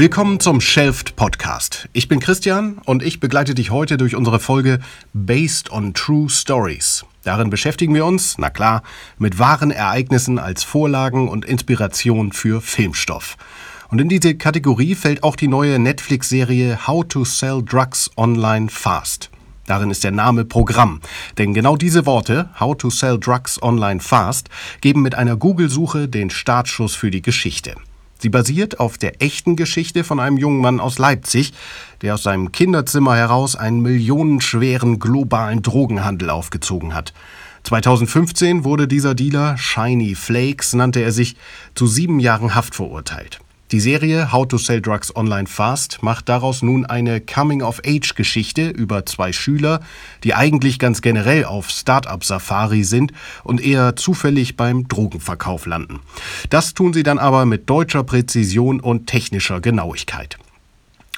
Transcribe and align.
Willkommen 0.00 0.40
zum 0.40 0.62
Shelft 0.62 1.14
Podcast. 1.14 1.90
Ich 1.92 2.08
bin 2.08 2.20
Christian 2.20 2.78
und 2.86 3.02
ich 3.02 3.20
begleite 3.20 3.54
dich 3.54 3.70
heute 3.70 3.98
durch 3.98 4.16
unsere 4.16 4.40
Folge 4.40 4.80
Based 5.12 5.70
on 5.70 5.92
True 5.92 6.30
Stories. 6.30 7.04
Darin 7.22 7.50
beschäftigen 7.50 7.94
wir 7.94 8.06
uns, 8.06 8.36
na 8.38 8.48
klar, 8.48 8.82
mit 9.18 9.38
wahren 9.38 9.70
Ereignissen 9.70 10.38
als 10.38 10.64
Vorlagen 10.64 11.28
und 11.28 11.44
Inspiration 11.44 12.32
für 12.32 12.62
Filmstoff. 12.62 13.36
Und 13.90 14.00
in 14.00 14.08
diese 14.08 14.36
Kategorie 14.36 14.94
fällt 14.94 15.22
auch 15.22 15.36
die 15.36 15.48
neue 15.48 15.78
Netflix-Serie 15.78 16.86
How 16.86 17.06
to 17.06 17.26
Sell 17.26 17.62
Drugs 17.62 18.10
Online 18.16 18.70
Fast. 18.70 19.28
Darin 19.66 19.90
ist 19.90 20.02
der 20.02 20.12
Name 20.12 20.46
Programm. 20.46 21.02
Denn 21.36 21.52
genau 21.52 21.76
diese 21.76 22.06
Worte, 22.06 22.48
How 22.58 22.74
to 22.74 22.88
Sell 22.88 23.20
Drugs 23.20 23.62
Online 23.62 24.00
Fast, 24.00 24.48
geben 24.80 25.02
mit 25.02 25.14
einer 25.14 25.36
Google-Suche 25.36 26.08
den 26.08 26.30
Startschuss 26.30 26.94
für 26.94 27.10
die 27.10 27.20
Geschichte. 27.20 27.74
Sie 28.20 28.28
basiert 28.28 28.80
auf 28.80 28.98
der 28.98 29.22
echten 29.22 29.56
Geschichte 29.56 30.04
von 30.04 30.20
einem 30.20 30.36
jungen 30.36 30.60
Mann 30.60 30.78
aus 30.78 30.98
Leipzig, 30.98 31.54
der 32.02 32.14
aus 32.14 32.22
seinem 32.22 32.52
Kinderzimmer 32.52 33.16
heraus 33.16 33.56
einen 33.56 33.80
millionenschweren 33.80 34.98
globalen 34.98 35.62
Drogenhandel 35.62 36.28
aufgezogen 36.28 36.94
hat. 36.94 37.14
2015 37.64 38.64
wurde 38.64 38.86
dieser 38.88 39.14
Dealer, 39.14 39.56
Shiny 39.56 40.14
Flakes 40.14 40.74
nannte 40.74 41.00
er 41.00 41.12
sich, 41.12 41.36
zu 41.74 41.86
sieben 41.86 42.20
Jahren 42.20 42.54
Haft 42.54 42.74
verurteilt. 42.74 43.40
Die 43.72 43.78
Serie 43.78 44.32
How 44.32 44.48
to 44.48 44.58
Sell 44.58 44.80
Drugs 44.80 45.14
Online 45.14 45.46
Fast 45.46 46.02
macht 46.02 46.28
daraus 46.28 46.60
nun 46.60 46.86
eine 46.86 47.20
Coming-of-Age-Geschichte 47.20 48.68
über 48.68 49.06
zwei 49.06 49.32
Schüler, 49.32 49.78
die 50.24 50.34
eigentlich 50.34 50.80
ganz 50.80 51.02
generell 51.02 51.44
auf 51.44 51.70
Start-up-Safari 51.70 52.82
sind 52.82 53.12
und 53.44 53.60
eher 53.60 53.94
zufällig 53.94 54.56
beim 54.56 54.88
Drogenverkauf 54.88 55.66
landen. 55.66 56.00
Das 56.48 56.74
tun 56.74 56.92
sie 56.92 57.04
dann 57.04 57.20
aber 57.20 57.46
mit 57.46 57.70
deutscher 57.70 58.02
Präzision 58.02 58.80
und 58.80 59.06
technischer 59.06 59.60
Genauigkeit. 59.60 60.36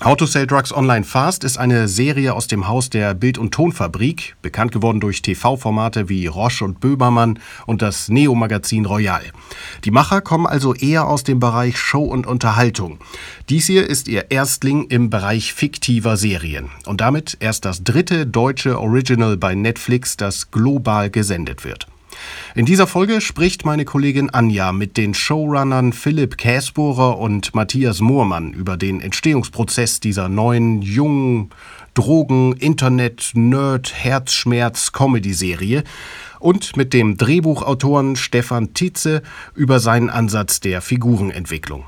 How 0.00 0.16
to 0.16 0.26
Sell 0.26 0.46
Drugs 0.46 0.72
Online 0.72 1.04
Fast 1.04 1.44
ist 1.44 1.58
eine 1.58 1.86
Serie 1.86 2.34
aus 2.34 2.48
dem 2.48 2.66
Haus 2.66 2.88
der 2.88 3.12
Bild- 3.14 3.36
und 3.36 3.52
Tonfabrik, 3.52 4.34
bekannt 4.40 4.72
geworden 4.72 5.00
durch 5.00 5.20
TV-Formate 5.20 6.08
wie 6.08 6.26
Roche 6.26 6.64
und 6.64 6.80
Böbermann 6.80 7.38
und 7.66 7.82
das 7.82 8.08
Neo-Magazin 8.08 8.86
Royal. 8.86 9.22
Die 9.84 9.90
Macher 9.90 10.22
kommen 10.22 10.46
also 10.46 10.74
eher 10.74 11.06
aus 11.06 11.24
dem 11.24 11.38
Bereich 11.40 11.78
Show 11.78 12.02
und 12.02 12.26
Unterhaltung. 12.26 12.98
Dies 13.50 13.66
hier 13.66 13.86
ist 13.86 14.08
ihr 14.08 14.30
Erstling 14.30 14.86
im 14.88 15.10
Bereich 15.10 15.52
fiktiver 15.52 16.16
Serien 16.16 16.70
und 16.86 17.02
damit 17.02 17.36
erst 17.38 17.66
das 17.66 17.84
dritte 17.84 18.26
deutsche 18.26 18.80
Original 18.80 19.36
bei 19.36 19.54
Netflix, 19.54 20.16
das 20.16 20.50
global 20.50 21.10
gesendet 21.10 21.64
wird. 21.64 21.86
In 22.54 22.66
dieser 22.66 22.86
Folge 22.86 23.20
spricht 23.20 23.64
meine 23.64 23.84
Kollegin 23.84 24.30
Anja 24.30 24.72
mit 24.72 24.96
den 24.96 25.14
Showrunnern 25.14 25.92
Philipp 25.92 26.36
Käsbohrer 26.36 27.18
und 27.18 27.54
Matthias 27.54 28.00
Moormann 28.00 28.52
über 28.52 28.76
den 28.76 29.00
Entstehungsprozess 29.00 30.00
dieser 30.00 30.28
neuen, 30.28 30.82
jungen 30.82 31.50
Drogen, 31.94 32.54
Internet, 32.54 33.32
Nerd, 33.34 33.92
Herzschmerz, 33.94 34.92
Comedy-Serie 34.92 35.84
und 36.40 36.76
mit 36.76 36.92
dem 36.92 37.16
Drehbuchautoren 37.16 38.16
Stefan 38.16 38.74
Tietze 38.74 39.22
über 39.54 39.80
seinen 39.80 40.10
Ansatz 40.10 40.60
der 40.60 40.82
Figurenentwicklung. 40.82 41.84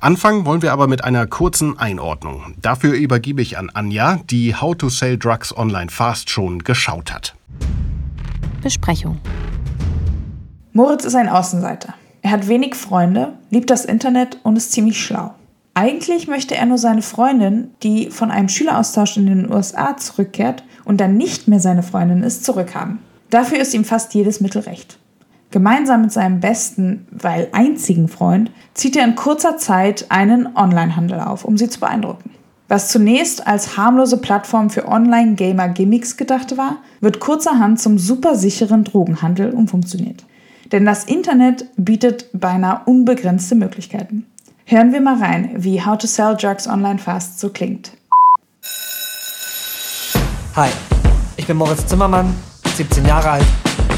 Anfangen 0.00 0.44
wollen 0.44 0.62
wir 0.62 0.72
aber 0.72 0.86
mit 0.86 1.04
einer 1.04 1.26
kurzen 1.26 1.78
Einordnung. 1.78 2.54
Dafür 2.60 2.94
übergebe 2.94 3.42
ich 3.42 3.58
an 3.58 3.70
Anja, 3.70 4.20
die 4.28 4.54
How 4.54 4.76
to 4.76 4.88
Sell 4.88 5.18
Drugs 5.18 5.56
Online 5.56 5.90
Fast 5.90 6.30
schon 6.30 6.58
geschaut 6.60 7.12
hat. 7.12 7.34
Besprechung. 8.62 9.20
Moritz 10.76 11.04
ist 11.04 11.14
ein 11.14 11.28
Außenseiter. 11.28 11.94
Er 12.22 12.32
hat 12.32 12.48
wenig 12.48 12.74
Freunde, 12.74 13.34
liebt 13.50 13.70
das 13.70 13.84
Internet 13.84 14.40
und 14.42 14.56
ist 14.56 14.72
ziemlich 14.72 15.00
schlau. 15.00 15.32
Eigentlich 15.72 16.26
möchte 16.26 16.56
er 16.56 16.66
nur 16.66 16.78
seine 16.78 17.02
Freundin, 17.02 17.70
die 17.84 18.10
von 18.10 18.32
einem 18.32 18.48
Schüleraustausch 18.48 19.16
in 19.16 19.26
den 19.26 19.52
USA 19.52 19.96
zurückkehrt 19.96 20.64
und 20.84 21.00
dann 21.00 21.16
nicht 21.16 21.46
mehr 21.46 21.60
seine 21.60 21.84
Freundin 21.84 22.24
ist, 22.24 22.44
zurückhaben. 22.44 22.98
Dafür 23.30 23.60
ist 23.60 23.72
ihm 23.72 23.84
fast 23.84 24.14
jedes 24.14 24.40
Mittel 24.40 24.62
recht. 24.62 24.98
Gemeinsam 25.52 26.02
mit 26.02 26.10
seinem 26.10 26.40
besten, 26.40 27.06
weil 27.12 27.50
einzigen 27.52 28.08
Freund 28.08 28.50
zieht 28.74 28.96
er 28.96 29.04
in 29.04 29.14
kurzer 29.14 29.58
Zeit 29.58 30.06
einen 30.08 30.56
Onlinehandel 30.56 31.20
auf, 31.20 31.44
um 31.44 31.56
sie 31.56 31.68
zu 31.68 31.78
beeindrucken. 31.78 32.30
Was 32.66 32.88
zunächst 32.88 33.46
als 33.46 33.76
harmlose 33.76 34.16
Plattform 34.16 34.70
für 34.70 34.88
Online-Gamer-Gimmicks 34.88 36.16
gedacht 36.16 36.56
war, 36.56 36.78
wird 37.00 37.20
kurzerhand 37.20 37.78
zum 37.78 37.96
supersicheren 37.96 38.82
Drogenhandel 38.82 39.52
umfunktioniert. 39.52 40.24
Denn 40.74 40.86
das 40.86 41.04
Internet 41.04 41.66
bietet 41.76 42.26
beinahe 42.32 42.80
unbegrenzte 42.86 43.54
Möglichkeiten. 43.54 44.26
Hören 44.64 44.92
wir 44.92 45.00
mal 45.00 45.22
rein, 45.22 45.52
wie 45.54 45.80
How 45.80 45.96
to 45.96 46.08
Sell 46.08 46.36
Drugs 46.36 46.66
Online 46.66 46.98
Fast 46.98 47.38
so 47.38 47.48
klingt. 47.50 47.92
Hi, 50.56 50.68
ich 51.36 51.46
bin 51.46 51.58
Moritz 51.58 51.86
Zimmermann, 51.86 52.34
17 52.74 53.06
Jahre 53.06 53.30
alt 53.30 53.46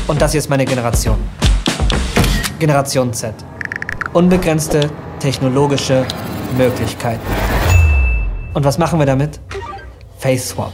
und 0.06 0.20
das 0.20 0.32
hier 0.32 0.38
ist 0.41 0.50
meine 0.50 0.66
Generation. 0.66 1.16
Generation 2.59 3.10
Z. 3.15 3.32
Unbegrenzte 4.12 4.91
technologische 5.19 6.04
Möglichkeiten. 6.59 7.26
Und 8.53 8.66
was 8.66 8.76
machen 8.76 8.98
wir 8.98 9.06
damit? 9.06 9.41
Face 10.19 10.50
Swap. 10.50 10.72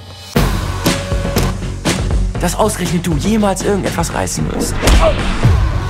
Dass 2.40 2.56
ausgerechnet 2.56 3.06
du 3.06 3.14
jemals 3.14 3.62
irgendetwas 3.62 4.12
reißen 4.12 4.52
wirst. 4.52 4.74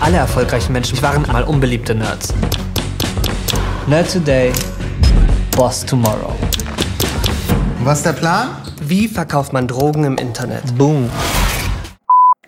Alle 0.02 0.16
erfolgreichen 0.16 0.72
Menschen 0.72 1.00
waren 1.00 1.22
mal 1.30 1.44
unbeliebte 1.44 1.94
Nerds. 1.94 2.34
Nerd 3.86 4.12
Today, 4.12 4.52
Boss 5.56 5.86
Tomorrow. 5.86 6.34
Was 7.84 7.98
ist 7.98 8.06
der 8.06 8.12
Plan? 8.12 8.48
Wie 8.80 9.06
verkauft 9.06 9.52
man 9.52 9.68
Drogen 9.68 10.02
im 10.02 10.16
Internet? 10.16 10.76
Boom. 10.76 11.08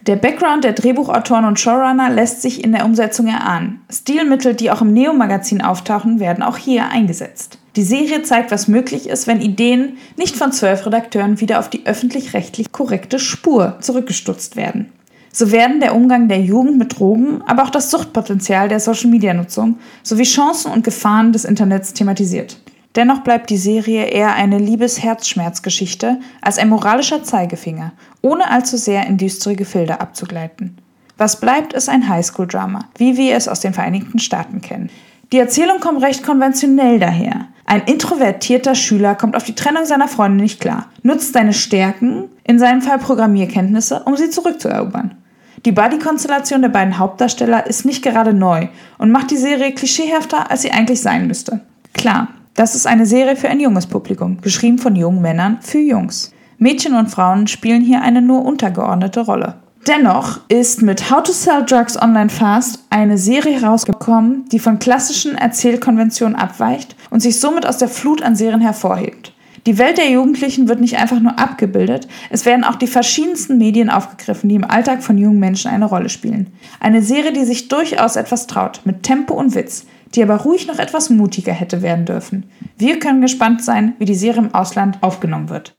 Der 0.03 0.17
Background 0.17 0.65
der 0.65 0.73
Drehbuchautoren 0.73 1.45
und 1.45 1.61
Showrunner 1.61 2.11
lässt 2.11 2.43
sich 2.43 2.65
in 2.65 2.73
der 2.73 2.85
Umsetzung 2.85 3.29
erahnen. 3.29 3.85
Stilmittel, 3.89 4.55
die 4.55 4.73
auch 4.73 4.83
im 4.83 4.93
Neo-Magazin 4.93 5.63
auftauchen, 5.63 6.19
werden 6.19 6.43
auch 6.43 6.57
hier 6.57 6.89
eingesetzt. 6.89 7.59
Die 7.77 7.85
Serie 7.85 8.25
zeigt, 8.25 8.51
was 8.51 8.67
möglich 8.67 9.09
ist, 9.09 9.29
wenn 9.29 9.41
Ideen 9.41 9.97
nicht 10.17 10.35
von 10.35 10.51
zwölf 10.51 10.85
Redakteuren 10.87 11.41
wieder 11.41 11.61
auf 11.61 11.71
die 11.71 11.87
öffentlich-rechtlich 11.87 12.73
korrekte 12.73 13.21
Spur 13.21 13.77
zurückgestutzt 13.81 14.57
werden. 14.57 14.91
So 15.37 15.51
werden 15.51 15.81
der 15.81 15.97
Umgang 15.97 16.29
der 16.29 16.41
Jugend 16.41 16.79
mit 16.79 16.97
Drogen, 16.97 17.43
aber 17.45 17.65
auch 17.65 17.71
das 17.71 17.91
Suchtpotenzial 17.91 18.69
der 18.69 18.79
Social-Media-Nutzung 18.79 19.79
sowie 20.05 20.23
Chancen 20.23 20.71
und 20.71 20.85
Gefahren 20.85 21.33
des 21.33 21.45
Internets 21.45 21.93
thematisiert. 21.93 22.61
Dennoch 22.95 23.25
bleibt 23.25 23.51
die 23.51 23.57
Serie 23.57 24.05
eher 24.05 24.35
eine 24.35 24.59
Liebes-Herzschmerzgeschichte 24.59 26.21
als 26.41 26.59
ein 26.59 26.69
moralischer 26.69 27.25
Zeigefinger, 27.25 27.95
ohne 28.23 28.49
allzu 28.49 28.77
sehr 28.77 29.09
in 29.09 29.17
düstere 29.17 29.57
Gefilde 29.57 30.01
abzugleiten. 30.01 30.79
Was 31.17 31.41
bleibt, 31.41 31.73
ist 31.73 31.89
ein 31.89 32.09
Highschool-Drama, 32.09 32.85
wie 32.97 33.17
wir 33.17 33.35
es 33.35 33.49
aus 33.49 33.59
den 33.59 33.75
Vereinigten 33.75 34.21
Staaten 34.21 34.61
kennen. 34.61 34.89
Die 35.33 35.41
Erzählung 35.41 35.81
kommt 35.81 36.01
recht 36.01 36.23
konventionell 36.23 37.01
daher. 37.01 37.49
Ein 37.65 37.83
introvertierter 37.87 38.77
Schüler 38.77 39.17
kommt 39.17 39.35
auf 39.35 39.43
die 39.43 39.57
Trennung 39.57 39.85
seiner 39.85 40.07
Freundin 40.07 40.45
nicht 40.45 40.61
klar, 40.61 40.91
nutzt 41.03 41.33
seine 41.33 41.55
Stärken, 41.55 42.27
in 42.45 42.61
seinem 42.61 42.83
Fall 42.83 42.99
Programmierkenntnisse, 42.99 44.05
um 44.05 44.17
sie 44.17 44.31
zurückzuerobern. 44.31 45.17
Die 45.65 45.73
Buddy-Konstellation 45.73 46.61
der 46.61 46.69
beiden 46.69 46.99
Hauptdarsteller 46.99 47.67
ist 47.67 47.87
nicht 47.87 48.03
gerade 48.03 48.35
neu 48.35 48.69
und 48.99 49.11
macht 49.11 49.31
die 49.31 49.39
Serie 49.39 49.73
klischeehafter, 49.73 50.51
als 50.51 50.61
sie 50.61 50.71
eigentlich 50.71 51.01
sein 51.01 51.27
müsste. 51.27 51.61
Klar, 51.95 52.29
das 52.55 52.75
ist 52.75 52.87
eine 52.87 53.07
Serie 53.07 53.35
für 53.35 53.49
ein 53.49 53.61
junges 53.61 53.87
Publikum, 53.87 54.43
geschrieben 54.43 54.79
von 54.79 54.95
jungen 54.95 55.23
Männern 55.23 55.59
für 55.63 55.79
Jungs. 55.79 56.33
Mädchen 56.59 56.95
und 56.95 57.11
Frauen 57.11 57.47
spielen 57.47 57.83
hier 57.83 58.03
eine 58.03 58.21
nur 58.21 58.45
untergeordnete 58.45 59.21
Rolle. 59.21 59.55
Dennoch 59.87 60.41
ist 60.49 60.83
mit 60.83 61.11
How 61.11 61.23
to 61.23 61.33
Sell 61.33 61.65
Drugs 61.65 62.01
Online 62.01 62.31
Fast 62.31 62.81
eine 62.91 63.19
Serie 63.19 63.61
herausgekommen, 63.61 64.47
die 64.51 64.59
von 64.59 64.79
klassischen 64.79 65.37
Erzählkonventionen 65.37 66.37
abweicht 66.37 66.97
und 67.11 67.21
sich 67.21 67.39
somit 67.39 67.67
aus 67.67 67.79
der 67.79 67.89
Flut 67.89 68.23
an 68.23 68.37
Serien 68.37 68.63
hervorhebt. 68.63 69.34
Die 69.67 69.79
Welt 69.79 69.97
der 69.97 70.11
Jugendlichen 70.11 70.69
wird 70.69 70.81
nicht 70.81 70.99
einfach 70.99 71.21
nur 71.21 71.39
abgebildet, 71.39 72.07
es 72.29 72.45
werden 72.45 72.65
auch 72.65 72.75
die 72.75 72.87
verschiedensten 72.87 73.57
Medien 73.57 73.89
aufgegriffen, 73.89 74.51
die 74.51 74.57
im 74.57 74.65
Alltag 74.65 75.03
von 75.03 75.17
jungen 75.17 75.41
Menschen 75.41 75.71
eine 75.71 75.87
Rolle 75.87 76.11
spielen. 76.11 76.53
Eine 76.81 77.01
Serie, 77.01 77.33
die 77.33 77.47
sich 77.47 77.69
durchaus 77.69 78.17
etwas 78.17 78.47
traut, 78.47 78.83
mit 78.85 79.03
Tempo 79.03 79.33
und 79.33 79.55
Witz, 79.55 79.87
die 80.15 80.23
aber 80.23 80.37
ruhig 80.37 80.67
noch 80.67 80.79
etwas 80.79 81.09
mutiger 81.09 81.55
hätte 81.55 81.81
werden 81.81 82.05
dürfen. 82.05 82.45
Wir 82.77 82.99
können 82.99 83.23
gespannt 83.23 83.65
sein, 83.65 83.95
wie 83.99 84.05
die 84.05 84.15
Serie 84.15 84.43
im 84.43 84.55
Ausland 84.55 85.03
aufgenommen 85.03 85.49
wird. 85.49 85.75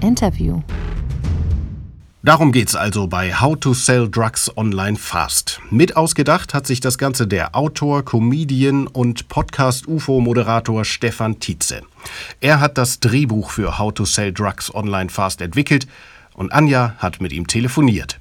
Interview. 0.00 0.60
Darum 2.24 2.50
geht's 2.50 2.74
also 2.74 3.06
bei 3.06 3.32
How 3.32 3.56
to 3.58 3.72
Sell 3.72 4.10
Drugs 4.10 4.50
Online 4.56 4.96
Fast. 4.96 5.60
Mit 5.70 5.96
ausgedacht 5.96 6.52
hat 6.52 6.66
sich 6.66 6.80
das 6.80 6.98
Ganze 6.98 7.28
der 7.28 7.54
Autor, 7.54 8.04
Comedian 8.04 8.88
und 8.88 9.28
Podcast-UFO-Moderator 9.28 10.84
Stefan 10.84 11.38
Tietze. 11.38 11.82
Er 12.40 12.60
hat 12.60 12.78
das 12.78 13.00
Drehbuch 13.00 13.50
für 13.50 13.78
How 13.78 13.92
to 13.92 14.04
Sell 14.04 14.32
Drugs 14.32 14.74
Online 14.74 15.10
Fast 15.10 15.40
entwickelt 15.40 15.86
und 16.34 16.52
Anja 16.52 16.94
hat 16.98 17.20
mit 17.20 17.32
ihm 17.32 17.46
telefoniert. 17.46 18.18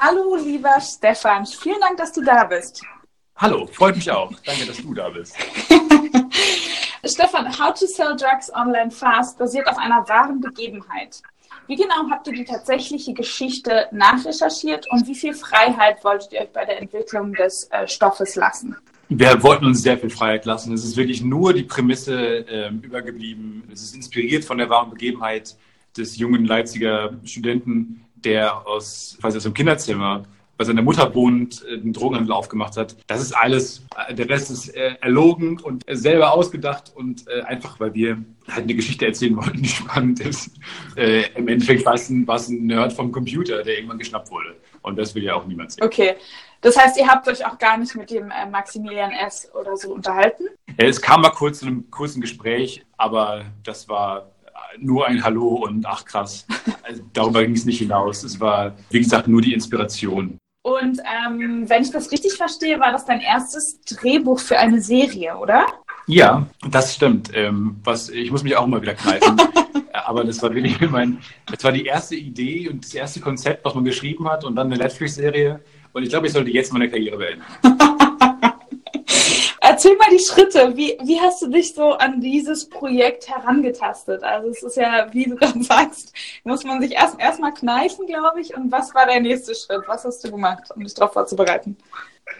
Hallo, 0.00 0.36
lieber 0.36 0.80
Stefan. 0.80 1.46
Vielen 1.46 1.80
Dank, 1.80 1.96
dass 1.98 2.12
du 2.12 2.22
da 2.22 2.44
bist. 2.44 2.82
Hallo, 3.36 3.66
freut 3.66 3.96
mich 3.96 4.10
auch. 4.10 4.32
Danke, 4.44 4.66
dass 4.66 4.76
du 4.78 4.94
da 4.94 5.08
bist. 5.08 5.36
Stefan, 7.04 7.58
How 7.58 7.74
to 7.74 7.86
Sell 7.86 8.16
Drugs 8.16 8.52
Online 8.54 8.90
Fast 8.90 9.38
basiert 9.38 9.68
auf 9.68 9.78
einer 9.78 10.08
wahren 10.08 10.40
Begebenheit. 10.40 11.20
Wie 11.66 11.76
genau 11.76 12.10
habt 12.10 12.26
ihr 12.26 12.32
die 12.32 12.44
tatsächliche 12.44 13.12
Geschichte 13.12 13.86
nachrecherchiert 13.92 14.90
und 14.90 15.06
wie 15.06 15.14
viel 15.14 15.34
Freiheit 15.34 16.02
wolltet 16.04 16.32
ihr 16.32 16.40
euch 16.40 16.52
bei 16.52 16.64
der 16.64 16.80
Entwicklung 16.80 17.32
des 17.34 17.68
äh, 17.70 17.86
Stoffes 17.86 18.34
lassen? 18.34 18.76
Wir 19.18 19.42
wollten 19.42 19.66
uns 19.66 19.82
sehr 19.82 19.98
viel 19.98 20.10
Freiheit 20.10 20.46
lassen. 20.46 20.72
Es 20.72 20.84
ist 20.84 20.96
wirklich 20.96 21.22
nur 21.22 21.52
die 21.52 21.64
Prämisse 21.64 22.46
äh, 22.48 22.70
übergeblieben. 22.70 23.64
Es 23.72 23.82
ist 23.82 23.94
inspiriert 23.94 24.44
von 24.44 24.58
der 24.58 24.70
wahren 24.70 24.90
Begebenheit 24.90 25.56
des 25.96 26.16
jungen 26.16 26.46
Leipziger 26.46 27.12
Studenten, 27.24 28.04
der 28.14 28.66
aus, 28.66 29.18
quasi 29.20 29.36
aus 29.36 29.42
dem 29.42 29.54
Kinderzimmer 29.54 30.24
bei 30.56 30.64
seiner 30.64 30.82
Mutter 30.82 31.14
wohnt, 31.14 31.64
äh, 31.68 31.74
einen 31.74 31.92
Drogenhandel 31.92 32.32
aufgemacht 32.32 32.76
hat. 32.76 32.96
Das 33.06 33.20
ist 33.20 33.32
alles, 33.32 33.84
äh, 34.08 34.14
der 34.14 34.28
Rest 34.28 34.50
ist 34.50 34.68
äh, 34.68 34.94
erlogen 35.00 35.58
und 35.58 35.84
selber 35.88 36.32
ausgedacht 36.32 36.92
und 36.94 37.28
einfach, 37.46 37.80
weil 37.80 37.94
wir 37.94 38.22
halt 38.48 38.64
eine 38.64 38.74
Geschichte 38.74 39.06
erzählen 39.06 39.36
wollten, 39.36 39.62
die 39.62 39.68
spannend 39.80 40.20
ist. 40.20 40.50
Im 40.96 41.48
Endeffekt 41.48 41.84
war 41.84 41.94
es, 41.94 42.08
ein, 42.08 42.26
war 42.26 42.36
es 42.36 42.48
ein 42.48 42.66
Nerd 42.66 42.92
vom 42.92 43.12
Computer, 43.12 43.62
der 43.62 43.76
irgendwann 43.76 43.98
geschnappt 43.98 44.30
wurde. 44.30 44.54
Und 44.82 44.96
das 44.96 45.14
will 45.14 45.22
ja 45.22 45.34
auch 45.34 45.46
niemand 45.46 45.72
sehen. 45.72 45.84
Okay. 45.84 46.14
Das 46.62 46.76
heißt, 46.76 46.96
ihr 46.96 47.08
habt 47.08 47.28
euch 47.28 47.44
auch 47.44 47.58
gar 47.58 47.76
nicht 47.76 47.94
mit 47.96 48.10
dem 48.10 48.32
Maximilian 48.50 49.10
S. 49.10 49.50
oder 49.52 49.76
so 49.76 49.92
unterhalten? 49.92 50.44
Es 50.76 51.02
kam 51.02 51.20
mal 51.20 51.30
kurz 51.30 51.58
zu 51.58 51.66
einem 51.66 51.90
kurzen 51.90 52.20
Gespräch, 52.20 52.84
aber 52.96 53.44
das 53.64 53.88
war 53.88 54.30
nur 54.78 55.06
ein 55.06 55.22
Hallo 55.22 55.48
und 55.48 55.84
ach 55.86 56.04
krass. 56.04 56.46
Also, 56.84 57.04
darüber 57.12 57.44
ging 57.44 57.54
es 57.54 57.64
nicht 57.64 57.78
hinaus. 57.78 58.24
Es 58.24 58.40
war, 58.40 58.74
wie 58.90 58.98
gesagt, 58.98 59.28
nur 59.28 59.40
die 59.40 59.54
Inspiration. 59.54 60.36
Und 60.62 60.98
ähm, 60.98 61.68
wenn 61.68 61.82
ich 61.82 61.90
das 61.90 62.10
richtig 62.10 62.34
verstehe, 62.34 62.80
war 62.80 62.90
das 62.90 63.04
dein 63.04 63.20
erstes 63.20 63.80
Drehbuch 63.82 64.40
für 64.40 64.58
eine 64.58 64.80
Serie, 64.80 65.36
oder? 65.36 65.64
Ja, 66.08 66.44
das 66.68 66.94
stimmt. 66.96 67.30
Ähm, 67.34 67.80
was, 67.84 68.08
ich 68.08 68.32
muss 68.32 68.42
mich 68.42 68.56
auch 68.56 68.66
mal 68.66 68.82
wieder 68.82 68.94
kneifen. 68.94 69.40
Aber 69.92 70.24
das 70.24 70.42
war 70.42 70.52
wirklich 70.52 70.80
mein, 70.90 71.18
das 71.46 71.62
war 71.62 71.70
die 71.70 71.86
erste 71.86 72.16
Idee 72.16 72.68
und 72.68 72.84
das 72.84 72.94
erste 72.94 73.20
Konzept, 73.20 73.64
was 73.64 73.74
man 73.74 73.84
geschrieben 73.84 74.28
hat 74.28 74.44
und 74.44 74.56
dann 74.56 74.66
eine 74.66 74.82
Netflix-Serie. 74.82 75.60
Und 75.92 76.02
ich 76.02 76.08
glaube, 76.08 76.26
ich 76.26 76.32
sollte 76.32 76.50
jetzt 76.50 76.72
meine 76.72 76.88
Karriere 76.88 77.18
beenden. 77.18 77.42
Erzähl 79.64 79.96
mal 79.96 80.08
die 80.10 80.18
Schritte. 80.18 80.76
Wie, 80.76 80.98
wie 81.04 81.20
hast 81.20 81.40
du 81.40 81.48
dich 81.48 81.72
so 81.72 81.92
an 81.92 82.20
dieses 82.20 82.68
Projekt 82.68 83.28
herangetastet? 83.28 84.24
Also 84.24 84.48
es 84.48 84.62
ist 84.62 84.76
ja, 84.76 85.06
wie 85.12 85.24
du 85.24 85.36
dann 85.40 85.62
sagst, 85.62 86.12
muss 86.44 86.64
man 86.64 86.80
sich 86.82 86.92
erst 86.92 87.20
erstmal 87.20 87.54
kneifen, 87.54 88.06
glaube 88.06 88.40
ich. 88.40 88.56
Und 88.56 88.72
was 88.72 88.94
war 88.94 89.06
der 89.06 89.20
nächste 89.20 89.54
Schritt? 89.54 89.82
Was 89.86 90.04
hast 90.04 90.24
du 90.24 90.32
gemacht, 90.32 90.64
um 90.74 90.82
dich 90.82 90.94
darauf 90.94 91.12
vorzubereiten? 91.12 91.76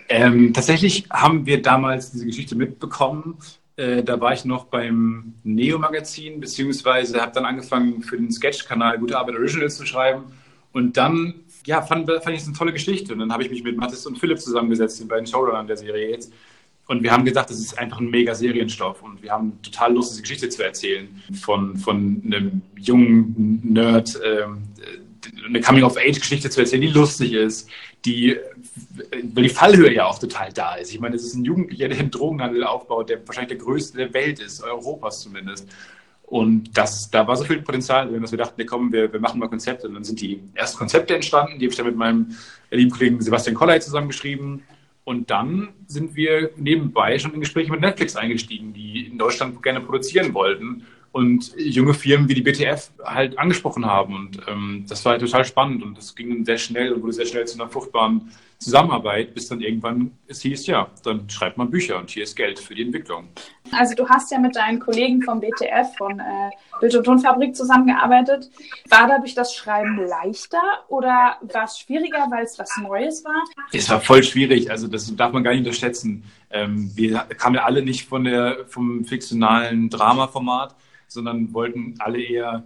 Ähm, 0.09 0.53
tatsächlich 0.53 1.05
haben 1.11 1.47
wir 1.47 1.63
damals 1.63 2.11
diese 2.11 2.27
Geschichte 2.27 2.57
mitbekommen. 2.57 3.39
Äh, 3.77 4.03
da 4.03 4.21
war 4.21 4.33
ich 4.33 4.45
noch 4.45 4.65
beim 4.65 5.35
Neo-Magazin, 5.45 6.41
beziehungsweise 6.41 7.21
habe 7.21 7.33
dann 7.33 7.45
angefangen 7.45 8.03
für 8.03 8.17
den 8.17 8.31
Sketch-Kanal 8.31 8.99
Gute 8.99 9.17
Arbeit 9.17 9.37
Originals 9.37 9.77
zu 9.77 9.87
schreiben. 9.87 10.25
Und 10.73 10.97
dann 10.97 11.45
ja, 11.67 11.83
fand, 11.83 12.11
fand 12.11 12.37
ich 12.37 12.43
es 12.43 12.47
eine 12.47 12.57
tolle 12.57 12.73
Geschichte. 12.73 13.13
Und 13.13 13.21
dann 13.21 13.33
habe 13.33 13.43
ich 13.43 13.51
mich 13.51 13.63
mit 13.63 13.77
Mathis 13.77 14.07
und 14.07 14.19
Philipp 14.19 14.41
zusammengesetzt, 14.41 15.01
den 15.01 15.09
beiden 15.09 15.27
Showrunnern 15.27 15.67
der 15.67 15.77
Serie 15.77 16.11
jetzt. 16.11 16.33
Und 16.87 17.03
wir 17.03 17.13
haben 17.13 17.25
gedacht, 17.25 17.49
das 17.49 17.59
ist 17.59 17.79
einfach 17.79 18.01
ein 18.01 18.11
mega 18.11 18.35
Serienstoff 18.35 19.03
und 19.03 19.23
wir 19.23 19.31
haben 19.31 19.59
total 19.63 19.95
Lust, 19.95 20.13
diese 20.13 20.23
Geschichte 20.23 20.49
zu 20.49 20.65
erzählen. 20.65 21.09
Von, 21.41 21.77
von 21.77 22.21
einem 22.25 22.63
jungen 22.77 23.61
Nerd, 23.63 24.21
äh, 24.21 24.47
eine 25.47 25.61
Coming-of-Age-Geschichte 25.61 26.51
zu 26.51 26.61
erzählen, 26.61 26.83
die 26.83 26.89
lustig 26.89 27.33
ist, 27.35 27.69
die, 28.05 28.37
weil 29.33 29.45
die 29.45 29.49
Fallhöhe 29.49 29.95
ja 29.95 30.07
auch 30.07 30.19
total 30.19 30.53
da 30.53 30.75
ist. 30.75 30.93
Ich 30.93 31.01
meine, 31.01 31.15
es 31.15 31.25
ist 31.25 31.35
ein 31.35 31.45
Jugendlicher, 31.45 31.89
der 31.89 31.99
einen 31.99 32.11
Drogenhandel 32.11 32.65
aufbaut, 32.65 33.09
der 33.09 33.27
wahrscheinlich 33.27 33.57
der 33.57 33.65
größte 33.65 33.97
der 33.97 34.13
Welt 34.13 34.41
ist, 34.41 34.63
Europas 34.63 35.21
zumindest. 35.21 35.69
Und 36.33 36.79
das, 36.79 37.11
da 37.11 37.29
war 37.29 37.37
so 37.37 37.45
viel 37.45 37.61
Potenzial 37.61 38.09
drin, 38.09 38.23
dass 38.23 38.31
wir 38.31 38.39
dachten, 38.39 38.55
nee, 38.57 38.65
komm, 38.65 38.91
wir, 38.91 39.13
wir 39.13 39.21
machen 39.21 39.39
mal 39.39 39.51
Konzepte. 39.51 39.87
Und 39.87 39.93
dann 39.93 40.03
sind 40.03 40.19
die 40.19 40.41
ersten 40.55 40.79
Konzepte 40.79 41.15
entstanden, 41.15 41.59
die 41.59 41.67
habe 41.67 41.73
ich 41.73 41.77
dann 41.77 41.85
mit 41.85 41.97
meinem 41.97 42.35
lieben 42.71 42.91
Kollegen 42.91 43.21
Sebastian 43.21 43.55
Kolley 43.55 43.79
zusammengeschrieben. 43.81 44.63
Und 45.05 45.31
dann 45.31 45.75
sind 45.89 46.17
wir 46.17 46.49
nebenbei 46.57 47.19
schon 47.19 47.35
in 47.35 47.41
Gespräche 47.41 47.71
mit 47.71 47.83
Netflix 47.83 48.17
eingestiegen, 48.17 48.73
die 48.73 49.09
in 49.09 49.19
Deutschland 49.19 49.63
gerne 49.63 49.83
produzieren 49.83 50.33
wollten 50.33 50.87
und 51.13 51.53
junge 51.59 51.93
Firmen 51.93 52.27
wie 52.31 52.35
die 52.35 52.41
BTF 52.41 52.91
halt 53.05 53.39
angesprochen 53.39 53.85
haben. 53.85 54.15
Und 54.15 54.41
ähm, 54.49 54.87
das 54.89 55.05
war 55.05 55.19
total 55.19 55.45
spannend 55.45 55.83
und 55.83 55.99
das 55.99 56.15
ging 56.15 56.47
sehr 56.47 56.57
schnell 56.57 56.95
und 56.95 57.03
wurde 57.03 57.13
sehr 57.13 57.27
schnell 57.27 57.47
zu 57.47 57.61
einer 57.61 57.69
fruchtbaren 57.69 58.33
Zusammenarbeit, 58.59 59.35
bis 59.35 59.49
dann 59.49 59.61
irgendwann 59.61 60.13
es 60.29 60.41
hieß, 60.41 60.67
ja, 60.67 60.89
dann 61.05 61.29
schreibt 61.29 61.59
man 61.59 61.71
Bücher 61.71 61.99
und 61.99 62.09
hier 62.09 62.23
ist 62.23 62.37
Geld 62.37 62.59
für 62.59 62.75
die 62.75 62.83
Entwicklung. 62.83 63.29
Also 63.73 63.95
du 63.95 64.09
hast 64.09 64.31
ja 64.31 64.39
mit 64.39 64.55
deinen 64.57 64.79
Kollegen 64.79 65.23
vom 65.23 65.41
BTF, 65.41 65.97
von 65.97 66.19
äh, 66.21 66.51
Bild- 66.81 66.95
und 66.95 67.05
Tonfabrik 67.05 67.57
zusammengearbeitet. 67.57 68.51
War 68.89 69.09
dadurch 69.09 69.35
das 69.35 69.55
Schreiben 69.55 70.07
leichter 70.07 70.63
oder 70.89 71.37
war 71.41 71.65
es 71.65 71.79
schwieriger, 71.79 72.27
weil 72.31 72.45
es 72.45 72.59
was 72.59 72.77
Neues 72.77 73.25
war? 73.25 73.43
Es 73.73 73.89
war 73.89 74.01
voll 74.01 74.23
schwierig, 74.23 74.71
also 74.71 74.89
das 74.89 75.15
darf 75.17 75.33
man 75.33 75.43
gar 75.43 75.53
nicht 75.53 75.61
unterschätzen. 75.61 76.25
Ähm, 76.51 76.91
wir 76.95 77.19
kamen 77.37 77.57
ja 77.57 77.65
alle 77.65 77.83
nicht 77.83 78.09
von 78.09 78.25
der, 78.25 78.67
vom 78.69 79.05
fiktionalen 79.05 79.89
Drama-Format, 79.89 80.75
sondern 81.09 81.53
wollten 81.55 81.95
alle 81.99 82.23
eher 82.23 82.65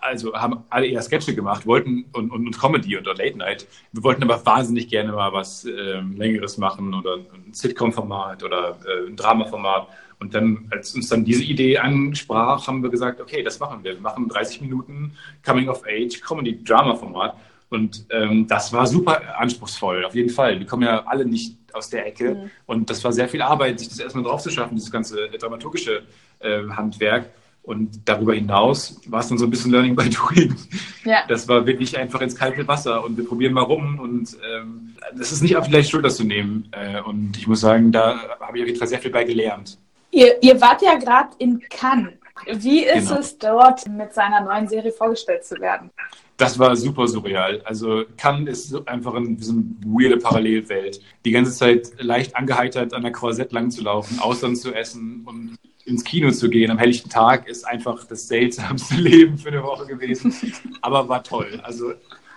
also 0.00 0.34
haben 0.34 0.64
alle 0.70 0.86
eher 0.86 1.02
Sketche 1.02 1.34
gemacht, 1.34 1.66
wollten 1.66 2.06
und, 2.12 2.30
und, 2.30 2.46
und 2.46 2.58
Comedy 2.58 2.96
oder 2.96 3.14
Late 3.14 3.36
Night. 3.36 3.66
Wir 3.92 4.02
wollten 4.02 4.22
aber 4.22 4.44
wahnsinnig 4.44 4.88
gerne 4.88 5.12
mal 5.12 5.32
was 5.32 5.64
ähm, 5.64 6.16
Längeres 6.16 6.56
machen 6.58 6.94
oder 6.94 7.16
ein 7.16 7.52
Sitcom-Format 7.52 8.42
oder 8.42 8.78
äh, 8.86 9.08
ein 9.08 9.16
Drama-Format. 9.16 9.88
Und 10.18 10.34
dann, 10.34 10.68
als 10.70 10.94
uns 10.94 11.08
dann 11.08 11.24
diese 11.24 11.42
Idee 11.42 11.78
ansprach, 11.78 12.66
haben 12.66 12.82
wir 12.82 12.90
gesagt, 12.90 13.20
okay, 13.20 13.42
das 13.42 13.58
machen 13.60 13.82
wir. 13.82 13.94
Wir 13.94 14.00
machen 14.00 14.28
30 14.28 14.60
Minuten 14.60 15.12
Coming-of-Age 15.44 16.20
Comedy-Drama-Format. 16.20 17.36
Und 17.70 18.06
ähm, 18.10 18.46
das 18.46 18.72
war 18.72 18.86
super 18.86 19.38
anspruchsvoll, 19.38 20.04
auf 20.04 20.14
jeden 20.14 20.30
Fall. 20.30 20.58
Wir 20.60 20.66
kommen 20.66 20.82
ja 20.82 21.04
alle 21.06 21.24
nicht 21.24 21.56
aus 21.72 21.90
der 21.90 22.06
Ecke. 22.06 22.34
Mhm. 22.34 22.50
Und 22.66 22.90
das 22.90 23.02
war 23.02 23.12
sehr 23.12 23.28
viel 23.28 23.42
Arbeit, 23.42 23.80
sich 23.80 23.88
das 23.88 23.98
erstmal 23.98 24.24
drauf 24.24 24.42
zu 24.42 24.50
schaffen, 24.50 24.76
dieses 24.76 24.90
ganze 24.90 25.28
dramaturgische 25.30 26.02
äh, 26.40 26.62
Handwerk. 26.70 27.30
Und 27.62 28.06
darüber 28.06 28.34
hinaus 28.34 29.00
war 29.06 29.20
es 29.20 29.28
dann 29.28 29.38
so 29.38 29.46
ein 29.46 29.50
bisschen 29.50 29.72
Learning 29.72 29.96
by 29.96 30.08
Doing. 30.10 30.54
Ja. 31.04 31.24
Das 31.28 31.48
war 31.48 31.66
wirklich 31.66 31.96
einfach 31.96 32.20
ins 32.20 32.36
kalte 32.36 32.68
Wasser 32.68 33.02
und 33.02 33.16
wir 33.16 33.26
probieren 33.26 33.54
mal 33.54 33.62
rum. 33.62 33.98
Und 33.98 34.36
ähm, 34.54 34.94
das 35.16 35.32
ist 35.32 35.42
nicht 35.42 35.56
auf 35.56 35.66
die 35.66 35.72
leichte 35.72 35.92
Schulter 35.92 36.10
zu 36.10 36.24
nehmen. 36.24 36.68
Äh, 36.72 37.00
und 37.00 37.38
ich 37.38 37.46
muss 37.46 37.60
sagen, 37.60 37.90
da 37.90 38.38
habe 38.38 38.58
ich 38.58 38.64
auf 38.64 38.68
jeden 38.68 38.78
Fall 38.78 38.88
sehr 38.88 38.98
viel 38.98 39.10
bei 39.10 39.24
gelernt. 39.24 39.78
Ihr, 40.14 40.40
ihr 40.42 40.60
wart 40.60 40.80
ja 40.80 40.94
gerade 40.94 41.30
in 41.38 41.60
Cannes. 41.68 42.12
Wie 42.46 42.84
ist 42.84 43.08
genau. 43.08 43.20
es 43.20 43.38
dort, 43.38 43.88
mit 43.88 44.12
seiner 44.12 44.40
neuen 44.42 44.68
Serie 44.68 44.92
vorgestellt 44.92 45.44
zu 45.44 45.56
werden? 45.56 45.90
Das 46.36 46.58
war 46.58 46.76
super 46.76 47.08
surreal. 47.08 47.60
Also 47.64 48.04
Cannes 48.16 48.66
ist 48.66 48.88
einfach 48.88 49.14
ein, 49.14 49.38
so 49.40 49.52
eine 49.52 49.64
weirde 49.84 50.18
Parallelwelt. 50.18 51.00
Die 51.24 51.32
ganze 51.32 51.52
Zeit 51.52 51.92
leicht 51.98 52.36
angeheitert 52.36 52.94
an 52.94 53.02
der 53.02 53.12
Korsett 53.12 53.50
lang 53.52 53.70
zu 53.70 53.82
laufen, 53.82 54.20
Ausland 54.20 54.58
zu 54.58 54.72
essen 54.72 55.22
und 55.26 55.56
ins 55.84 56.04
Kino 56.04 56.30
zu 56.30 56.48
gehen 56.48 56.70
am 56.70 56.78
helllichten 56.78 57.10
Tag 57.10 57.46
ist 57.46 57.64
einfach 57.64 58.04
das 58.04 58.26
seltsamste 58.26 58.94
Leben 59.00 59.36
für 59.36 59.48
eine 59.48 59.62
Woche 59.62 59.86
gewesen. 59.86 60.34
Aber 60.80 61.08
war 61.08 61.22
toll. 61.24 61.60
Also 61.62 61.92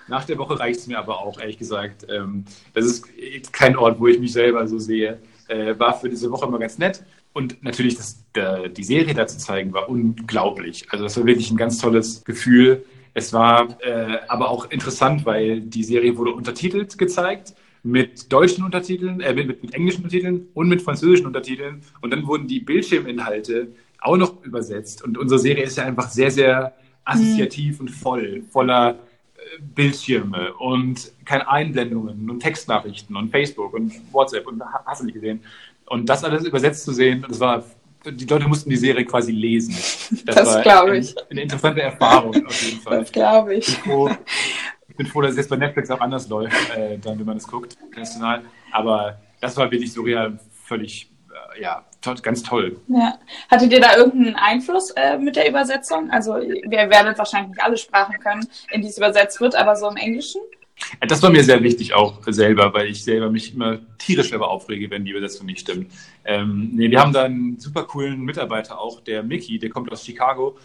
nach 0.07 0.25
der 0.25 0.38
Woche 0.38 0.60
reicht 0.60 0.79
es 0.79 0.88
mir 0.88 0.98
aber 0.98 1.22
auch, 1.22 1.39
ehrlich 1.39 1.57
gesagt. 1.57 2.07
Ähm, 2.10 2.46
das 2.74 2.86
ist 2.86 3.53
kein 3.53 3.77
Ort, 3.77 4.00
wo 4.00 4.07
ich 4.07 4.19
mich 4.19 4.34
selber 4.34 4.67
so 4.67 4.79
sehe. 4.79 5.19
Äh, 5.48 5.77
war 5.79 5.98
für 5.98 6.10
diese 6.10 6.29
Woche 6.31 6.46
immer 6.46 6.60
ganz 6.60 6.77
nett. 6.77 7.03
Und 7.38 7.62
natürlich 7.63 7.96
das, 7.96 8.25
der, 8.34 8.67
die 8.67 8.84
Serie 8.84 9.13
da 9.13 9.27
zu 9.27 9.38
zeigen, 9.38 9.72
war 9.72 9.89
unglaublich. 9.89 10.88
Also 10.89 11.03
das 11.03 11.17
war 11.17 11.27
wirklich 11.27 11.51
ein 11.51 11.56
ganz 11.56 11.77
tolles 11.77 12.24
Gefühl. 12.24 12.84
Es 13.13 13.32
war 13.32 13.79
äh, 13.84 14.17
aber 14.27 14.50
auch 14.50 14.72
interessant, 14.72 15.24
weil 15.24 15.62
die 15.62 15.84
Serie 15.84 16.17
wurde 16.17 16.32
untertitelt 16.32 16.98
gezeigt 16.98 17.53
mit 17.84 18.34
deutschen 18.34 18.63
Untertiteln, 18.63 19.22
äh, 19.22 19.36
mit, 19.36 19.62
mit, 19.62 19.75
englischen 19.75 19.98
Untertiteln 19.98 20.48
und 20.56 20.67
mit 20.67 20.82
französischen 20.82 21.27
Untertiteln. 21.27 21.84
Und 22.01 22.10
dann 22.12 22.25
wurden 22.25 22.48
die 22.48 22.60
Bildschirminhalte 22.60 23.67
auch 24.00 24.17
noch 24.17 24.44
übersetzt. 24.44 25.03
Und 25.03 25.20
unsere 25.20 25.39
Serie 25.39 25.63
ist 25.63 25.77
ja 25.77 25.84
einfach 25.84 26.10
sehr, 26.10 26.32
sehr 26.32 26.74
assoziativ 27.06 27.75
mhm. 27.75 27.82
und 27.82 27.89
voll, 27.91 28.41
voller 28.50 28.96
äh, 29.36 29.62
Bildschirme 29.62 30.56
und 30.56 31.12
keine 31.24 31.48
Einblendungen 31.48 32.27
und 32.32 32.39
Textnachrichten 32.39 33.15
und 33.15 33.29
Facebook 33.29 33.75
und 33.75 33.94
WhatsApp 34.12 34.48
und 34.48 34.60
hast 34.88 35.01
du 35.01 35.06
nicht 35.06 35.13
gesehen. 35.13 35.41
Und 35.88 36.08
das 36.08 36.24
alles 36.24 36.46
übersetzt 36.46 36.84
zu 36.84 36.94
sehen, 36.94 37.25
das 37.27 37.39
war, 37.39 37.63
die 38.06 38.25
Leute 38.25 38.48
mussten 38.48 38.70
die 38.70 38.77
Serie 38.77 39.06
quasi 39.06 39.32
lesen. 39.32 39.75
Das, 40.25 40.36
das 40.36 40.62
glaube 40.62 40.98
ich. 40.98 41.17
Eine, 41.17 41.27
eine 41.32 41.41
interessante 41.41 41.82
Erfahrung 41.82 42.46
auf 42.46 42.62
jeden 42.62 42.82
Fall. 42.82 43.00
Das 43.00 43.12
glaube 43.12 43.56
ich 43.56 43.77
bin 44.98 45.06
froh, 45.06 45.22
dass 45.22 45.32
es 45.32 45.38
jetzt 45.38 45.50
bei 45.50 45.56
Netflix 45.56 45.89
auch 45.91 46.01
anders 46.01 46.27
läuft, 46.27 46.56
äh, 46.75 46.98
dann, 46.98 47.17
wenn 47.20 47.25
man 47.25 47.38
es 47.38 47.48
guckt, 47.48 47.77
international. 47.86 48.41
Aber 48.72 49.20
das 49.39 49.56
war 49.56 49.72
wirklich 49.72 49.94
surreal, 49.94 50.39
völlig, 50.65 51.10
äh, 51.56 51.62
ja, 51.62 51.86
to 52.01 52.15
ganz 52.22 52.44
toll. 52.44 52.79
Ja. 52.88 53.17
Hattet 53.50 53.72
ihr 53.72 53.79
da 53.79 53.96
irgendeinen 53.96 54.36
Einfluss 54.36 54.91
äh, 54.91 55.17
mit 55.17 55.36
der 55.36 55.48
Übersetzung? 55.48 56.10
Also, 56.10 56.36
wir 56.36 56.89
werdet 56.89 57.17
wahrscheinlich 57.17 57.51
nicht 57.51 57.63
alle 57.63 57.77
Sprachen 57.77 58.20
können, 58.20 58.48
in 58.72 58.82
die 58.82 58.88
es 58.88 58.98
übersetzt 58.98 59.39
wird, 59.39 59.56
aber 59.56 59.75
so 59.75 59.88
im 59.89 59.98
Englischen? 59.98 60.41
Das 61.07 61.22
war 61.24 61.29
mir 61.29 61.43
sehr 61.43 61.63
wichtig 61.63 61.93
auch 61.93 62.22
selber, 62.27 62.74
weil 62.74 62.88
ich 62.88 63.03
selber 63.03 63.29
mich 63.29 63.53
immer 63.53 63.79
tierisch 63.98 64.29
selber 64.29 64.50
aufrege, 64.50 64.89
wenn 64.89 65.05
die 65.05 65.12
Übersetzung 65.12 65.46
nicht 65.46 65.62
stimmt. 65.62 65.91
Ähm, 66.24 66.72
nee, 66.74 66.89
wir 66.89 67.01
haben 67.01 67.13
da 67.13 67.24
einen 67.24 67.60
super 67.60 67.84
coolen 67.84 68.22
Mitarbeiter 68.22 68.79
auch, 68.79 69.01
der 69.01 69.24
Mickey, 69.24 69.60
der 69.60 69.69
kommt 69.69 69.91
aus 69.91 70.05
Chicago 70.05 70.57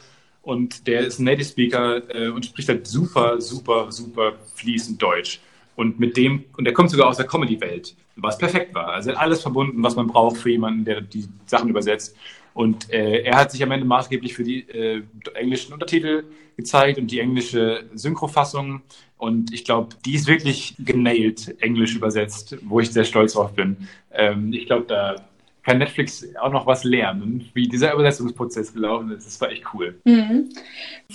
und 0.42 0.86
der 0.86 1.00
ist 1.00 1.18
ein 1.18 1.24
Native 1.24 1.44
Speaker 1.44 2.14
äh, 2.14 2.28
und 2.28 2.44
spricht 2.44 2.68
halt 2.68 2.86
super, 2.86 3.40
super, 3.40 3.90
super 3.90 4.34
fließend 4.54 5.00
Deutsch. 5.00 5.40
Und 5.74 5.98
mit 5.98 6.16
dem, 6.16 6.44
und 6.56 6.64
der 6.64 6.74
kommt 6.74 6.90
sogar 6.90 7.08
aus 7.08 7.16
der 7.16 7.26
Comedy-Welt, 7.26 7.94
was 8.16 8.36
perfekt 8.36 8.74
war. 8.74 8.88
Also 8.88 9.12
alles 9.12 9.40
verbunden, 9.40 9.82
was 9.82 9.96
man 9.96 10.06
braucht 10.06 10.36
für 10.36 10.50
jemanden, 10.50 10.84
der 10.84 11.00
die 11.00 11.26
Sachen 11.46 11.70
übersetzt. 11.70 12.14
Und 12.54 12.90
äh, 12.92 13.22
er 13.22 13.38
hat 13.38 13.50
sich 13.50 13.62
am 13.62 13.70
Ende 13.70 13.86
maßgeblich 13.86 14.34
für 14.34 14.44
die 14.44 14.68
äh, 14.68 15.02
englischen 15.34 15.72
Untertitel 15.72 16.24
gezeigt 16.56 16.98
und 16.98 17.10
die 17.10 17.20
englische 17.20 17.84
Synchrofassung. 17.94 18.82
Und 19.16 19.52
ich 19.52 19.64
glaube, 19.64 19.96
die 20.04 20.14
ist 20.14 20.26
wirklich 20.26 20.74
genailt, 20.78 21.56
englisch 21.62 21.94
übersetzt, 21.94 22.56
wo 22.62 22.80
ich 22.80 22.90
sehr 22.90 23.04
stolz 23.04 23.34
drauf 23.34 23.52
bin. 23.54 23.88
Ähm, 24.12 24.52
ich 24.52 24.66
glaube, 24.66 24.84
da 24.86 25.16
kann 25.62 25.78
Netflix 25.78 26.26
auch 26.40 26.50
noch 26.50 26.66
was 26.66 26.84
lernen, 26.84 27.48
wie 27.54 27.68
dieser 27.68 27.94
Übersetzungsprozess 27.94 28.74
gelaufen 28.74 29.12
ist. 29.12 29.26
Das 29.26 29.40
war 29.40 29.50
echt 29.50 29.64
cool. 29.72 30.00
Mhm. 30.04 30.48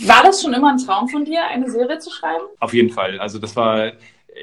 War 0.05 0.23
das 0.23 0.41
schon 0.41 0.53
immer 0.53 0.71
ein 0.71 0.77
Traum 0.77 1.09
von 1.09 1.25
dir, 1.25 1.45
eine 1.47 1.69
Serie 1.69 1.99
zu 1.99 2.09
schreiben? 2.09 2.45
Auf 2.59 2.73
jeden 2.73 2.89
Fall. 2.89 3.19
Also 3.19 3.39
das 3.39 3.55
war, 3.55 3.91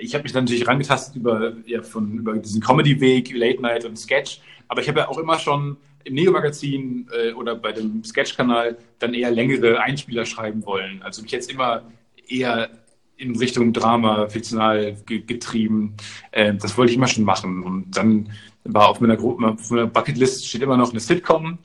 ich 0.00 0.14
habe 0.14 0.24
mich 0.24 0.32
dann 0.32 0.44
natürlich 0.44 0.68
rangetastet 0.68 1.16
über, 1.16 1.54
ja, 1.64 1.82
von, 1.82 2.18
über 2.18 2.34
diesen 2.34 2.60
Comedy-Weg, 2.60 3.34
Late 3.34 3.62
Night 3.62 3.84
und 3.86 3.98
Sketch. 3.98 4.40
Aber 4.68 4.82
ich 4.82 4.88
habe 4.88 5.00
ja 5.00 5.08
auch 5.08 5.18
immer 5.18 5.38
schon 5.38 5.78
im 6.04 6.14
Neo-Magazin 6.14 7.08
äh, 7.12 7.32
oder 7.32 7.56
bei 7.56 7.72
dem 7.72 8.04
Sketch-Kanal 8.04 8.76
dann 8.98 9.14
eher 9.14 9.30
längere 9.30 9.80
Einspieler 9.80 10.24
schreiben 10.24 10.64
wollen. 10.64 11.02
Also 11.02 11.22
mich 11.22 11.32
jetzt 11.32 11.50
immer 11.50 11.82
eher 12.28 12.70
in 13.16 13.36
Richtung 13.36 13.72
Drama, 13.72 14.28
fiktional 14.28 14.96
getrieben. 15.06 15.94
Äh, 16.30 16.54
das 16.54 16.76
wollte 16.76 16.90
ich 16.92 16.96
immer 16.96 17.06
schon 17.06 17.24
machen. 17.24 17.62
Und 17.62 17.96
dann 17.96 18.30
war 18.64 18.88
auf 18.88 19.00
meiner, 19.00 19.18
meiner 19.18 19.86
Bucketlist 19.86 20.46
steht 20.46 20.62
immer 20.62 20.76
noch 20.76 20.90
eine 20.90 21.00
Sitcom 21.00 21.58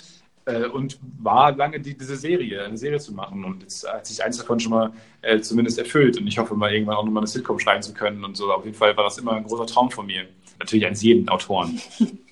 äh, 0.46 0.65
und 0.65 1.00
war 1.19 1.55
lange 1.55 1.79
die, 1.79 1.98
diese 1.98 2.15
Serie, 2.15 2.63
eine 2.63 2.77
Serie 2.77 3.00
zu 3.00 3.13
machen. 3.13 3.43
Und 3.43 3.63
jetzt 3.63 3.88
hat 3.88 4.05
sich 4.05 4.24
eins 4.24 4.38
davon 4.38 4.60
schon 4.60 4.72
mal 4.72 4.93
äh, 5.22 5.39
zumindest 5.39 5.79
erfüllt. 5.79 6.17
Und 6.17 6.27
ich 6.27 6.38
hoffe 6.38 6.55
mal 6.55 6.72
irgendwann 6.72 6.96
auch 6.96 7.05
nochmal 7.05 7.22
eine 7.22 7.27
Sitcom 7.27 7.60
schreiben 7.60 7.81
zu 7.81 7.93
können 7.93 8.24
und 8.24 8.38
so. 8.38 8.51
Auf 8.53 8.65
jeden 8.65 8.77
Fall 8.77 8.96
war 8.96 9.03
das 9.03 9.17
immer 9.17 9.34
ein 9.34 9.43
großer 9.43 9.65
Traum 9.65 9.91
von 9.91 10.05
mir. 10.05 10.25
Natürlich 10.60 10.86
eines 10.86 11.01
jeden 11.01 11.27
Autoren. 11.29 11.79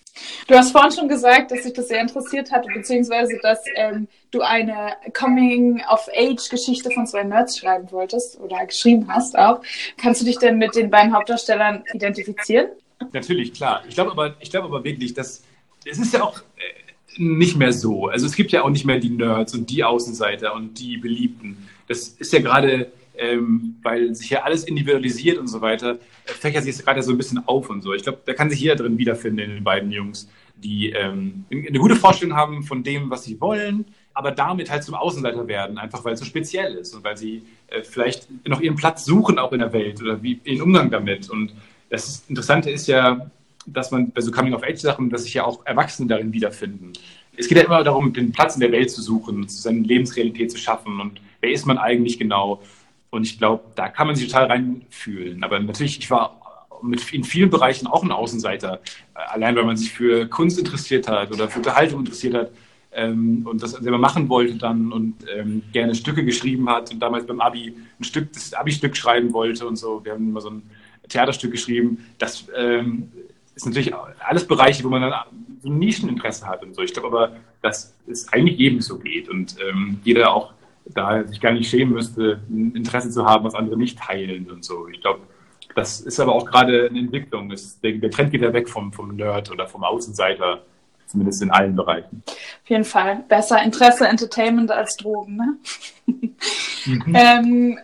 Du 0.48 0.56
hast 0.56 0.72
vorhin 0.72 0.92
schon 0.92 1.08
gesagt, 1.08 1.52
dass 1.52 1.64
sich 1.64 1.74
das 1.74 1.88
sehr 1.88 2.02
interessiert 2.02 2.52
hat, 2.52 2.66
beziehungsweise 2.74 3.38
dass 3.42 3.60
ähm, 3.76 4.08
du 4.32 4.42
eine 4.42 4.94
Coming-of-Age-Geschichte 5.14 6.92
von 6.92 7.06
zwei 7.08 7.24
Nerds 7.24 7.58
schreiben 7.58 7.92
wolltest 7.92 8.40
oder 8.40 8.66
geschrieben 8.66 9.08
hast 9.10 9.38
auch. 9.38 9.62
Kannst 9.98 10.22
du 10.22 10.26
dich 10.26 10.38
denn 10.38 10.58
mit 10.58 10.76
den 10.76 10.90
beiden 10.90 11.14
Hauptdarstellern 11.14 11.84
identifizieren? 11.94 12.68
Natürlich, 13.12 13.54
klar. 13.54 13.84
Ich 13.88 13.96
glaube 13.96 14.12
aber, 14.12 14.36
ich 14.40 14.56
aber 14.56 14.84
wirklich, 14.84 15.14
dass 15.14 15.44
es 15.86 16.00
ist 16.00 16.14
ja 16.14 16.24
auch 16.24 16.40
äh, 16.40 17.22
nicht 17.22 17.58
mehr 17.58 17.74
so. 17.74 18.08
Also 18.08 18.26
es 18.26 18.36
gibt 18.36 18.52
ja 18.52 18.64
auch 18.64 18.70
nicht 18.70 18.86
mehr 18.86 19.00
die 19.00 19.10
Nerds 19.10 19.54
und 19.54 19.70
die 19.70 19.84
Außenseiter 19.84 20.54
und 20.54 20.80
die 20.80 20.98
Beliebten. 20.98 21.68
Das 21.88 22.10
ist 22.10 22.34
ja 22.34 22.40
gerade 22.40 22.92
ähm, 23.18 23.76
weil 23.82 24.14
sich 24.16 24.30
ja 24.30 24.44
alles 24.44 24.64
individualisiert 24.64 25.38
und 25.38 25.48
so 25.48 25.62
weiter, 25.62 25.98
fächert 26.26 26.64
sich 26.64 26.78
gerade 26.78 27.02
so 27.04 27.12
ein 27.12 27.18
bisschen 27.18 27.46
auf 27.48 27.70
und 27.70 27.82
so. 27.82 27.94
Ich 27.94 28.04
glaube, 28.04 28.20
da 28.26 28.34
kann 28.34 28.50
sich 28.50 28.60
jeder 28.60 28.76
drin 28.76 28.98
wiederfinden 28.98 29.40
in 29.40 29.50
den 29.52 29.64
beiden 29.64 29.92
Jungs, 29.92 30.30
die 30.56 30.92
ähm, 30.92 31.46
eine 31.52 31.80
gute 31.80 31.96
Vorstellung 31.96 32.36
haben 32.36 32.64
von 32.64 32.84
dem, 32.84 33.10
was 33.10 33.24
sie 33.24 33.40
wollen, 33.40 33.86
aber 34.14 34.32
damit 34.32 34.72
halt 34.72 34.84
zum 34.84 34.96
Außenseiter 34.96 35.48
werden, 35.48 35.78
einfach 35.78 36.04
weil 36.04 36.14
es 36.14 36.20
so 36.20 36.26
speziell 36.26 36.74
ist 36.76 36.96
und 36.96 37.04
weil 37.04 37.18
sie 37.18 37.44
äh, 37.68 37.84
vielleicht 37.84 38.28
noch 38.48 38.62
ihren 38.62 38.76
Platz 38.76 39.06
suchen 39.06 39.38
auch 39.38 39.52
in 39.52 39.60
der 39.60 39.72
Welt 39.74 40.02
oder 40.02 40.22
wie 40.24 40.40
ihren 40.44 40.62
Umgang 40.62 40.90
damit. 40.90 41.30
Und 41.30 41.54
das 41.90 42.24
Interessante 42.28 42.72
ist 42.72 42.88
ja, 42.88 43.30
dass 43.68 43.92
man 43.92 44.12
bei 44.12 44.22
so 44.22 44.32
Coming-of-Age-Sachen, 44.32 45.10
dass 45.10 45.24
sich 45.24 45.36
ja 45.36 45.46
auch 45.46 45.66
Erwachsene 45.66 46.08
darin 46.08 46.34
wiederfinden. 46.34 46.94
Es 47.36 47.48
geht 47.48 47.58
ja 47.58 47.66
immer 47.66 47.84
darum, 47.84 48.12
den 48.14 48.32
Platz 48.32 48.56
in 48.56 48.62
der 48.62 48.72
Welt 48.72 48.90
zu 48.90 49.02
suchen, 49.02 49.48
seine 49.48 49.82
Lebensrealität 49.82 50.52
zu 50.52 50.58
schaffen 50.58 51.00
und 51.00 51.22
wer 51.42 51.52
ist 51.52 51.66
man 51.66 51.78
eigentlich 51.78 52.18
genau. 52.18 52.62
Und 53.10 53.24
ich 53.24 53.38
glaube, 53.38 53.64
da 53.76 53.90
kann 53.90 54.08
man 54.08 54.16
sich 54.16 54.28
total 54.28 54.48
reinfühlen. 54.48 55.44
Aber 55.44 55.60
natürlich, 55.60 56.00
ich 56.00 56.12
war 56.12 56.42
mit, 56.82 57.12
in 57.14 57.24
vielen 57.24 57.50
Bereichen 57.50 57.88
auch 57.88 58.04
ein 58.04 58.12
Außenseiter. 58.12 58.82
Allein, 59.14 59.56
weil 59.56 59.66
man 59.66 59.78
sich 59.78 59.92
für 59.92 60.28
Kunst 60.28 60.60
interessiert 60.60 61.08
hat 61.08 61.32
oder 61.32 61.48
für 61.48 61.60
Unterhaltung 61.60 62.02
interessiert 62.02 62.34
hat 62.34 62.52
ähm, 62.92 63.46
und 63.46 63.62
das 63.62 63.72
selber 63.72 63.98
machen 63.98 64.30
wollte 64.30 64.56
dann 64.56 64.92
und 64.92 65.16
ähm, 65.34 65.64
gerne 65.72 65.96
Stücke 65.96 66.24
geschrieben 66.26 66.70
hat 66.70 66.92
und 66.92 67.00
damals 67.00 67.26
beim 67.26 67.40
Abi 67.40 67.74
ein 68.00 68.04
Stück, 68.04 68.34
das 68.34 68.54
Abi-Stück 68.54 68.96
schreiben 68.96 69.34
wollte 69.34 69.68
und 69.68 69.76
so. 69.76 70.04
Wir 70.04 70.14
haben 70.14 70.30
immer 70.30 70.42
so 70.42 70.50
ein 70.50 70.64
Theaterstück 71.08 71.52
geschrieben. 71.52 72.06
Das 72.18 72.46
ähm, 72.56 73.12
ist 73.56 73.66
natürlich 73.66 73.94
alles 74.20 74.46
Bereiche, 74.46 74.84
wo 74.84 74.90
man 74.90 75.02
dann 75.02 75.14
so 75.62 75.70
ein 75.70 75.80
Nischeninteresse 75.80 76.46
hat 76.48 76.64
und 76.64 76.76
so. 76.76 76.82
Ich 76.82 76.94
glaube 76.94 77.08
aber, 77.08 77.36
dass 77.62 77.96
es 78.08 78.32
eigentlich 78.32 78.58
jedem 78.58 78.82
so 78.82 78.98
geht 78.98 79.30
und 79.30 79.56
ähm, 79.68 80.00
jeder 80.04 80.32
auch 80.32 80.54
da 80.94 81.26
sich 81.26 81.40
gar 81.40 81.52
nicht 81.54 81.70
schämen 81.70 81.94
müsste, 81.94 82.42
ein 82.50 82.74
Interesse 82.76 83.10
zu 83.10 83.26
haben, 83.26 83.44
was 83.46 83.56
andere 83.56 83.78
nicht 83.78 84.00
teilen 84.00 84.50
und 84.52 84.64
so. 84.64 84.88
Ich 84.88 85.02
glaube, 85.02 85.22
das 85.76 86.02
ist 86.02 86.20
aber 86.20 86.34
auch 86.34 86.46
gerade 86.46 86.88
eine 86.90 87.00
Entwicklung. 87.00 87.52
Es, 87.52 87.80
der, 87.82 87.94
der, 87.94 88.10
Trend 88.10 88.32
geht 88.32 88.42
ja 88.42 88.54
weg 88.54 88.68
vom, 88.68 88.92
vom 88.92 89.16
Nerd 89.16 89.52
oder 89.52 89.68
vom 89.68 89.84
Außenseiter, 89.84 90.64
zumindest 91.06 91.42
in 91.42 91.52
allen 91.52 91.76
Bereichen. 91.76 92.24
Auf 92.26 92.70
jeden 92.70 92.84
Fall. 92.84 93.24
Besser 93.28 93.62
Interesse, 93.62 94.08
Entertainment 94.08 94.72
als 94.72 94.98
Drogen. 94.98 95.36
Ne? 95.36 95.58
Mhm. 96.86 97.16
ähm, 97.16 97.80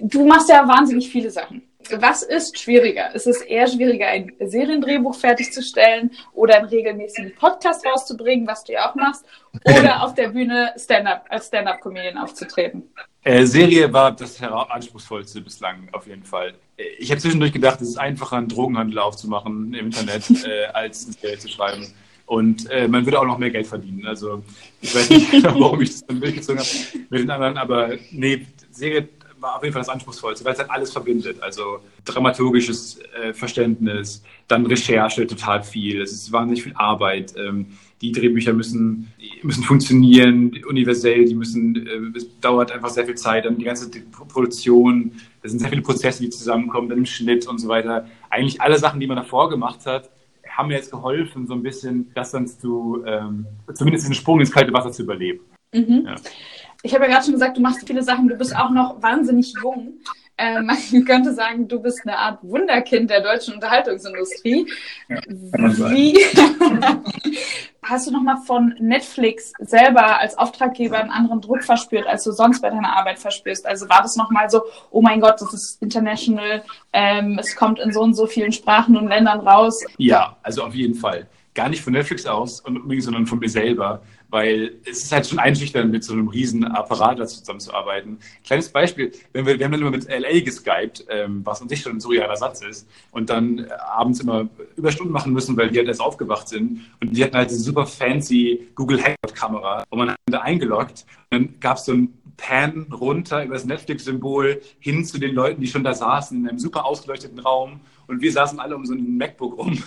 du 0.00 0.26
machst 0.26 0.48
ja 0.48 0.66
wahnsinnig 0.66 1.08
viele 1.08 1.30
Sachen 1.30 1.67
was 1.96 2.22
ist 2.22 2.58
schwieriger? 2.58 3.14
Ist 3.14 3.26
es 3.26 3.40
eher 3.40 3.66
schwieriger, 3.66 4.06
ein 4.06 4.32
Seriendrehbuch 4.38 5.14
fertigzustellen 5.14 6.10
oder 6.32 6.58
einen 6.58 6.68
regelmäßigen 6.68 7.34
Podcast 7.36 7.84
rauszubringen, 7.86 8.46
was 8.46 8.64
du 8.64 8.72
ja 8.72 8.90
auch 8.90 8.94
machst, 8.94 9.24
oder 9.64 10.02
auf 10.04 10.14
der 10.14 10.28
Bühne 10.28 10.72
Stand-up 10.76 11.26
als 11.28 11.48
Stand-up-Comedian 11.48 12.18
aufzutreten? 12.18 12.82
Äh, 13.24 13.44
Serie 13.44 13.92
war 13.92 14.12
das 14.12 14.40
anspruchsvollste 14.42 15.40
bislang 15.40 15.88
auf 15.92 16.06
jeden 16.06 16.24
Fall. 16.24 16.54
Äh, 16.76 16.84
ich 16.98 17.10
habe 17.10 17.20
zwischendurch 17.20 17.52
gedacht, 17.52 17.80
es 17.80 17.88
ist 17.88 17.98
einfacher, 17.98 18.36
einen 18.36 18.48
Drogenhandel 18.48 18.98
aufzumachen 18.98 19.74
im 19.74 19.86
Internet, 19.86 20.30
äh, 20.46 20.66
als 20.72 21.04
eine 21.04 21.12
Serie 21.14 21.38
zu 21.38 21.48
schreiben. 21.48 21.86
Und 22.26 22.70
äh, 22.70 22.86
man 22.88 23.06
würde 23.06 23.18
auch 23.18 23.24
noch 23.24 23.38
mehr 23.38 23.50
Geld 23.50 23.66
verdienen. 23.66 24.06
Also 24.06 24.42
ich 24.82 24.94
weiß 24.94 25.08
nicht 25.10 25.30
genau, 25.30 25.58
warum 25.60 25.80
ich 25.80 25.92
das 25.92 26.06
dann 26.06 26.20
durchgezogen 26.20 26.60
habe 26.60 26.68
mit 27.08 27.20
den 27.20 27.30
anderen, 27.30 27.56
aber 27.56 27.90
nee, 28.10 28.46
Serie 28.70 29.08
war 29.40 29.56
auf 29.56 29.62
jeden 29.62 29.72
Fall 29.72 29.80
das 29.80 29.88
Anspruchsvollste, 29.88 30.44
weil 30.44 30.52
es 30.52 30.58
halt 30.58 30.70
alles 30.70 30.92
verbindet. 30.92 31.42
Also 31.42 31.80
dramaturgisches 32.04 33.00
äh, 33.20 33.32
Verständnis, 33.32 34.22
dann 34.46 34.66
Recherche 34.66 35.26
total 35.26 35.62
viel. 35.62 36.02
Es 36.02 36.12
ist 36.12 36.32
wahnsinnig 36.32 36.62
viel 36.62 36.74
Arbeit. 36.74 37.34
Ähm, 37.36 37.66
die 38.00 38.12
Drehbücher 38.12 38.52
müssen, 38.52 39.12
müssen 39.42 39.64
funktionieren, 39.64 40.52
universell, 40.68 41.24
die 41.24 41.34
müssen, 41.34 41.86
äh, 41.86 42.16
es 42.16 42.28
dauert 42.40 42.72
einfach 42.72 42.90
sehr 42.90 43.06
viel 43.06 43.16
Zeit. 43.16 43.44
Dann 43.44 43.58
die 43.58 43.64
ganze 43.64 43.90
Produktion, 44.10 45.12
da 45.42 45.48
sind 45.48 45.58
sehr 45.58 45.68
viele 45.70 45.82
Prozesse, 45.82 46.22
die 46.22 46.30
zusammenkommen, 46.30 46.88
dann 46.88 46.98
im 46.98 47.06
Schnitt 47.06 47.46
und 47.46 47.58
so 47.58 47.68
weiter. 47.68 48.06
Eigentlich 48.30 48.60
alle 48.60 48.78
Sachen, 48.78 49.00
die 49.00 49.06
man 49.06 49.16
davor 49.16 49.48
gemacht 49.48 49.86
hat, 49.86 50.10
haben 50.48 50.68
mir 50.68 50.74
jetzt 50.74 50.90
geholfen, 50.90 51.46
so 51.46 51.54
ein 51.54 51.62
bisschen 51.62 52.10
das 52.14 52.32
dann 52.32 52.46
zu, 52.46 53.04
ähm, 53.06 53.46
zumindest 53.74 54.04
diesen 54.04 54.14
Sprung 54.14 54.40
ins 54.40 54.50
kalte 54.50 54.72
Wasser 54.72 54.90
zu 54.90 55.02
überleben. 55.02 55.40
Mhm. 55.72 56.04
Ja 56.06 56.16
ich 56.82 56.94
habe 56.94 57.04
ja 57.04 57.10
gerade 57.10 57.24
schon 57.24 57.34
gesagt, 57.34 57.56
du 57.56 57.60
machst 57.60 57.86
viele 57.86 58.02
Sachen, 58.02 58.28
du 58.28 58.36
bist 58.36 58.54
auch 58.56 58.70
noch 58.70 59.02
wahnsinnig 59.02 59.52
jung. 59.62 59.98
Äh, 60.36 60.62
man 60.62 60.76
könnte 61.04 61.34
sagen, 61.34 61.68
du 61.68 61.80
bist 61.80 62.02
eine 62.04 62.16
Art 62.16 62.38
Wunderkind 62.42 63.10
der 63.10 63.20
deutschen 63.20 63.54
Unterhaltungsindustrie. 63.54 64.66
Ja, 65.08 65.18
Wie 65.26 66.16
hast 67.82 68.06
du 68.06 68.12
nochmal 68.12 68.36
von 68.46 68.74
Netflix 68.78 69.52
selber 69.58 70.20
als 70.20 70.38
Auftraggeber 70.38 70.98
einen 70.98 71.10
anderen 71.10 71.40
Druck 71.40 71.64
verspürt, 71.64 72.06
als 72.06 72.22
du 72.24 72.32
sonst 72.32 72.60
bei 72.60 72.70
deiner 72.70 72.96
Arbeit 72.96 73.18
verspürst? 73.18 73.66
Also 73.66 73.88
war 73.88 74.02
das 74.02 74.16
nochmal 74.16 74.48
so, 74.48 74.62
oh 74.90 75.02
mein 75.02 75.20
Gott, 75.20 75.40
das 75.40 75.52
ist 75.52 75.82
international, 75.82 76.62
ähm, 76.92 77.38
es 77.40 77.56
kommt 77.56 77.80
in 77.80 77.92
so 77.92 78.02
und 78.02 78.14
so 78.14 78.26
vielen 78.26 78.52
Sprachen 78.52 78.96
und 78.96 79.08
Ländern 79.08 79.40
raus? 79.40 79.84
Ja, 79.96 80.36
also 80.42 80.62
auf 80.62 80.74
jeden 80.74 80.94
Fall. 80.94 81.26
Gar 81.54 81.70
nicht 81.70 81.82
von 81.82 81.92
Netflix 81.92 82.24
aus, 82.24 82.62
sondern 82.64 83.26
von 83.26 83.40
mir 83.40 83.48
selber 83.48 84.00
weil 84.30 84.76
es 84.84 85.04
ist 85.04 85.12
halt 85.12 85.26
schon 85.26 85.38
einschüchternd, 85.38 85.90
mit 85.90 86.04
so 86.04 86.12
einem 86.12 86.28
riesen 86.28 86.64
Apparat 86.64 87.18
zusammenzuarbeiten. 87.28 88.18
Kleines 88.44 88.68
Beispiel, 88.68 89.12
wenn 89.32 89.46
wir, 89.46 89.58
wir 89.58 89.64
haben 89.64 89.72
dann 89.72 89.80
immer 89.80 89.90
mit 89.90 90.08
LA 90.08 90.40
geskypt, 90.40 91.06
ähm, 91.08 91.40
was 91.44 91.62
an 91.62 91.68
sich 91.68 91.80
schon 91.80 91.96
ein 91.96 92.00
surrealer 92.00 92.36
Satz 92.36 92.62
ist, 92.62 92.88
und 93.10 93.30
dann 93.30 93.60
äh, 93.60 93.68
abends 93.72 94.20
immer 94.20 94.48
Überstunden 94.76 95.12
machen 95.12 95.32
müssen, 95.32 95.56
weil 95.56 95.70
die 95.70 95.78
halt 95.78 95.88
erst 95.88 96.00
aufgewacht 96.00 96.48
sind. 96.48 96.80
Und 97.00 97.16
die 97.16 97.24
hatten 97.24 97.36
halt 97.36 97.50
diese 97.50 97.60
super 97.60 97.86
fancy 97.86 98.68
Google 98.74 99.02
Hangout-Kamera, 99.02 99.84
wo 99.90 99.96
man 99.96 100.14
da 100.26 100.40
eingeloggt. 100.40 101.06
Und 101.30 101.38
dann 101.38 101.60
gab 101.60 101.78
es 101.78 101.86
so 101.86 101.92
ein 101.92 102.12
Pan 102.36 102.86
runter 102.92 103.44
über 103.44 103.54
das 103.54 103.64
Netflix-Symbol 103.64 104.60
hin 104.78 105.04
zu 105.04 105.18
den 105.18 105.34
Leuten, 105.34 105.60
die 105.60 105.66
schon 105.66 105.84
da 105.84 105.94
saßen, 105.94 106.38
in 106.38 106.48
einem 106.48 106.58
super 106.58 106.84
ausgeleuchteten 106.84 107.38
Raum. 107.38 107.80
Und 108.06 108.22
wir 108.22 108.32
saßen 108.32 108.60
alle 108.60 108.76
um 108.76 108.86
so 108.86 108.94
ein 108.94 109.16
MacBook 109.16 109.58
rum 109.58 109.82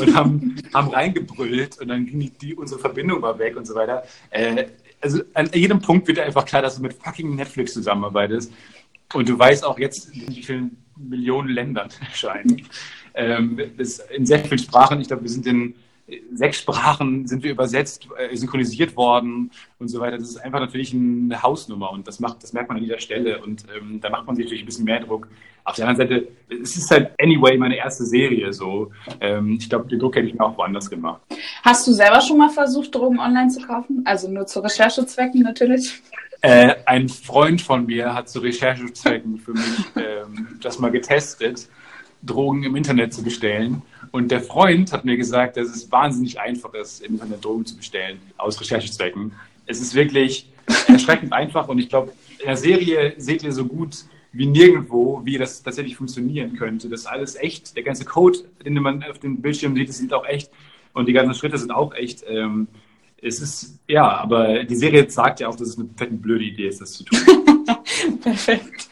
und 0.00 0.14
haben, 0.14 0.56
haben 0.72 0.88
reingebrüllt 0.88 1.80
und 1.80 1.88
dann 1.88 2.06
ging 2.06 2.32
die, 2.40 2.54
unsere 2.54 2.80
Verbindung 2.80 3.22
war 3.22 3.38
weg 3.38 3.56
und 3.56 3.66
so 3.66 3.74
weiter. 3.74 4.04
Äh, 4.30 4.66
also 5.00 5.22
an 5.34 5.50
jedem 5.52 5.80
Punkt 5.80 6.08
wird 6.08 6.18
einfach 6.18 6.44
klar, 6.44 6.62
dass 6.62 6.76
du 6.76 6.82
mit 6.82 6.94
fucking 6.94 7.34
Netflix 7.34 7.74
zusammenarbeitest. 7.74 8.52
Und 9.12 9.28
du 9.28 9.38
weißt 9.38 9.64
auch 9.64 9.78
jetzt, 9.78 10.14
in 10.14 10.28
wie 10.28 10.42
vielen 10.42 10.76
Millionen 10.96 11.48
Ländern 11.48 11.88
erscheinen. 12.00 12.62
Ähm, 13.14 13.58
in 13.58 14.26
sehr 14.26 14.38
vielen 14.40 14.58
Sprachen. 14.58 15.00
Ich 15.00 15.08
glaube, 15.08 15.22
wir 15.22 15.30
sind 15.30 15.46
in 15.46 15.74
sechs 16.34 16.58
Sprachen 16.58 17.26
sind 17.26 17.42
wir 17.42 17.50
übersetzt, 17.50 18.08
äh, 18.16 18.36
synchronisiert 18.36 18.96
worden 18.96 19.50
und 19.78 19.88
so 19.88 20.00
weiter. 20.00 20.18
Das 20.18 20.28
ist 20.28 20.36
einfach 20.36 20.60
natürlich 20.60 20.92
eine 20.92 21.42
Hausnummer 21.42 21.90
und 21.90 22.06
das 22.06 22.20
macht, 22.20 22.42
das 22.42 22.52
merkt 22.52 22.68
man 22.68 22.78
an 22.78 22.82
jeder 22.82 22.98
Stelle 22.98 23.42
und 23.42 23.64
ähm, 23.74 24.00
da 24.00 24.10
macht 24.10 24.26
man 24.26 24.36
sich 24.36 24.44
natürlich 24.44 24.64
ein 24.64 24.66
bisschen 24.66 24.84
mehr 24.84 25.00
Druck. 25.00 25.28
Auf 25.66 25.76
der 25.76 25.88
anderen 25.88 26.08
Seite, 26.08 26.28
es 26.62 26.76
ist 26.76 26.90
halt 26.90 27.12
anyway 27.18 27.56
meine 27.56 27.76
erste 27.76 28.04
Serie 28.04 28.52
so. 28.52 28.92
Ähm, 29.20 29.56
ich 29.58 29.68
glaube, 29.68 29.88
den 29.88 29.98
Druck 29.98 30.14
hätte 30.16 30.26
ich 30.26 30.34
mir 30.34 30.44
auch 30.44 30.58
woanders 30.58 30.90
gemacht. 30.90 31.22
Hast 31.62 31.86
du 31.86 31.92
selber 31.92 32.20
schon 32.20 32.36
mal 32.36 32.50
versucht, 32.50 32.94
Drogen 32.94 33.18
online 33.18 33.48
zu 33.48 33.66
kaufen? 33.66 34.02
Also 34.04 34.30
nur 34.30 34.46
zu 34.46 34.60
Recherchezwecken 34.60 35.40
natürlich? 35.40 36.02
Äh, 36.42 36.74
ein 36.84 37.08
Freund 37.08 37.62
von 37.62 37.86
mir 37.86 38.12
hat 38.12 38.28
zu 38.28 38.40
Recherchezwecken 38.40 39.38
für 39.38 39.52
mich 39.52 39.84
ähm, 39.96 40.58
das 40.60 40.78
mal 40.78 40.90
getestet, 40.90 41.66
Drogen 42.22 42.64
im 42.64 42.76
Internet 42.76 43.14
zu 43.14 43.22
bestellen. 43.22 43.80
Und 44.10 44.30
der 44.30 44.42
Freund 44.42 44.92
hat 44.92 45.06
mir 45.06 45.16
gesagt, 45.16 45.56
dass 45.56 45.68
es 45.68 45.90
wahnsinnig 45.90 46.38
einfach 46.38 46.74
ist, 46.74 47.00
im 47.00 47.14
Internet 47.14 47.42
Drogen 47.42 47.64
zu 47.64 47.78
bestellen, 47.78 48.20
aus 48.36 48.60
Recherchezwecken. 48.60 49.32
Es 49.64 49.80
ist 49.80 49.94
wirklich 49.94 50.46
erschreckend 50.88 51.32
einfach 51.32 51.68
und 51.68 51.78
ich 51.78 51.88
glaube, 51.88 52.12
in 52.38 52.46
der 52.46 52.58
Serie 52.58 53.14
seht 53.16 53.42
ihr 53.42 53.52
so 53.52 53.64
gut 53.64 54.04
wie 54.34 54.46
nirgendwo, 54.46 55.20
wie 55.24 55.38
das 55.38 55.62
tatsächlich 55.62 55.96
funktionieren 55.96 56.56
könnte. 56.56 56.88
Das 56.88 57.00
ist 57.00 57.06
alles 57.06 57.36
echt. 57.36 57.76
Der 57.76 57.84
ganze 57.84 58.04
Code, 58.04 58.40
den 58.64 58.74
man 58.74 59.02
auf 59.04 59.18
dem 59.20 59.40
Bildschirm 59.40 59.74
sieht, 59.76 59.88
ist 59.88 60.12
auch 60.12 60.26
echt. 60.26 60.50
Und 60.92 61.06
die 61.06 61.12
ganzen 61.12 61.34
Schritte 61.34 61.56
sind 61.56 61.70
auch 61.70 61.94
echt. 61.94 62.24
Ähm, 62.28 62.68
es 63.22 63.40
ist, 63.40 63.78
ja, 63.88 64.08
aber 64.08 64.64
die 64.64 64.76
Serie 64.76 65.08
sagt 65.08 65.40
ja 65.40 65.48
auch, 65.48 65.56
dass 65.56 65.68
es 65.68 65.78
eine 65.78 65.88
fette 65.96 66.14
blöde 66.14 66.44
Idee 66.44 66.68
ist, 66.68 66.80
das 66.80 66.92
zu 66.92 67.04
tun. 67.04 67.18
Perfekt. 68.22 68.88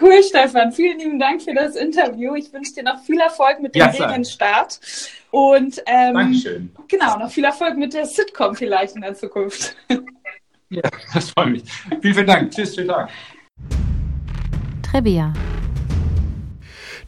Cool, 0.00 0.22
Stefan. 0.22 0.72
Vielen 0.72 0.98
lieben 0.98 1.18
Dank 1.18 1.42
für 1.42 1.54
das 1.54 1.76
Interview. 1.76 2.34
Ich 2.34 2.52
wünsche 2.52 2.74
dir 2.74 2.82
noch 2.82 3.02
viel 3.02 3.18
Erfolg 3.18 3.60
mit 3.60 3.74
dem 3.74 3.80
Ja, 3.80 3.92
Serienstart. 3.92 4.80
Und 5.30 5.82
ähm, 5.86 6.14
Dankeschön. 6.14 6.70
genau, 6.88 7.18
noch 7.18 7.30
viel 7.30 7.44
Erfolg 7.44 7.76
mit 7.76 7.94
der 7.94 8.06
Sitcom 8.06 8.54
vielleicht 8.54 8.96
in 8.96 9.02
der 9.02 9.14
Zukunft. 9.14 9.76
Ja, 10.70 10.82
das 11.12 11.30
freut 11.30 11.50
mich. 11.50 11.62
Vielen, 12.00 12.14
vielen 12.14 12.26
Dank. 12.26 12.50
Tschüss, 12.50 12.74
schönen 12.74 12.88
Tag. 12.88 13.08
Trivia. 14.94 15.32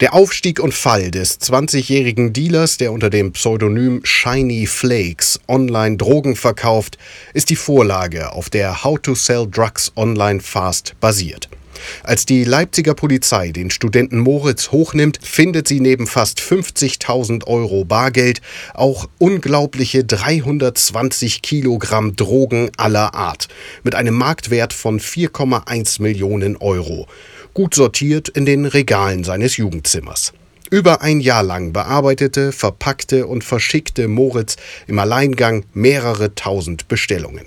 Der 0.01 0.13
Aufstieg 0.13 0.59
und 0.59 0.75
Fall 0.75 1.13
des 1.13 1.41
20-jährigen 1.41 2.33
Dealers, 2.33 2.79
der 2.79 2.91
unter 2.91 3.11
dem 3.11 3.31
Pseudonym 3.31 4.01
Shiny 4.03 4.67
Flakes 4.67 5.39
online 5.47 5.97
Drogen 5.97 6.35
verkauft, 6.35 6.99
ist 7.33 7.49
die 7.49 7.55
Vorlage, 7.55 8.33
auf 8.33 8.51
der 8.51 8.83
How 8.83 8.99
to 9.01 9.15
Sell 9.15 9.47
Drugs 9.49 9.93
Online 9.95 10.41
Fast 10.41 10.99
basiert. 10.99 11.49
Als 12.03 12.27
die 12.27 12.43
Leipziger 12.43 12.95
Polizei 12.95 13.53
den 13.53 13.71
Studenten 13.71 14.19
Moritz 14.19 14.73
hochnimmt, 14.73 15.21
findet 15.23 15.69
sie 15.69 15.79
neben 15.79 16.09
fast 16.09 16.41
50.000 16.41 17.47
Euro 17.47 17.85
Bargeld 17.85 18.41
auch 18.75 19.09
unglaubliche 19.19 20.03
320 20.03 21.41
Kilogramm 21.43 22.17
Drogen 22.17 22.71
aller 22.77 23.15
Art 23.15 23.47
mit 23.85 23.95
einem 23.95 24.15
Marktwert 24.15 24.73
von 24.73 24.99
4,1 24.99 26.03
Millionen 26.03 26.57
Euro 26.57 27.07
gut 27.57 27.75
sortiert 27.75 28.29
in 28.29 28.45
den 28.45 28.67
Regalen 28.67 29.25
seines 29.25 29.57
Jugendzimmers. 29.57 30.35
Über 30.71 31.01
ein 31.01 31.21
Jahr 31.21 31.43
lang 31.43 31.73
bearbeitete, 31.73 32.53
verpackte 32.53 33.27
und 33.27 33.45
verschickte 33.45 34.09
Moritz 34.09 34.57
im 34.87 34.99
Alleingang 34.99 35.65
mehrere 35.73 36.35
tausend 36.35 36.87
Bestellungen. 36.89 37.47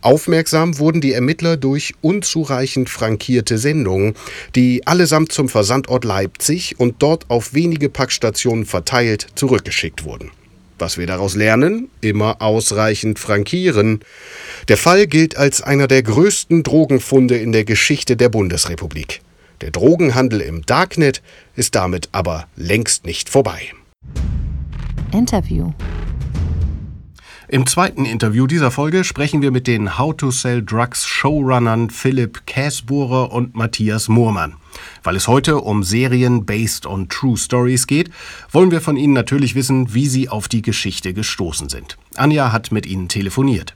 Aufmerksam 0.00 0.80
wurden 0.80 1.00
die 1.00 1.12
Ermittler 1.12 1.56
durch 1.56 1.94
unzureichend 2.00 2.90
frankierte 2.90 3.56
Sendungen, 3.56 4.14
die 4.56 4.84
allesamt 4.88 5.30
zum 5.30 5.48
Versandort 5.48 6.04
Leipzig 6.04 6.80
und 6.80 6.96
dort 6.98 7.30
auf 7.30 7.54
wenige 7.54 7.88
Packstationen 7.88 8.66
verteilt 8.66 9.28
zurückgeschickt 9.36 10.02
wurden. 10.02 10.32
Was 10.80 10.98
wir 10.98 11.06
daraus 11.06 11.36
lernen? 11.36 11.90
Immer 12.00 12.42
ausreichend 12.42 13.20
frankieren. 13.20 14.00
Der 14.66 14.78
Fall 14.78 15.06
gilt 15.06 15.36
als 15.36 15.62
einer 15.62 15.86
der 15.86 16.02
größten 16.02 16.64
Drogenfunde 16.64 17.36
in 17.36 17.52
der 17.52 17.64
Geschichte 17.64 18.16
der 18.16 18.30
Bundesrepublik. 18.30 19.20
Der 19.64 19.70
Drogenhandel 19.70 20.42
im 20.42 20.60
Darknet 20.66 21.22
ist 21.56 21.74
damit 21.74 22.10
aber 22.12 22.48
längst 22.54 23.06
nicht 23.06 23.30
vorbei. 23.30 23.72
Interview. 25.10 25.72
Im 27.48 27.66
zweiten 27.66 28.04
Interview 28.04 28.46
dieser 28.46 28.70
Folge 28.70 29.04
sprechen 29.04 29.40
wir 29.40 29.50
mit 29.50 29.66
den 29.66 29.96
How 29.96 30.14
to 30.14 30.30
Sell 30.30 30.62
Drugs 30.62 31.06
Showrunnern 31.06 31.88
Philipp 31.88 32.44
Käsbohrer 32.44 33.32
und 33.32 33.54
Matthias 33.54 34.08
Moormann. 34.08 34.56
Weil 35.02 35.16
es 35.16 35.28
heute 35.28 35.56
um 35.62 35.82
Serien 35.82 36.44
based 36.44 36.84
on 36.84 37.08
True 37.08 37.38
Stories 37.38 37.86
geht, 37.86 38.10
wollen 38.50 38.70
wir 38.70 38.82
von 38.82 38.98
Ihnen 38.98 39.14
natürlich 39.14 39.54
wissen, 39.54 39.94
wie 39.94 40.08
Sie 40.08 40.28
auf 40.28 40.48
die 40.48 40.60
Geschichte 40.60 41.14
gestoßen 41.14 41.70
sind. 41.70 41.96
Anja 42.16 42.52
hat 42.52 42.70
mit 42.70 42.84
Ihnen 42.84 43.08
telefoniert. 43.08 43.74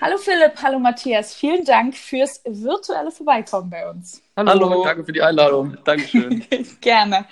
Hallo 0.00 0.16
Philipp, 0.18 0.60
hallo 0.60 0.80
Matthias. 0.80 1.32
Vielen 1.32 1.64
Dank 1.64 1.94
fürs 1.94 2.40
virtuelle 2.44 3.12
Vorbeikommen 3.12 3.70
bei 3.70 3.88
uns. 3.88 4.21
Hallo, 4.34 4.82
danke 4.82 5.04
für 5.04 5.12
die 5.12 5.20
Einladung. 5.20 5.76
Dankeschön. 5.84 6.42
Gerne. 6.80 7.26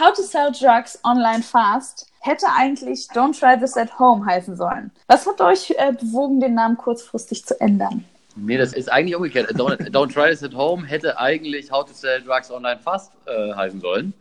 How 0.00 0.12
to 0.12 0.22
Sell 0.22 0.50
Drugs 0.50 0.98
Online 1.04 1.42
Fast 1.42 2.10
hätte 2.20 2.46
eigentlich 2.56 3.06
Don't 3.14 3.38
Try 3.38 3.58
This 3.60 3.76
at 3.76 3.96
Home 4.00 4.26
heißen 4.26 4.56
sollen. 4.56 4.90
Was 5.06 5.24
hat 5.26 5.40
euch 5.40 5.70
äh, 5.76 5.92
bewogen, 5.92 6.40
den 6.40 6.54
Namen 6.54 6.76
kurzfristig 6.76 7.44
zu 7.44 7.60
ändern? 7.60 8.04
nee, 8.34 8.56
das 8.56 8.72
ist 8.72 8.90
eigentlich 8.90 9.14
umgekehrt. 9.14 9.50
Don't, 9.52 9.78
Don't 9.90 10.12
Try 10.12 10.30
This 10.30 10.42
at 10.42 10.54
Home 10.54 10.84
hätte 10.84 11.18
eigentlich 11.18 11.70
How 11.70 11.84
to 11.84 11.92
Sell 11.92 12.22
Drugs 12.22 12.50
Online 12.50 12.80
Fast 12.80 13.12
äh, 13.26 13.54
heißen 13.54 13.80
sollen. 13.80 14.12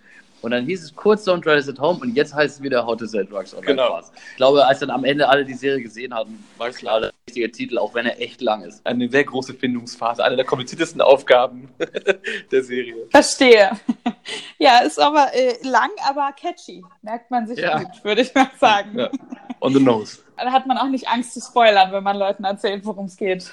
Und 0.41 0.51
dann 0.51 0.65
hieß 0.65 0.83
es 0.83 0.95
kurz 0.95 1.27
Don't 1.27 1.43
Try 1.43 1.55
This 1.57 1.69
at 1.69 1.79
Home 1.79 1.99
und 2.01 2.15
jetzt 2.15 2.33
heißt 2.33 2.57
es 2.57 2.61
wieder 2.63 2.85
How 2.85 2.97
to 2.97 3.05
Sell 3.05 3.25
Drugs 3.25 3.53
Online 3.53 3.67
Genau. 3.67 3.87
Fast. 3.97 4.13
Ich 4.31 4.37
glaube, 4.37 4.65
als 4.65 4.79
dann 4.79 4.89
am 4.89 5.03
Ende 5.03 5.29
alle 5.29 5.45
die 5.45 5.53
Serie 5.53 5.81
gesehen 5.83 6.13
hatten, 6.13 6.43
war 6.57 6.67
es 6.69 6.77
klar, 6.77 6.99
der 6.99 7.11
richtige 7.27 7.51
Titel, 7.51 7.77
auch 7.77 7.93
wenn 7.93 8.05
er 8.07 8.19
echt 8.19 8.41
lang 8.41 8.63
ist. 8.63 8.85
Eine 8.85 9.07
sehr 9.09 9.23
große 9.23 9.53
Findungsphase, 9.53 10.23
eine 10.23 10.35
der 10.35 10.45
kompliziertesten 10.45 10.99
Aufgaben 11.01 11.69
der 12.51 12.63
Serie. 12.63 12.95
Verstehe. 13.09 13.71
Ja, 14.59 14.79
ist 14.79 14.99
aber 14.99 15.33
äh, 15.33 15.55
lang, 15.63 15.89
aber 16.07 16.31
catchy. 16.39 16.83
Merkt 17.01 17.31
man 17.31 17.47
sich 17.47 17.57
Ja. 17.57 17.79
gut, 17.79 18.03
würde 18.03 18.21
ich 18.21 18.33
mal 18.35 18.47
sagen. 18.59 18.97
Ja. 18.99 19.09
On 19.59 19.73
the 19.73 19.79
nose. 19.79 20.19
Da 20.37 20.51
hat 20.51 20.65
man 20.65 20.75
auch 20.77 20.87
nicht 20.87 21.07
Angst 21.07 21.33
zu 21.35 21.39
spoilern, 21.39 21.91
wenn 21.91 22.03
man 22.03 22.17
Leuten 22.17 22.43
erzählt, 22.45 22.83
worum 22.83 23.05
es 23.05 23.15
geht. 23.15 23.51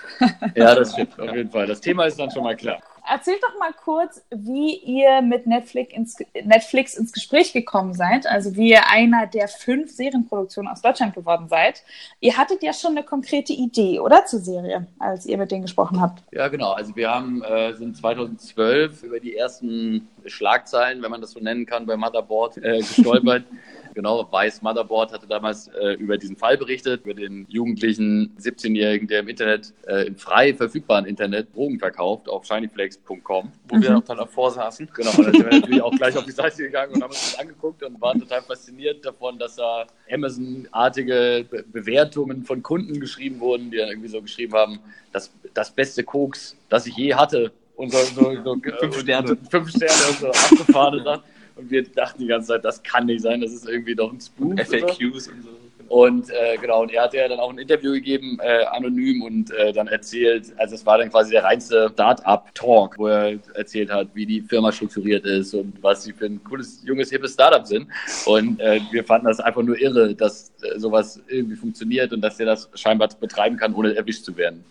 Ja, 0.55 0.75
das 0.75 0.93
stimmt, 0.93 1.19
auf 1.21 1.35
jeden 1.35 1.51
Fall. 1.51 1.67
Das 1.67 1.83
Thema 1.83 2.05
ist 2.07 2.19
dann 2.19 2.31
schon 2.31 2.43
mal 2.45 2.57
klar. 2.57 2.79
Erzählt 3.11 3.43
doch 3.43 3.59
mal 3.59 3.73
kurz, 3.73 4.23
wie 4.31 4.77
ihr 4.77 5.23
mit 5.23 5.47
Netflix 5.47 5.93
ins, 5.93 6.17
Netflix 6.45 6.95
ins 6.95 7.13
Gespräch 7.13 7.53
gekommen 7.53 7.95
seid, 7.95 8.27
also 8.27 8.57
wie 8.57 8.71
ihr 8.71 8.89
einer 8.91 9.27
der 9.27 9.49
fünf 9.49 9.91
Serienproduktionen 9.91 10.71
aus 10.71 10.83
Deutschland 10.83 11.15
geworden 11.15 11.49
seid. 11.49 11.83
Ihr 12.21 12.37
hattet 12.37 12.63
ja 12.63 12.73
schon 12.73 12.93
eine 12.93 13.05
konkrete 13.05 13.53
Idee, 13.53 14.01
oder, 14.01 14.27
zur 14.27 14.41
Serie, 14.41 14.87
als 14.99 15.27
ihr 15.27 15.39
mit 15.39 15.51
denen 15.51 15.63
gesprochen 15.63 16.01
habt. 16.01 16.23
Ja, 16.33 16.49
genau. 16.49 16.73
Also 16.73 16.95
wir 16.97 17.11
haben, 17.11 17.43
äh, 17.43 17.75
sind 17.75 17.97
2012 17.97 19.03
über 19.03 19.21
die 19.21 19.37
ersten 19.37 20.09
Schlagzeilen, 20.27 21.03
wenn 21.03 21.11
man 21.11 21.21
das 21.21 21.33
so 21.33 21.41
nennen 21.41 21.67
kann, 21.67 21.87
bei 21.87 21.97
Motherboard 21.97 22.59
äh, 22.59 22.79
gestolpert. 22.79 23.45
genau, 23.99 24.31
Weiß 24.31 24.63
Motherboard 24.63 25.13
hatte 25.13 25.27
damals 25.27 25.67
äh, 25.69 25.95
über 25.95 26.17
diesen 26.19 26.37
Fall 26.37 26.57
berichtet, 26.57 27.05
über 27.05 27.15
den 27.15 27.47
jugendlichen 27.49 28.33
17-Jährigen, 28.41 29.09
der 29.09 29.21
im 29.21 29.29
Internet, 29.29 29.75
äh, 29.89 30.07
im 30.07 30.17
frei 30.17 30.55
verfügbaren 30.55 31.05
Internet 31.05 31.53
Drogen 31.53 31.81
verkauft 31.81 32.29
auf 32.29 32.45
shinyflex.com. 32.45 33.51
Wo 33.69 33.81
wir 33.81 33.99
auch 33.99 34.05
dann 34.05 34.19
davor 34.19 34.53
saßen. 34.53 34.89
Genau, 34.99 35.11
und 35.11 35.27
dann 35.27 35.33
sind 35.33 35.51
wir 35.51 35.51
natürlich 35.61 35.83
auch 35.83 35.97
gleich 35.97 36.17
auf 36.17 36.25
die 36.25 36.33
Seite 36.33 36.63
gegangen 36.63 36.95
und 36.95 37.03
haben 37.03 37.11
uns 37.11 37.33
das 37.33 37.41
angeguckt 37.41 37.83
und 37.83 38.01
waren 38.01 38.21
total 38.21 38.43
fasziniert 38.43 39.05
davon, 39.05 39.39
dass 39.39 39.57
da 39.57 39.87
Amazon-artige 40.11 41.47
Be 41.51 41.65
Bewertungen 41.73 42.45
von 42.45 42.63
Kunden 42.63 43.01
geschrieben 43.01 43.41
wurden, 43.41 43.71
die 43.71 43.79
dann 43.79 43.89
irgendwie 43.89 44.09
so 44.09 44.23
geschrieben 44.23 44.55
haben, 44.55 44.79
das, 45.13 45.33
das 45.55 45.73
beste 45.73 46.05
Koks, 46.05 46.57
das 46.69 46.87
ich 46.87 46.97
je 46.97 47.15
hatte. 47.15 47.53
Und 47.75 47.93
so, 47.93 47.99
so, 47.99 48.43
so 48.45 48.57
fünf 48.81 49.01
Sterne. 49.01 49.37
Fünf 49.51 49.71
Sterne 49.71 50.09
und 50.11 50.19
so 50.19 50.29
abgefahren. 50.29 51.05
Dann. 51.05 51.21
Und 51.59 51.71
wir 51.71 51.83
dachten 51.83 52.23
die 52.23 52.29
ganze 52.29 52.49
Zeit, 52.49 52.65
das 52.65 52.83
kann 52.83 53.07
nicht 53.07 53.23
sein, 53.23 53.41
das 53.41 53.53
ist 53.53 53.69
irgendwie 53.69 53.95
doch 53.95 54.13
ein 54.13 54.21
Spoof. 54.21 54.53
oder 54.53 54.65
so. 54.65 54.79
FAQs 54.79 55.29
und 55.29 55.43
so. 55.43 55.49
Und 55.89 56.29
äh, 56.29 56.59
genau, 56.61 56.83
und 56.83 56.93
er 56.93 57.05
hat 57.05 57.15
ja 57.15 57.27
dann 57.29 57.41
auch 57.41 57.51
ein 57.51 57.59
Interview 57.59 57.93
gegeben, 57.93 58.39
äh, 58.43 58.65
anonym, 58.65 59.23
und 59.23 59.51
äh, 59.53 59.73
dann 59.73 59.89
erzählt, 59.89 60.53
also 60.59 60.75
es 60.75 60.85
war 60.85 60.99
dann 60.99 61.11
quasi 61.11 61.31
der 61.31 61.45
reinste 61.45 61.89
Start-up-Talk, 61.95 62.99
wo 62.99 63.07
er 63.07 63.39
erzählt 63.55 63.91
hat, 63.91 64.09
wie 64.13 64.27
die 64.27 64.43
Firma 64.43 64.71
strukturiert 64.71 65.25
ist 65.25 65.55
und 65.55 65.83
was 65.83 66.05
sie 66.05 66.13
für 66.13 66.27
ein 66.27 66.45
cooles, 66.45 66.83
junges, 66.85 67.11
hippes 67.11 67.33
Startup 67.33 67.67
sind. 67.67 67.89
Und 68.27 68.61
äh, 68.61 68.81
wir 68.91 69.03
fanden 69.03 69.29
das 69.29 69.41
einfach 69.41 69.63
nur 69.63 69.79
irre, 69.81 70.15
dass 70.15 70.53
äh, 70.61 70.79
sowas 70.79 71.23
irgendwie 71.27 71.57
funktioniert 71.57 72.13
und 72.13 72.21
dass 72.21 72.39
er 72.39 72.47
das 72.47 72.69
scheinbar 72.75 73.09
betreiben 73.19 73.57
kann, 73.57 73.75
ohne 73.75 73.97
erwischt 73.97 74.25
zu 74.25 74.37
werden. 74.37 74.65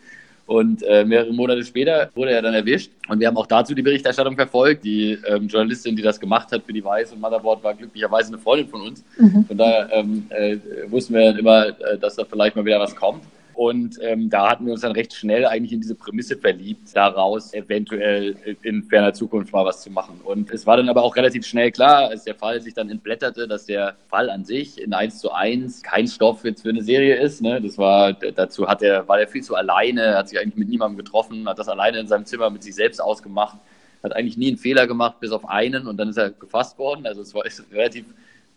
Und 0.48 0.82
äh, 0.84 1.04
mehrere 1.04 1.34
Monate 1.34 1.64
später 1.64 2.10
wurde 2.16 2.32
er 2.32 2.42
dann 2.42 2.54
erwischt. 2.54 2.90
Und 3.10 3.20
wir 3.20 3.28
haben 3.28 3.36
auch 3.36 3.48
dazu 3.48 3.76
die 3.76 3.82
Berichterstattung 3.82 4.36
verfolgt. 4.36 4.86
Die 4.86 5.18
ähm, 5.28 5.48
Journalistin, 5.48 5.96
die 5.96 6.02
das 6.02 6.20
gemacht 6.20 6.52
hat 6.54 6.64
für 6.64 6.72
die 6.72 6.84
Weiß 6.84 7.12
und 7.12 7.20
Motherboard, 7.20 7.64
war 7.64 7.74
glücklicherweise 7.74 8.30
eine 8.30 8.38
Freundin 8.38 8.70
von 8.70 8.82
uns. 8.82 9.04
Von 9.46 9.58
daher 9.58 9.90
ähm, 9.92 10.26
äh, 10.30 10.58
wussten 10.90 11.14
wir 11.14 11.26
dann 11.26 11.38
immer, 11.38 11.68
äh, 11.68 11.98
dass 12.00 12.16
da 12.16 12.24
vielleicht 12.24 12.56
mal 12.56 12.64
wieder 12.64 12.80
was 12.80 12.96
kommt. 12.96 13.24
Und 13.58 13.98
ähm, 14.04 14.30
da 14.30 14.52
hatten 14.52 14.68
wir 14.68 14.74
uns 14.74 14.82
dann 14.82 14.92
recht 14.92 15.16
schnell 15.16 15.44
eigentlich 15.44 15.74
in 15.74 15.82
diese 15.82 15.96
Prämisse 15.96 16.38
verliebt, 16.38 16.96
daraus 16.96 17.56
eventuell 17.56 18.36
in 18.62 18.84
ferner 18.84 19.14
Zukunft 19.14 19.52
mal 19.52 19.66
was 19.66 19.82
zu 19.82 19.90
machen. 19.90 20.22
Und 20.24 20.52
es 20.52 20.68
war 20.68 20.78
dann 20.78 20.90
aber 20.90 21.02
auch 21.02 21.16
relativ 21.16 21.44
schnell 21.44 21.72
klar, 21.72 22.10
als 22.10 22.24
der 22.24 22.36
Fall 22.36 22.62
sich 22.62 22.76
dann 22.76 22.92
entblätterte, 22.92 23.48
dass 23.48 23.66
der 23.66 23.96
Fall 24.10 24.30
an 24.30 24.46
sich 24.46 24.80
in 24.80 24.94
1 24.94 25.18
zu 25.18 25.32
1 25.32 25.82
kein 25.82 26.06
Stoff 26.06 26.46
jetzt 26.46 26.62
für 26.62 26.70
eine 26.70 26.84
Serie 26.84 27.16
ist. 27.16 27.42
Ne? 27.42 27.60
Das 27.60 27.80
war, 27.80 28.14
dazu 28.14 28.68
hat 28.68 28.84
er, 28.84 29.08
war 29.08 29.20
er 29.20 29.28
viel 29.28 29.42
zu 29.42 29.56
alleine, 29.56 30.16
hat 30.16 30.30
sich 30.30 30.38
eigentlich 30.38 30.58
mit 30.58 30.70
niemandem 30.70 31.04
getroffen, 31.04 31.50
hat 31.50 31.58
das 31.58 31.68
alleine 31.68 31.98
in 31.98 32.08
seinem 32.08 32.26
Zimmer 32.26 32.52
mit 32.52 32.62
sich 32.62 32.76
selbst 32.76 33.02
ausgemacht, 33.02 33.58
hat 34.04 34.16
eigentlich 34.16 34.38
nie 34.38 34.50
einen 34.50 34.58
Fehler 34.58 34.86
gemacht, 34.86 35.20
bis 35.20 35.32
auf 35.32 35.50
einen 35.50 35.88
und 35.88 35.98
dann 35.98 36.10
ist 36.10 36.18
er 36.18 36.30
gefasst 36.30 36.78
worden. 36.78 37.08
Also 37.08 37.24
es 37.24 37.34
war 37.34 37.44
relativ 37.72 38.06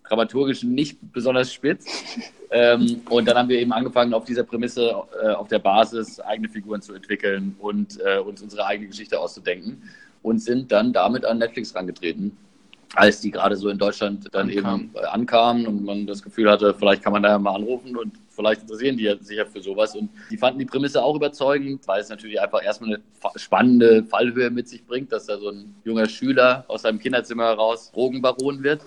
dramaturgisch 0.09 0.63
nicht 0.63 0.99
besonders 1.13 1.53
spitz. 1.53 1.87
ähm, 2.51 3.03
und 3.09 3.27
dann 3.29 3.37
haben 3.37 3.49
wir 3.49 3.59
eben 3.59 3.73
angefangen, 3.73 4.15
auf 4.15 4.25
dieser 4.25 4.45
Prämisse, 4.45 4.95
äh, 5.23 5.29
auf 5.29 5.49
der 5.49 5.59
Basis 5.59 6.21
eigene 6.21 6.49
Figuren 6.49 6.83
zu 6.83 6.95
entwickeln 6.95 7.57
und 7.59 7.99
äh, 8.01 8.19
uns 8.19 8.43
unsere 8.43 8.67
eigene 8.67 8.89
Geschichte 8.89 9.19
auszudenken 9.19 9.83
und 10.23 10.41
sind 10.41 10.71
dann 10.73 10.93
damit 10.93 11.25
an 11.25 11.39
Netflix 11.39 11.75
rangetreten 11.75 12.37
als 12.95 13.21
die 13.21 13.31
gerade 13.31 13.57
so 13.57 13.69
in 13.69 13.79
Deutschland 13.79 14.29
dann 14.33 14.49
Ankam. 14.49 14.81
eben 14.81 14.91
äh, 14.95 15.07
ankamen 15.07 15.67
und 15.67 15.85
man 15.85 16.07
das 16.07 16.23
Gefühl 16.23 16.51
hatte, 16.51 16.75
vielleicht 16.75 17.03
kann 17.03 17.13
man 17.13 17.23
da 17.23 17.31
ja 17.31 17.39
mal 17.39 17.55
anrufen 17.55 17.97
und 17.97 18.15
vielleicht 18.29 18.63
interessieren 18.63 18.97
die 18.97 19.17
sich 19.21 19.37
ja 19.37 19.45
für 19.45 19.63
sowas. 19.63 19.95
Und 19.95 20.11
die 20.31 20.37
fanden 20.37 20.59
die 20.59 20.65
Prämisse 20.65 21.03
auch 21.03 21.15
überzeugend, 21.15 21.87
weil 21.87 22.01
es 22.01 22.09
natürlich 22.09 22.41
einfach 22.41 22.63
erstmal 22.63 22.95
eine 22.95 23.03
spannende 23.37 24.05
Fallhöhe 24.05 24.51
mit 24.51 24.69
sich 24.69 24.85
bringt, 24.85 25.13
dass 25.13 25.27
da 25.27 25.39
so 25.39 25.51
ein 25.51 25.75
junger 25.85 26.09
Schüler 26.09 26.65
aus 26.67 26.83
seinem 26.83 26.99
Kinderzimmer 26.99 27.45
heraus 27.45 27.93
Drogenbaron 27.93 28.63
wird. 28.63 28.81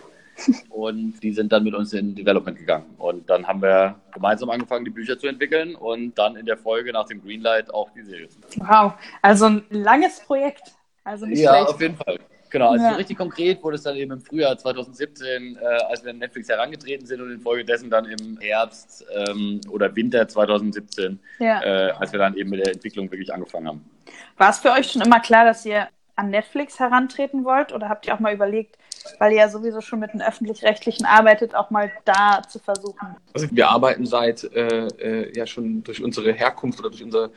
Und 0.69 1.21
die 1.21 1.31
sind 1.31 1.51
dann 1.51 1.63
mit 1.63 1.73
uns 1.73 1.93
in 1.93 2.15
Development 2.15 2.57
gegangen. 2.57 2.95
Und 2.97 3.29
dann 3.29 3.47
haben 3.47 3.61
wir 3.61 3.95
gemeinsam 4.13 4.49
angefangen, 4.49 4.85
die 4.85 4.91
Bücher 4.91 5.17
zu 5.17 5.27
entwickeln 5.27 5.75
und 5.75 6.17
dann 6.17 6.35
in 6.35 6.45
der 6.45 6.57
Folge 6.57 6.91
nach 6.91 7.05
dem 7.05 7.21
Greenlight 7.21 7.73
auch 7.73 7.89
die 7.91 8.03
Serie 8.03 8.27
zu 8.29 8.39
machen. 8.39 8.67
Wow, 8.67 8.93
also 9.21 9.45
ein 9.45 9.63
langes 9.69 10.19
Projekt. 10.21 10.73
Also 11.03 11.25
nicht 11.25 11.39
ja, 11.39 11.55
schlecht. 11.55 11.69
auf 11.69 11.81
jeden 11.81 11.95
Fall. 11.95 12.19
Genau, 12.53 12.69
also 12.69 12.85
ja. 12.85 12.91
so 12.91 12.97
richtig 12.97 13.17
konkret 13.17 13.63
wurde 13.63 13.77
es 13.77 13.81
dann 13.81 13.95
eben 13.95 14.11
im 14.11 14.21
Frühjahr 14.21 14.55
2017, 14.55 15.57
äh, 15.57 15.65
als 15.89 16.03
wir 16.03 16.11
an 16.11 16.19
Netflix 16.19 16.49
herangetreten 16.49 17.05
sind 17.07 17.19
und 17.19 17.31
infolgedessen 17.31 17.89
dann 17.89 18.05
im 18.05 18.37
Herbst 18.39 19.03
ähm, 19.11 19.59
oder 19.71 19.93
Winter 19.95 20.27
2017, 20.27 21.19
ja. 21.39 21.63
äh, 21.63 21.91
als 21.93 22.11
wir 22.11 22.19
dann 22.19 22.37
eben 22.37 22.51
mit 22.51 22.63
der 22.63 22.73
Entwicklung 22.73 23.09
wirklich 23.09 23.33
angefangen 23.33 23.67
haben. 23.67 23.89
War 24.37 24.51
es 24.51 24.59
für 24.59 24.71
euch 24.71 24.91
schon 24.91 25.01
immer 25.01 25.19
klar, 25.19 25.45
dass 25.45 25.65
ihr 25.65 25.87
an 26.15 26.29
Netflix 26.29 26.79
herantreten 26.79 27.43
wollt 27.43 27.71
oder 27.71 27.89
habt 27.89 28.05
ihr 28.07 28.13
auch 28.13 28.19
mal 28.19 28.33
überlegt, 28.33 28.77
weil 29.19 29.31
ihr 29.31 29.39
ja 29.39 29.49
sowieso 29.49 29.81
schon 29.81 29.99
mit 29.99 30.13
den 30.13 30.21
öffentlich-rechtlichen 30.21 31.05
arbeitet, 31.05 31.55
auch 31.55 31.69
mal 31.69 31.91
da 32.05 32.41
zu 32.47 32.59
versuchen? 32.59 33.15
Also 33.33 33.47
wir 33.51 33.69
arbeiten 33.69 34.05
seit 34.05 34.43
äh, 34.43 34.87
äh 34.87 35.35
ja 35.35 35.47
schon 35.47 35.83
durch 35.83 36.03
unsere 36.03 36.33
Herkunft 36.33 36.79
oder 36.79 36.89
durch 36.89 37.03
unser 37.03 37.29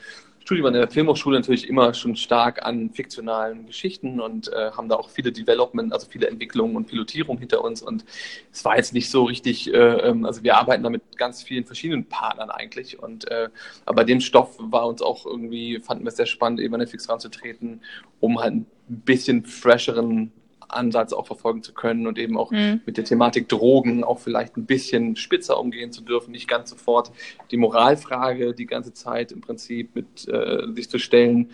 Studium 0.46 0.66
an 0.66 0.74
der 0.74 0.88
Filmhochschule 0.88 1.40
natürlich 1.40 1.68
immer 1.68 1.92
schon 1.92 2.14
stark 2.14 2.64
an 2.64 2.90
fiktionalen 2.90 3.66
Geschichten 3.66 4.20
und 4.20 4.46
äh, 4.52 4.70
haben 4.70 4.88
da 4.88 4.94
auch 4.94 5.10
viele 5.10 5.32
Development, 5.32 5.92
also 5.92 6.06
viele 6.08 6.28
Entwicklungen 6.28 6.76
und 6.76 6.86
Pilotierungen 6.86 7.40
hinter 7.40 7.64
uns. 7.64 7.82
Und 7.82 8.04
es 8.52 8.64
war 8.64 8.76
jetzt 8.76 8.94
nicht 8.94 9.10
so 9.10 9.24
richtig, 9.24 9.74
äh, 9.74 9.76
ähm, 9.76 10.24
also 10.24 10.44
wir 10.44 10.56
arbeiten 10.56 10.84
da 10.84 10.88
mit 10.88 11.02
ganz 11.16 11.42
vielen 11.42 11.64
verschiedenen 11.64 12.04
Partnern 12.04 12.50
eigentlich. 12.50 13.02
Und 13.02 13.28
äh, 13.28 13.48
aber 13.86 13.96
bei 13.96 14.04
dem 14.04 14.20
Stoff 14.20 14.54
war 14.60 14.86
uns 14.86 15.02
auch 15.02 15.26
irgendwie, 15.26 15.80
fanden 15.80 16.04
wir 16.04 16.10
es 16.10 16.16
sehr 16.16 16.26
spannend, 16.26 16.60
eben 16.60 16.74
an 16.74 16.80
Netflix 16.80 17.08
ranzutreten, 17.08 17.80
um 18.20 18.38
halt 18.38 18.54
ein 18.54 18.66
bisschen 18.86 19.46
fresheren 19.46 20.30
Ansatz 20.68 21.12
auch 21.12 21.26
verfolgen 21.26 21.62
zu 21.62 21.72
können 21.72 22.06
und 22.06 22.18
eben 22.18 22.36
auch 22.36 22.50
mhm. 22.50 22.80
mit 22.86 22.96
der 22.96 23.04
Thematik 23.04 23.48
Drogen 23.48 24.04
auch 24.04 24.18
vielleicht 24.18 24.56
ein 24.56 24.66
bisschen 24.66 25.16
spitzer 25.16 25.58
umgehen 25.58 25.92
zu 25.92 26.02
dürfen, 26.02 26.32
nicht 26.32 26.48
ganz 26.48 26.70
sofort 26.70 27.12
die 27.50 27.56
Moralfrage 27.56 28.54
die 28.54 28.66
ganze 28.66 28.92
Zeit 28.92 29.32
im 29.32 29.40
Prinzip 29.40 29.94
mit 29.94 30.28
äh, 30.28 30.72
sich 30.74 30.88
zu 30.90 30.98
stellen. 30.98 31.50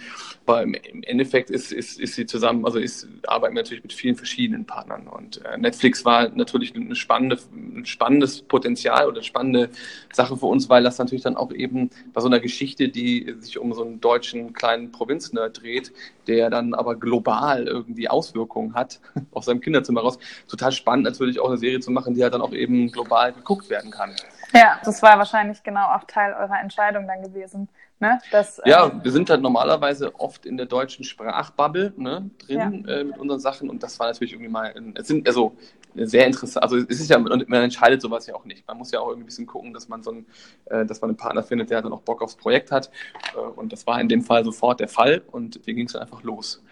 Aber 0.46 0.62
im, 0.62 0.75
im 0.75 1.03
Endeffekt 1.03 1.51
ist, 1.51 1.72
ist, 1.72 2.01
ist 2.01 2.14
sie 2.14 2.27
zusammen, 2.27 2.64
also 2.64 2.79
ist, 2.79 3.09
arbeiten 3.27 3.55
wir 3.55 3.62
natürlich 3.62 3.83
mit 3.83 3.92
vielen 3.92 4.16
verschiedenen 4.16 4.64
Partnern 4.64 5.07
und 5.09 5.44
äh, 5.44 5.59
Netflix 5.59 6.05
war 6.05 6.29
natürlich 6.31 6.75
eine 6.75 6.94
spannende, 6.96 7.38
ein 7.55 7.87
spannendes 7.87 8.42
Potenzial 8.42 9.07
oder 9.07 9.16
eine 9.16 9.25
spannende 9.25 9.70
Sache 10.12 10.37
für 10.37 10.46
uns, 10.46 10.68
weil 10.68 10.83
das 10.83 10.98
natürlich 10.98 11.22
dann 11.22 11.37
auch 11.37 11.53
eben 11.53 11.90
bei 12.12 12.20
so 12.20 12.27
einer 12.27 12.40
Geschichte, 12.40 12.88
die 12.88 13.35
sich 13.40 13.59
um 13.59 13.72
so 13.72 13.85
einen 13.85 14.01
deutschen 14.01 14.53
kleinen 14.53 14.92
Provinznerd 14.92 15.62
dreht, 15.62 15.92
der 16.27 16.51
dann 16.51 16.75
aber 16.75 16.96
global 16.96 17.66
irgendwie 17.66 18.09
Auswirkungen 18.09 18.75
hat, 18.75 19.01
aus 19.32 19.46
seinem 19.46 19.60
Kinderzimmer 19.60 20.00
raus. 20.00 20.18
Total 20.48 20.72
spannend 20.72 21.04
natürlich 21.04 21.40
auch 21.40 21.48
eine 21.48 21.58
Serie 21.58 21.80
zu 21.80 21.90
machen, 21.90 22.14
die 22.14 22.22
halt 22.22 22.34
dann 22.34 22.42
auch 22.42 22.52
eben 22.52 22.90
global 22.90 23.32
geguckt 23.32 23.70
werden 23.70 23.90
kann. 23.90 24.14
Ja, 24.54 24.78
das 24.84 25.02
war 25.02 25.18
wahrscheinlich 25.18 25.62
genau 25.62 25.94
auch 25.94 26.04
Teil 26.04 26.34
eurer 26.34 26.60
Entscheidung 26.60 27.06
dann 27.06 27.22
gewesen. 27.22 27.68
Ne? 28.00 28.20
Das, 28.32 28.60
ja, 28.64 28.88
äh, 28.88 29.04
wir 29.04 29.12
sind 29.12 29.30
halt 29.30 29.42
normalerweise 29.42 30.12
oft 30.18 30.44
in 30.44 30.56
der 30.56 30.66
deutschen 30.66 31.04
Sprachbubble 31.04 31.92
ne, 31.96 32.30
drin 32.44 32.84
ja. 32.84 32.96
äh, 32.96 33.04
mit 33.04 33.16
unseren 33.16 33.38
Sachen 33.38 33.70
und 33.70 33.82
das 33.82 33.98
war 34.00 34.08
natürlich 34.08 34.32
irgendwie 34.32 34.50
mal, 34.50 34.74
es 34.96 35.06
sind 35.06 35.26
also 35.26 35.56
sehr 35.94 36.26
interessant. 36.26 36.64
Also 36.64 36.78
es 36.78 37.00
ist 37.00 37.10
ja, 37.10 37.18
man 37.18 37.40
entscheidet 37.52 38.02
sowas 38.02 38.26
ja 38.26 38.34
auch 38.34 38.44
nicht. 38.44 38.66
Man 38.66 38.78
muss 38.78 38.90
ja 38.90 39.00
auch 39.00 39.08
irgendwie 39.08 39.24
ein 39.24 39.26
bisschen 39.26 39.46
gucken, 39.46 39.72
dass 39.72 39.88
man 39.88 40.02
so 40.02 40.10
einen, 40.10 40.26
äh, 40.64 40.84
dass 40.84 41.00
man 41.00 41.10
einen 41.10 41.16
Partner 41.16 41.42
findet, 41.42 41.70
der 41.70 41.82
dann 41.82 41.92
auch 41.92 42.00
Bock 42.00 42.22
aufs 42.22 42.34
Projekt 42.34 42.72
hat. 42.72 42.90
Äh, 43.34 43.38
und 43.38 43.72
das 43.72 43.86
war 43.86 44.00
in 44.00 44.08
dem 44.08 44.22
Fall 44.22 44.44
sofort 44.44 44.80
der 44.80 44.88
Fall 44.88 45.22
und 45.30 45.60
hier 45.64 45.74
ging 45.74 45.86
es 45.86 45.92
dann 45.92 46.02
einfach 46.02 46.22
los. 46.22 46.62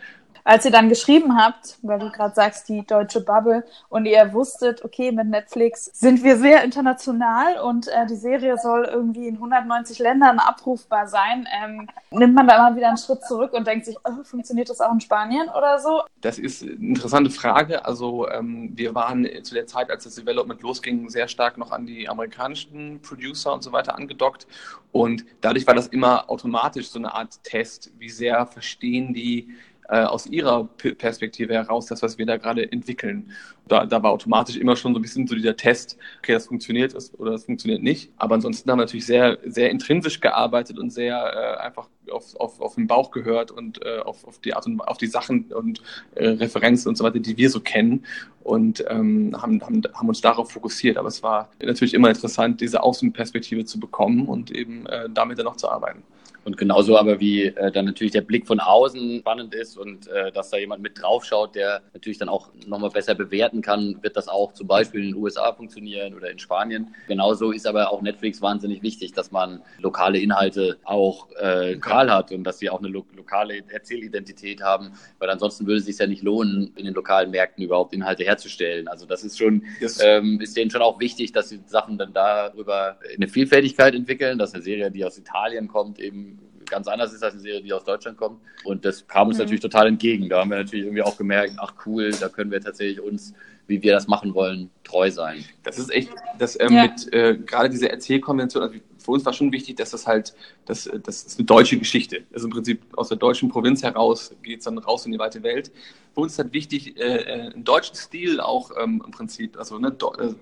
Als 0.44 0.64
ihr 0.64 0.70
dann 0.70 0.88
geschrieben 0.88 1.36
habt, 1.36 1.78
weil 1.82 1.98
du 1.98 2.10
gerade 2.10 2.34
sagst, 2.34 2.68
die 2.68 2.86
deutsche 2.86 3.20
Bubble, 3.20 3.64
und 3.88 4.06
ihr 4.06 4.32
wusstet, 4.32 4.84
okay, 4.84 5.12
mit 5.12 5.26
Netflix 5.26 5.90
sind 5.92 6.22
wir 6.24 6.36
sehr 6.36 6.64
international 6.64 7.58
und 7.60 7.88
äh, 7.88 8.06
die 8.06 8.16
Serie 8.16 8.56
soll 8.58 8.84
irgendwie 8.84 9.28
in 9.28 9.34
190 9.34 9.98
Ländern 9.98 10.38
abrufbar 10.38 11.06
sein, 11.06 11.46
ähm, 11.62 11.88
nimmt 12.10 12.34
man 12.34 12.46
da 12.46 12.56
immer 12.56 12.76
wieder 12.76 12.88
einen 12.88 12.96
Schritt 12.96 13.22
zurück 13.24 13.52
und 13.52 13.66
denkt 13.66 13.86
sich, 13.86 13.96
oh, 14.04 14.22
funktioniert 14.22 14.70
das 14.70 14.80
auch 14.80 14.92
in 14.92 15.00
Spanien 15.00 15.48
oder 15.48 15.78
so? 15.78 16.02
Das 16.20 16.38
ist 16.38 16.62
eine 16.62 16.72
interessante 16.72 17.30
Frage. 17.30 17.84
Also 17.84 18.28
ähm, 18.28 18.72
wir 18.74 18.94
waren 18.94 19.26
zu 19.42 19.54
der 19.54 19.66
Zeit, 19.66 19.90
als 19.90 20.04
das 20.04 20.14
Development 20.14 20.60
losging, 20.62 21.08
sehr 21.08 21.28
stark 21.28 21.58
noch 21.58 21.72
an 21.72 21.86
die 21.86 22.08
amerikanischen 22.08 23.00
Producer 23.02 23.52
und 23.52 23.62
so 23.62 23.72
weiter 23.72 23.96
angedockt. 23.96 24.46
Und 24.92 25.24
dadurch 25.40 25.66
war 25.66 25.74
das 25.74 25.86
immer 25.88 26.28
automatisch 26.28 26.90
so 26.90 26.98
eine 26.98 27.14
Art 27.14 27.42
Test, 27.44 27.92
wie 27.98 28.08
sehr 28.08 28.46
verstehen 28.46 29.14
die 29.14 29.54
äh, 29.90 30.05
aus 30.05 30.26
ihrer 30.26 30.64
Perspektive 30.98 31.55
heraus 31.55 31.87
das, 31.87 32.03
was 32.03 32.16
wir 32.16 32.24
da 32.24 32.37
gerade 32.37 32.70
entwickeln. 32.70 33.33
Da, 33.66 33.87
da 33.87 34.03
war 34.03 34.12
automatisch 34.12 34.57
immer 34.57 34.76
schon 34.76 34.94
so 34.94 35.00
ein 35.00 35.03
bisschen 35.03 35.26
so 35.26 35.35
dieser 35.35 35.57
Test, 35.57 35.98
okay, 36.18 36.33
das 36.33 36.46
funktioniert 36.46 36.94
oder 37.18 37.33
das 37.33 37.44
funktioniert 37.44 37.83
nicht. 37.83 38.12
Aber 38.16 38.37
ansonsten 38.37 38.70
haben 38.70 38.79
wir 38.79 38.85
natürlich 38.85 39.07
sehr, 39.07 39.38
sehr 39.44 39.70
intrinsisch 39.70 40.20
gearbeitet 40.20 40.79
und 40.79 40.90
sehr 40.90 41.16
äh, 41.16 41.61
einfach 41.61 41.88
auf, 42.11 42.37
auf, 42.37 42.61
auf 42.61 42.74
den 42.76 42.87
Bauch 42.87 43.11
gehört 43.11 43.50
und 43.50 43.85
äh, 43.85 43.98
auf, 43.98 44.24
auf 44.26 44.38
die 44.38 44.55
Art 44.55 44.66
und 44.66 44.81
auf 44.81 44.98
die 44.98 45.07
Sachen 45.07 45.53
und 45.53 45.83
äh, 46.14 46.29
Referenzen 46.29 46.88
und 46.88 46.96
so 46.96 47.05
weiter, 47.05 47.18
die 47.18 47.37
wir 47.37 47.50
so 47.50 47.61
kennen 47.61 48.05
und 48.42 48.85
ähm, 48.88 49.37
haben, 49.40 49.61
haben, 49.62 49.83
haben 49.92 50.09
uns 50.09 50.20
darauf 50.20 50.53
fokussiert. 50.53 50.98
Aber 50.98 51.09
es 51.09 51.22
war 51.22 51.50
natürlich 51.61 51.94
immer 51.94 52.09
interessant, 52.09 52.61
diese 52.61 52.83
Außenperspektive 52.83 53.64
zu 53.64 53.81
bekommen 53.81 54.26
und 54.26 54.50
eben 54.50 54.87
äh, 54.87 55.09
damit 55.11 55.38
dann 55.38 55.46
auch 55.46 55.57
zu 55.57 55.68
arbeiten. 55.68 56.03
Und 56.44 56.57
genauso 56.57 56.96
aber 56.96 57.20
wie 57.20 57.44
äh, 57.44 57.70
dann 57.70 57.85
natürlich 57.85 58.12
der 58.12 58.22
Blick 58.22 58.46
von 58.46 58.61
außen 58.61 59.20
spannend 59.20 59.55
ist 59.55 59.76
und 59.76 60.09
äh, 60.09 60.33
dass 60.33 60.50
da 60.50 60.57
jemand 60.57 60.83
mit 60.83 61.00
draufschaut, 61.00 61.55
der 61.55 61.83
natürlich 61.92 62.18
dann 62.18 62.29
auch 62.29 62.50
nochmal 62.66 62.90
besser 62.90 63.14
bewerten 63.14 63.62
kann, 63.62 63.98
wird 64.03 64.16
das 64.16 64.29
auch 64.29 64.53
zum 64.53 64.66
Beispiel 64.66 65.00
in 65.00 65.07
den 65.09 65.16
USA 65.16 65.53
funktionieren 65.53 66.14
oder 66.14 66.31
in 66.31 66.38
Spanien. 66.38 66.94
Genauso 67.09 67.53
ist 67.53 67.66
aber 67.66 67.92
auch 67.92 68.03
Netflix 68.03 68.40
wahnsinnig 68.40 68.83
wichtig, 68.83 69.12
dass 69.12 69.31
man 69.31 69.62
lokale 69.79 70.18
Inhalte 70.18 70.79
auch 70.85 71.29
äh, 71.40 71.74
lokal 71.74 72.11
hat 72.11 72.33
und 72.33 72.44
dass 72.44 72.59
sie 72.59 72.70
auch 72.70 72.79
eine 72.79 72.88
lo 72.88 73.05
lokale 73.16 73.62
Erzählidentität 73.68 74.62
haben, 74.62 74.92
weil 75.18 75.31
ansonsten 75.31 75.66
würde 75.66 75.79
es 75.79 75.87
sich 75.87 75.98
ja 75.98 76.07
nicht 76.07 76.22
lohnen, 76.22 76.72
in 76.76 76.85
den 76.85 76.94
lokalen 76.94 77.31
Märkten 77.31 77.64
überhaupt 77.64 77.92
Inhalte 77.92 78.24
herzustellen. 78.24 78.88
Also 78.88 79.07
das 79.07 79.24
ist 79.24 79.38
schon, 79.38 79.64
yes. 79.81 80.00
ähm, 80.03 80.40
ist 80.40 80.57
denen 80.57 80.70
schon 80.70 80.83
auch 80.83 81.00
wichtig, 81.00 81.33
dass 81.33 81.48
die 81.48 81.61
Sachen 81.66 81.98
dann 81.98 82.12
darüber 82.12 82.98
eine 83.14 83.29
Vielfältigkeit 83.29 83.94
entwickeln, 83.94 84.38
dass 84.38 84.55
eine 84.55 84.62
Serie, 84.62 84.90
die 84.90 85.05
aus 85.05 85.18
Italien 85.18 85.68
kommt, 85.68 85.98
eben 85.98 86.39
ganz 86.70 86.88
anders 86.88 87.12
ist 87.12 87.22
als 87.22 87.35
eine 87.35 87.42
Serie, 87.42 87.62
die 87.62 87.72
aus 87.72 87.85
Deutschland 87.85 88.16
kommt. 88.16 88.40
Und 88.64 88.85
das 88.85 89.06
kam 89.06 89.28
uns 89.28 89.37
mhm. 89.37 89.42
natürlich 89.44 89.61
total 89.61 89.88
entgegen. 89.88 90.28
Da 90.28 90.40
haben 90.40 90.50
wir 90.50 90.59
natürlich 90.59 90.85
irgendwie 90.87 91.02
auch 91.02 91.16
gemerkt, 91.16 91.54
ach 91.59 91.74
cool, 91.85 92.11
da 92.12 92.28
können 92.28 92.50
wir 92.50 92.61
tatsächlich 92.61 93.00
uns, 93.00 93.35
wie 93.66 93.83
wir 93.83 93.92
das 93.92 94.06
machen 94.06 94.35
wollen, 94.35 94.70
treu 94.85 95.11
sein. 95.11 95.44
Das 95.62 95.78
ist 95.78 95.90
echt, 95.92 96.11
das 96.38 96.59
ähm, 96.59 96.72
ja. 96.72 96.83
mit 96.83 97.12
äh, 97.12 97.37
gerade 97.37 97.68
diese 97.68 97.90
Erzählkonvention, 97.90 98.62
also 98.62 98.78
für 99.11 99.14
uns 99.14 99.25
war 99.25 99.33
schon 99.33 99.51
wichtig, 99.51 99.77
dass 99.77 99.90
das 99.90 100.07
halt, 100.07 100.35
das, 100.66 100.88
das 101.03 101.25
ist 101.25 101.38
eine 101.38 101.46
deutsche 101.46 101.77
Geschichte. 101.77 102.23
Also 102.33 102.46
im 102.46 102.53
Prinzip 102.53 102.81
aus 102.96 103.09
der 103.09 103.18
deutschen 103.18 103.49
Provinz 103.49 103.83
heraus 103.83 104.33
geht 104.42 104.61
es 104.61 104.66
dann 104.66 104.79
raus 104.79 105.05
in 105.05 105.11
die 105.11 105.18
weite 105.18 105.42
Welt. 105.42 105.73
Für 106.14 106.20
uns 106.20 106.33
ist 106.33 106.38
halt 106.38 106.53
wichtig, 106.53 106.96
äh, 106.96 107.16
äh 107.16 107.53
einen 107.53 107.64
deutschen 107.64 107.96
Stil 107.96 108.40
auch 108.40 108.70
ähm, 108.81 109.03
im 109.05 109.11
Prinzip, 109.11 109.59
also 109.59 109.79
ne, 109.79 109.96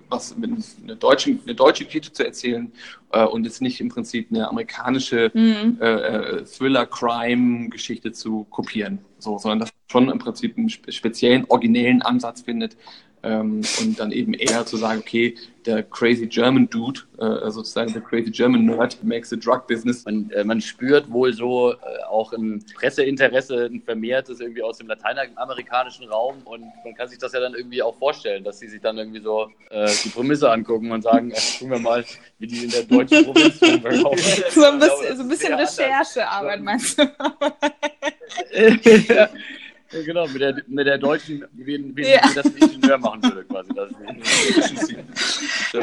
was 0.09 0.37
mit 0.37 0.51
einer 0.83 0.95
deutschen, 0.95 1.39
eine 1.43 1.55
deutsche 1.55 1.85
Geschichte 1.85 2.13
zu 2.13 2.23
erzählen 2.23 2.71
äh, 3.11 3.25
und 3.25 3.43
jetzt 3.45 3.61
nicht 3.61 3.81
im 3.81 3.89
Prinzip 3.89 4.27
eine 4.29 4.47
amerikanische 4.47 5.31
mhm. 5.33 5.79
äh, 5.81 5.85
äh 5.85 6.43
Thriller-Crime-Geschichte 6.43 8.11
zu 8.11 8.45
kopieren, 8.51 8.99
so, 9.17 9.39
sondern 9.39 9.59
dass 9.59 9.69
man 9.69 10.03
schon 10.03 10.09
im 10.11 10.19
Prinzip 10.19 10.57
einen 10.57 10.69
speziellen, 10.69 11.45
originellen 11.47 12.03
Ansatz 12.03 12.41
findet, 12.41 12.77
Ähm, 13.21 13.61
und 13.81 13.99
dann 13.99 14.11
eben 14.11 14.33
eher 14.33 14.65
zu 14.65 14.77
sagen, 14.77 14.99
okay, 14.99 15.35
der 15.65 15.83
crazy 15.83 16.25
German 16.25 16.69
Dude, 16.69 17.01
äh, 17.17 17.51
sozusagen 17.51 17.91
der 17.91 18.01
crazy 18.01 18.31
German 18.31 18.65
Nerd, 18.65 19.03
makes 19.03 19.29
the 19.29 19.37
drug 19.37 19.67
business. 19.67 20.05
Man, 20.05 20.29
äh, 20.31 20.43
man 20.43 20.61
spürt 20.61 21.11
wohl 21.11 21.33
so 21.33 21.73
äh, 21.73 21.75
auch 22.09 22.31
ein 22.31 22.63
Presseinteresse, 22.75 23.65
ein 23.65 23.81
vermehrtes 23.81 24.39
irgendwie 24.39 24.63
aus 24.63 24.77
dem 24.77 24.87
lateinamerikanischen 24.87 26.07
Raum 26.07 26.37
und 26.45 26.63
man 26.83 26.95
kann 26.95 27.09
sich 27.09 27.17
das 27.17 27.33
ja 27.33 27.41
dann 27.41 27.55
irgendwie 27.55 27.83
auch 27.83 27.97
vorstellen, 27.97 28.43
dass 28.43 28.59
sie 28.59 28.67
sich 28.67 28.81
dann 28.81 28.97
irgendwie 28.97 29.21
so 29.21 29.49
äh, 29.69 29.89
die 30.03 30.09
Prämisse 30.09 30.49
angucken 30.49 30.91
und 30.91 31.01
sagen, 31.01 31.31
äh, 31.31 31.39
gucken 31.59 31.71
wir 31.71 31.79
mal, 31.79 32.05
wie 32.39 32.47
die 32.47 32.63
in 32.63 32.71
der 32.71 32.83
deutschen 32.83 33.25
Provinz 33.25 33.61
rumverkaufen. 33.61 34.43
So 34.49 34.63
ein 34.63 34.79
bisschen, 34.79 35.17
so 35.17 35.23
ein 35.23 35.29
bisschen 35.29 35.53
Recherchearbeit, 35.53 36.61
meinst 36.61 36.97
du? 36.97 37.03
ja. 39.91 39.99
Ja, 39.99 40.05
genau, 40.05 40.27
mit 40.27 40.41
der, 40.41 40.55
mit 40.67 40.87
der 40.87 40.97
deutschen, 40.97 41.45
wie, 41.53 41.95
wie, 41.95 42.03
Ja. 42.03 42.21
wie 42.29 42.35
das 42.35 42.45
Ingenieur 42.45 42.97
machen 42.97 43.23
würde, 43.23 43.43
quasi. 43.43 43.71
Das 43.73 43.89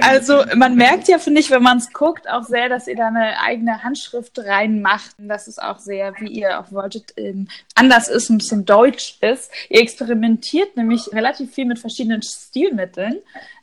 Also 0.03 0.45
man 0.55 0.77
merkt 0.77 1.09
ja, 1.09 1.19
finde 1.19 1.41
ich, 1.41 1.51
wenn 1.51 1.63
man 1.63 1.79
es 1.79 1.93
guckt, 1.93 2.29
auch 2.29 2.45
sehr, 2.45 2.69
dass 2.69 2.87
ihr 2.89 2.97
da 2.97 3.09
eine 3.09 3.41
eigene 3.41 3.83
Handschrift 3.83 4.39
reinmacht. 4.39 5.19
Und 5.19 5.29
dass 5.29 5.47
es 5.47 5.59
auch 5.59 5.79
sehr, 5.79 6.15
wie 6.19 6.29
ihr 6.29 6.61
auch 6.61 6.73
wolltet, 6.73 7.13
ähm, 7.17 7.49
anders 7.75 8.09
ist, 8.09 8.31
ein 8.31 8.39
bisschen 8.39 8.65
deutsch 8.65 9.19
ist. 9.21 9.51
Ihr 9.69 9.81
experimentiert 9.81 10.77
nämlich 10.77 11.09
relativ 11.13 11.53
viel 11.55 11.67
mit 11.67 11.79
verschiedenen 11.79 12.23
Stilmitteln. 12.23 13.17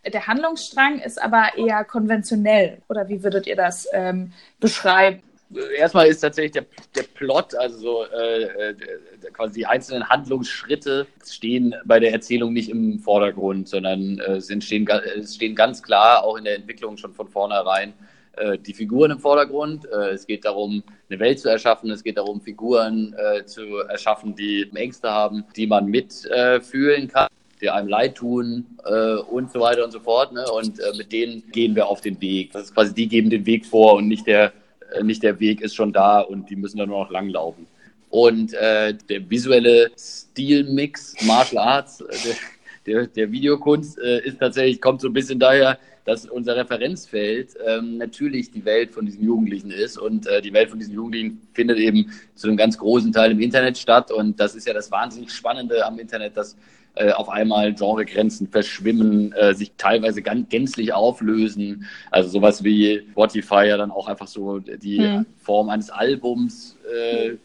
Der 0.05 0.27
Handlungsstrang 0.27 0.99
ist 0.99 1.21
aber 1.21 1.57
eher 1.57 1.83
konventionell. 1.85 2.81
Oder 2.89 3.07
wie 3.07 3.23
würdet 3.23 3.47
ihr 3.47 3.55
das 3.55 3.87
ähm, 3.93 4.33
beschreiben? 4.59 5.21
Erstmal 5.77 6.07
ist 6.07 6.21
tatsächlich 6.21 6.51
der, 6.51 6.65
der 6.95 7.03
Plot, 7.03 7.55
also 7.55 7.77
so, 7.77 8.05
äh, 8.05 8.43
äh, 8.43 8.75
quasi 9.33 9.59
die 9.59 9.65
einzelnen 9.65 10.07
Handlungsschritte 10.09 11.07
stehen 11.25 11.75
bei 11.85 11.99
der 11.99 12.11
Erzählung 12.11 12.53
nicht 12.53 12.69
im 12.69 12.99
Vordergrund, 12.99 13.67
sondern 13.67 14.19
äh, 14.19 14.37
es, 14.37 14.49
entstehen, 14.49 14.85
ga- 14.85 15.01
es 15.01 15.35
stehen 15.35 15.55
ganz 15.55 15.81
klar 15.81 16.23
auch 16.23 16.37
in 16.37 16.43
der 16.43 16.55
Entwicklung 16.55 16.97
schon 16.97 17.13
von 17.13 17.27
vornherein 17.27 17.93
äh, 18.37 18.57
die 18.57 18.73
Figuren 18.73 19.11
im 19.11 19.19
Vordergrund. 19.19 19.85
Äh, 19.85 20.11
es 20.11 20.27
geht 20.27 20.45
darum, 20.45 20.83
eine 21.09 21.19
Welt 21.19 21.39
zu 21.39 21.49
erschaffen, 21.49 21.89
es 21.91 22.03
geht 22.03 22.17
darum, 22.17 22.41
Figuren 22.41 23.15
äh, 23.17 23.45
zu 23.45 23.79
erschaffen, 23.89 24.35
die 24.35 24.69
Ängste 24.73 25.09
haben, 25.09 25.45
die 25.55 25.67
man 25.67 25.85
mitfühlen 25.85 27.03
äh, 27.05 27.07
kann 27.07 27.27
die 27.61 27.69
einem 27.69 27.87
leid 27.87 28.15
tun 28.15 28.65
äh, 28.83 29.15
und 29.15 29.49
so 29.49 29.61
weiter 29.61 29.85
und 29.85 29.91
so 29.91 30.01
fort. 30.01 30.33
Ne? 30.33 30.43
Und 30.51 30.81
äh, 30.81 30.97
mit 30.97 31.13
denen 31.13 31.49
gehen 31.53 31.75
wir 31.75 31.87
auf 31.87 32.01
den 32.01 32.19
Weg. 32.19 32.51
Das 32.51 32.63
ist 32.63 32.73
quasi, 32.73 32.93
die 32.93 33.07
geben 33.07 33.29
den 33.29 33.45
Weg 33.45 33.65
vor 33.65 33.93
und 33.93 34.09
nicht 34.09 34.27
der, 34.27 34.47
äh, 34.47 34.51
nicht 35.01 35.23
der 35.23 35.39
Weg 35.39 35.61
ist 35.61 35.75
schon 35.75 35.93
da 35.93 36.19
und 36.19 36.49
die 36.49 36.55
müssen 36.55 36.77
dann 36.77 36.89
nur 36.89 36.99
noch 36.99 37.11
langlaufen. 37.11 37.65
Und 38.09 38.53
äh, 38.53 38.93
der 39.09 39.27
visuelle 39.29 39.91
Stilmix 39.97 41.15
Martial 41.25 41.63
Arts, 41.63 42.01
äh, 42.01 42.15
der, 42.23 42.35
der, 42.85 43.07
der 43.07 43.31
Videokunst 43.31 43.97
äh, 43.97 44.23
ist 44.23 44.39
tatsächlich, 44.39 44.79
kommt 44.79 45.01
so 45.01 45.07
ein 45.07 45.13
bisschen 45.13 45.39
daher, 45.39 45.79
dass 46.05 46.25
unser 46.25 46.55
Referenzfeld 46.55 47.55
ähm, 47.65 47.97
natürlich 47.97 48.51
die 48.51 48.63
Welt 48.65 48.91
von 48.91 49.05
diesen 49.05 49.23
Jugendlichen 49.23 49.71
ist 49.71 49.97
und 49.97 50.27
äh, 50.27 50.41
die 50.41 50.53
Welt 50.53 50.69
von 50.69 50.77
diesen 50.77 50.93
Jugendlichen 50.93 51.41
findet 51.53 51.77
eben 51.77 52.11
zu 52.35 52.47
einem 52.47 52.57
ganz 52.57 52.77
großen 52.77 53.11
Teil 53.11 53.31
im 53.31 53.39
Internet 53.39 53.77
statt 53.77 54.11
und 54.11 54.39
das 54.39 54.53
ist 54.53 54.67
ja 54.67 54.73
das 54.73 54.91
wahnsinnig 54.91 55.31
Spannende 55.31 55.85
am 55.85 55.97
Internet, 55.97 56.35
dass 56.35 56.57
äh, 56.95 57.11
auf 57.11 57.29
einmal 57.29 57.73
Genregrenzen 57.73 58.47
verschwimmen, 58.47 59.31
äh, 59.33 59.53
sich 59.55 59.71
teilweise 59.77 60.21
ganz 60.21 60.49
gänzlich 60.49 60.93
auflösen. 60.93 61.87
Also 62.11 62.29
sowas 62.29 62.63
wie 62.63 63.03
Spotify 63.11 63.65
ja 63.67 63.77
dann 63.77 63.91
auch 63.91 64.07
einfach 64.07 64.27
so 64.27 64.59
die 64.59 64.99
Hm. 65.07 65.25
Form 65.41 65.69
eines 65.69 65.89
Albums 65.89 66.77
äh, 66.93 67.37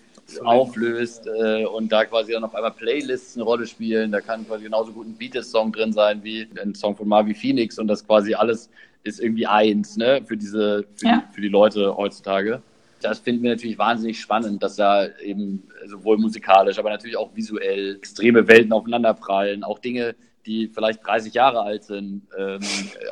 auflöst 0.45 1.27
äh, 1.27 1.65
und 1.65 1.91
da 1.91 2.05
quasi 2.05 2.33
dann 2.33 2.45
auf 2.45 2.55
einmal 2.55 2.73
Playlists 2.73 3.37
eine 3.37 3.45
Rolle 3.45 3.67
spielen. 3.67 4.13
Da 4.13 4.21
kann 4.21 4.47
quasi 4.47 4.65
genauso 4.65 4.93
gut 4.93 5.07
ein 5.07 5.15
Beatles-Song 5.17 5.73
drin 5.73 5.93
sein 5.93 6.23
wie 6.23 6.47
ein 6.63 6.75
Song 6.75 6.95
von 6.97 7.09
Marvi 7.09 7.35
Phoenix 7.35 7.79
und 7.79 7.89
das 7.89 8.07
quasi 8.07 8.35
alles 8.35 8.69
ist 9.05 9.21
irgendwie 9.21 9.47
eins, 9.47 9.97
ne, 9.97 10.21
für 10.27 10.37
diese, 10.37 10.85
für, 10.97 11.07
Ja. 11.07 11.25
die, 11.31 11.35
für 11.35 11.41
die 11.41 11.49
Leute 11.49 11.97
heutzutage. 11.97 12.61
Das 13.01 13.21
finden 13.21 13.43
wir 13.43 13.51
natürlich 13.51 13.79
wahnsinnig 13.79 14.21
spannend, 14.21 14.63
dass 14.63 14.77
da 14.77 15.07
eben 15.19 15.69
sowohl 15.87 16.19
musikalisch, 16.19 16.79
aber 16.79 16.91
natürlich 16.91 17.17
auch 17.17 17.35
visuell 17.35 17.97
extreme 17.97 18.49
Welten 18.49 18.73
aufeinanderprallen, 18.73 19.63
auch 19.65 19.79
Dinge, 19.79 20.17
die 20.47 20.69
vielleicht 20.69 21.07
30 21.07 21.35
Jahre 21.35 21.61
alt 21.61 21.85
sind, 21.85 22.23
ähm, 22.37 22.61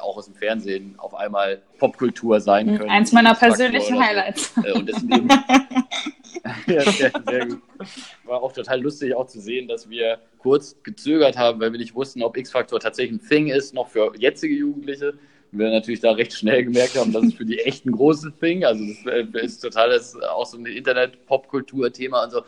auch 0.01 0.17
aus 0.17 0.25
dem 0.27 0.35
Fernsehen 0.35 0.95
auf 0.99 1.15
einmal 1.15 1.63
Popkultur 1.79 2.41
sein 2.41 2.67
können. 2.67 2.85
Hm, 2.85 2.91
Eins 2.91 3.13
meiner 3.13 3.35
persönlichen 3.35 3.97
oder 3.97 4.05
so. 4.05 4.09
Highlights. 4.09 4.55
Äh, 4.65 4.73
Und 4.73 4.89
das 4.89 5.01
sind 5.01 5.15
eben 5.15 5.29
ja, 6.67 6.81
sehr, 6.91 7.13
sehr 7.29 7.47
gut. 7.47 7.63
War 8.25 8.43
auch 8.43 8.53
total 8.53 8.81
lustig 8.81 9.15
auch 9.15 9.27
zu 9.27 9.41
sehen, 9.41 9.69
dass 9.69 9.89
wir 9.89 10.19
kurz 10.39 10.77
gezögert 10.83 11.37
haben, 11.37 11.61
weil 11.61 11.73
wir 11.73 11.79
nicht 11.79 11.95
wussten, 11.95 12.23
ob 12.23 12.37
X-Faktor 12.37 12.81
tatsächlich 12.81 13.21
ein 13.21 13.29
Thing 13.29 13.49
ist, 13.49 13.75
noch 13.75 13.89
für 13.89 14.13
jetzige 14.17 14.55
Jugendliche. 14.55 15.15
Wir 15.59 15.71
natürlich 15.71 16.01
da 16.01 16.13
recht 16.13 16.33
schnell 16.33 16.65
gemerkt 16.65 16.97
haben, 16.97 17.13
dass 17.13 17.25
es 17.25 17.35
für 17.35 17.45
die 17.45 17.59
echt 17.61 17.87
ein 17.87 17.93
großes. 17.93 18.33
Also 18.65 18.85
das 18.87 19.07
äh, 19.07 19.45
ist 19.45 19.61
total 19.61 19.91
das, 19.91 20.17
auch 20.21 20.47
so 20.47 20.59
ein 20.59 20.67
Internet-Popkultur-Thema 20.67 22.25
und 22.25 22.31
so. 22.31 22.43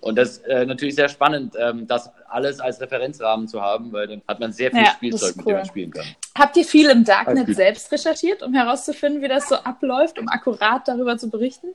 Und 0.00 0.16
das 0.16 0.38
ist 0.38 0.44
äh, 0.46 0.64
natürlich 0.64 0.94
sehr 0.94 1.08
spannend, 1.08 1.54
ähm, 1.58 1.86
das 1.86 2.10
alles 2.28 2.58
als 2.60 2.80
Referenzrahmen 2.80 3.46
zu 3.46 3.60
haben, 3.60 3.92
weil 3.92 4.06
dann 4.06 4.22
hat 4.26 4.40
man 4.40 4.52
sehr 4.52 4.70
viel 4.70 4.80
Ja, 4.80 4.92
Spielzeug, 4.92 5.30
ist 5.30 5.36
mit 5.36 5.46
dem 5.46 5.52
man 5.52 5.62
cool. 5.62 5.68
spielen 5.68 5.90
kann. 5.90 6.04
Habt 6.38 6.56
ihr 6.56 6.64
viel 6.64 6.88
im 6.88 7.04
Darknet 7.04 7.54
selbst 7.54 7.92
recherchiert, 7.92 8.42
um 8.42 8.54
herauszufinden, 8.54 9.20
wie 9.20 9.28
das 9.28 9.48
so 9.48 9.56
abläuft, 9.56 10.18
um 10.18 10.28
akkurat 10.28 10.88
darüber 10.88 11.18
zu 11.18 11.28
berichten? 11.28 11.68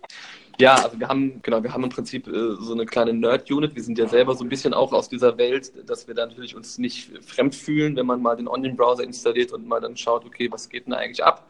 Ja, 0.57 0.75
also 0.75 0.99
wir 0.99 1.07
haben, 1.07 1.41
genau, 1.43 1.61
wir 1.61 1.73
haben 1.73 1.83
im 1.83 1.89
Prinzip 1.89 2.27
äh, 2.27 2.55
so 2.59 2.73
eine 2.73 2.85
kleine 2.85 3.13
Nerd-Unit. 3.13 3.75
Wir 3.75 3.83
sind 3.83 3.97
ja 3.97 4.07
selber 4.07 4.33
so 4.35 4.43
ein 4.43 4.49
bisschen 4.49 4.73
auch 4.73 4.93
aus 4.93 5.09
dieser 5.09 5.37
Welt, 5.37 5.71
dass 5.87 6.07
wir 6.07 6.15
da 6.15 6.25
natürlich 6.25 6.55
uns 6.55 6.77
nicht 6.77 7.11
fremd 7.25 7.53
fühlen, 7.53 7.95
wenn 7.95 8.05
man 8.05 8.21
mal 8.21 8.35
den 8.37 8.47
Onion-Browser 8.47 9.03
installiert 9.03 9.51
und 9.51 9.67
mal 9.67 9.81
dann 9.81 9.97
schaut, 9.97 10.25
okay, 10.25 10.49
was 10.51 10.69
geht 10.69 10.85
denn 10.85 10.91
da 10.91 10.97
eigentlich 10.97 11.23
ab? 11.23 11.45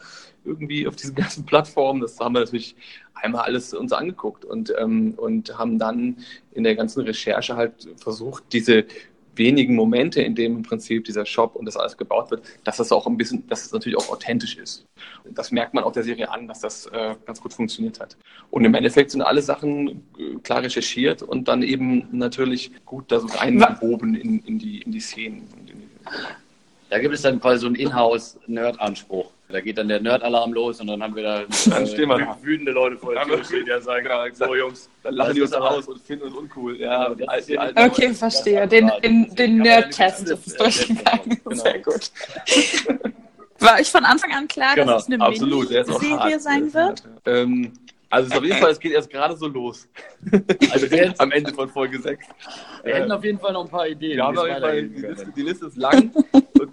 Irgendwie 0.45 0.87
auf 0.87 0.95
diesen 0.95 1.15
ganzen 1.15 1.45
Plattformen. 1.45 2.01
Das 2.01 2.19
haben 2.19 2.35
wir 2.35 2.39
natürlich 2.39 2.75
einmal 3.13 3.43
alles 3.43 3.73
uns 3.73 3.91
angeguckt 3.91 4.45
und, 4.45 4.73
ähm, 4.77 5.13
und 5.17 5.57
haben 5.57 5.79
dann 5.79 6.17
in 6.53 6.63
der 6.63 6.75
ganzen 6.75 7.01
Recherche 7.01 7.55
halt 7.55 7.87
versucht, 7.97 8.43
diese 8.51 8.85
wenigen 9.37 9.75
Momente, 9.75 10.21
in 10.21 10.35
denen 10.35 10.57
im 10.57 10.63
Prinzip 10.63 11.05
dieser 11.05 11.25
Shop 11.25 11.55
und 11.55 11.65
das 11.65 11.77
alles 11.77 11.97
gebaut 11.97 12.31
wird, 12.31 12.43
dass 12.63 12.77
das 12.77 12.91
auch 12.91 13.07
ein 13.07 13.17
bisschen, 13.17 13.45
dass 13.47 13.65
es 13.65 13.71
natürlich 13.71 13.97
auch 13.97 14.09
authentisch 14.09 14.57
ist. 14.57 14.85
Das 15.25 15.51
merkt 15.51 15.73
man 15.73 15.83
auch 15.83 15.91
der 15.91 16.03
Serie 16.03 16.29
an, 16.29 16.47
dass 16.47 16.61
das 16.61 16.87
äh, 16.87 17.15
ganz 17.25 17.41
gut 17.41 17.53
funktioniert 17.53 17.99
hat. 17.99 18.17
Und 18.51 18.65
im 18.65 18.73
Endeffekt 18.73 19.11
sind 19.11 19.21
alle 19.21 19.41
Sachen 19.41 20.03
äh, 20.17 20.35
klar 20.43 20.63
recherchiert 20.63 21.21
und 21.21 21.47
dann 21.47 21.63
eben 21.63 22.07
natürlich 22.11 22.71
gut 22.85 23.11
da 23.11 23.19
so 23.19 23.27
eingewoben 23.37 24.15
in, 24.15 24.39
in, 24.39 24.59
die, 24.59 24.81
in 24.81 24.91
die 24.91 24.99
Szenen. 24.99 25.47
Und 25.57 25.71
Da 26.89 26.99
gibt 26.99 27.13
es 27.13 27.21
dann 27.21 27.39
quasi 27.39 27.59
so 27.59 27.67
einen 27.67 27.75
Inhouse-Nerd-Anspruch. 27.75 29.31
Da 29.47 29.61
geht 29.61 29.77
dann 29.77 29.87
der 29.87 29.99
Nerd-Alarm 30.01 30.53
los 30.53 30.81
und 30.81 30.87
dann 30.87 31.03
haben 31.03 31.15
wir 31.15 31.21
da 31.23 31.43
Dann 31.69 31.85
stehen 31.85 32.09
wir 32.09 32.17
da. 32.17 32.37
wütende 32.41 32.71
Leute 32.71 32.97
vor 32.97 33.13
der 33.13 33.21
Dann 33.25 33.29
Tür 33.35 33.43
stehen, 33.43 33.63
die 33.65 33.69
dann 33.69 33.81
sagen, 33.83 34.03
Genau, 34.05 34.47
so 34.47 34.55
Jungs, 34.55 34.89
dann 35.03 35.13
lachen 35.13 35.35
die 35.35 35.41
uns 35.43 35.53
aus 35.53 35.87
und 35.87 36.01
finden 36.01 36.25
uns 36.25 36.35
uncool. 36.35 36.77
Ja, 36.79 37.09
die, 37.13 37.25
die 37.47 37.53
ja- 37.53 37.69
Okay, 37.69 38.05
Leute. 38.07 38.13
verstehe. 38.15 38.67
Den, 38.67 38.91
den, 39.03 39.35
den 39.35 39.57
Nerd-Test 39.59 40.29
ist 40.29 40.47
es 40.47 40.55
durchgegangen. 40.55 41.39
Genau. 41.43 41.55
Sehr 41.63 41.79
gut. 41.79 42.11
War 43.59 43.79
euch 43.79 43.89
von 43.91 44.03
Anfang 44.03 44.31
an 44.33 44.47
klar, 44.47 44.75
Genau, 44.75 44.93
dass 44.93 45.03
es 45.07 45.13
eine 45.13 45.23
Absolut, 45.23 45.69
Miniserie 45.69 46.17
hart. 46.17 46.41
sein 46.41 46.73
wird? 46.73 47.03
Ähm, 47.25 47.71
also 48.09 48.27
es 48.27 48.33
ist 48.33 48.37
auf 48.39 48.43
jeden 48.45 48.57
Fall, 48.57 48.71
es 48.71 48.79
geht 48.79 48.91
erst 48.93 49.09
gerade 49.09 49.35
so 49.37 49.47
los. 49.47 49.87
Also 50.71 50.89
wir, 50.91 51.13
Am 51.19 51.31
Ende 51.31 51.53
von 51.53 51.69
Folge 51.69 51.99
6. 52.01 52.25
wir 52.83 52.95
hätten 52.95 53.11
auf 53.11 53.23
jeden 53.23 53.39
Fall 53.39 53.53
noch 53.53 53.63
ein 53.65 53.69
paar 53.69 53.87
Ideen. 53.87 54.19
Weitergehen 54.19 54.93
die. 54.95 55.01
Liste, 55.01 55.33
die 55.35 55.41
Liste 55.43 55.65
ist 55.67 55.77
lang 55.77 56.11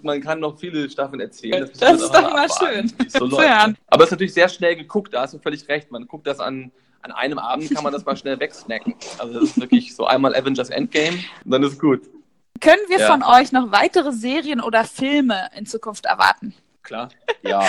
man 0.03 0.21
kann 0.21 0.39
noch 0.39 0.59
viele 0.59 0.89
Staffeln 0.89 1.19
erzählen. 1.21 1.69
Das 1.71 1.79
wir 1.81 1.95
ist 1.95 2.13
doch 2.13 2.33
mal 2.33 2.47
schön. 2.49 2.91
So. 3.07 3.39
Aber 3.39 3.75
es 3.99 4.05
ist 4.05 4.11
natürlich 4.11 4.33
sehr 4.33 4.49
schnell 4.49 4.75
geguckt, 4.75 5.13
da 5.13 5.21
hast 5.21 5.33
du 5.33 5.39
völlig 5.39 5.67
recht. 5.67 5.91
Man 5.91 6.07
guckt 6.07 6.27
das 6.27 6.39
an, 6.39 6.71
an 7.01 7.11
einem 7.11 7.39
Abend, 7.39 7.73
kann 7.73 7.83
man 7.83 7.93
das 7.93 8.05
mal 8.05 8.15
schnell 8.15 8.39
wegsnacken. 8.39 8.95
Also 9.17 9.33
das 9.39 9.43
ist 9.49 9.59
wirklich 9.61 9.95
so 9.95 10.05
einmal 10.05 10.35
Avengers 10.35 10.69
Endgame 10.69 11.17
und 11.45 11.51
dann 11.51 11.63
ist 11.63 11.79
gut. 11.79 12.01
Können 12.61 12.81
wir 12.87 12.99
Ja. 12.99 13.07
von 13.11 13.23
euch 13.23 13.51
noch 13.51 13.71
weitere 13.71 14.11
Serien 14.13 14.61
oder 14.61 14.85
Filme 14.85 15.49
in 15.57 15.65
Zukunft 15.65 16.05
erwarten? 16.05 16.53
Klar. 16.81 17.09
Ja, 17.41 17.65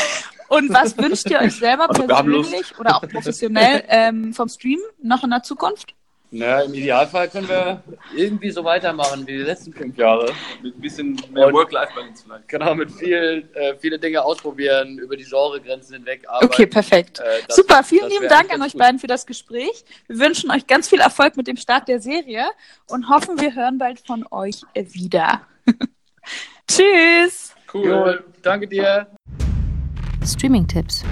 Und 0.49 0.73
was 0.73 0.97
wünscht 0.99 1.29
ihr 1.31 1.39
euch 1.41 1.55
selber 1.57 1.89
Also 1.89 2.07
persönlich 2.07 2.79
oder 2.79 2.97
auch 2.97 3.09
professionell 3.09 3.85
ähm, 3.89 4.33
vom 4.35 4.49
Stream 4.49 4.79
noch 5.03 5.25
in 5.25 5.31
der 5.31 5.43
Zukunft? 5.43 5.95
Na, 6.31 6.63
im 6.63 6.75
Idealfall 6.75 7.29
können 7.29 7.49
wir 7.49 7.83
irgendwie 8.17 8.51
so 8.51 8.65
weitermachen 8.65 9.25
wie 9.27 9.33
die 9.33 9.43
letzten 9.43 9.73
fünf 9.73 9.97
Jahre. 9.97 10.33
Mit 10.63 10.77
ein 10.77 10.81
bisschen 10.81 11.21
mehr 11.33 11.53
Work-Life-Balance 11.53 12.25
vielleicht. 12.25 12.49
Genau, 12.49 12.75
mit 12.75 12.91
viel, 12.91 13.49
äh, 13.55 13.75
viele 13.79 13.99
Dinge 13.99 14.23
ausprobieren, 14.25 14.99
über 14.99 15.17
die 15.17 15.25
Genregrenzen 15.25 15.95
hinweg 15.95 16.25
arbeiten. 16.27 16.47
Okay, 16.53 16.67
perfekt. 16.67 17.21
Äh, 17.21 17.43
das- 17.47 17.55
Super, 17.57 17.85
vielen 17.85 18.09
lieben 18.11 18.29
Dank 18.29 18.53
an 18.53 18.61
euch 18.63 18.73
gut. 18.73 18.81
beiden 18.81 18.99
für 18.99 19.07
das 19.07 19.27
Gespräch. 19.27 19.85
Wir 20.09 20.19
wünschen 20.19 20.51
euch 20.51 20.67
ganz 20.67 20.89
viel 20.89 21.01
Erfolg 21.01 21.37
mit 21.37 21.47
dem 21.47 21.57
Start 21.57 21.87
der 21.89 22.01
Serie 22.01 22.47
und 22.89 23.09
hoffen, 23.09 23.41
wir 23.41 23.55
hören 23.55 23.79
bald 23.79 24.01
von 24.01 24.27
euch 24.31 24.63
wieder. 24.75 25.43
Tschüss! 26.67 27.55
Jo, 27.73 28.15
danke 28.43 28.67
dir. 28.67 29.07
Streaming-Tipps. 30.25 31.05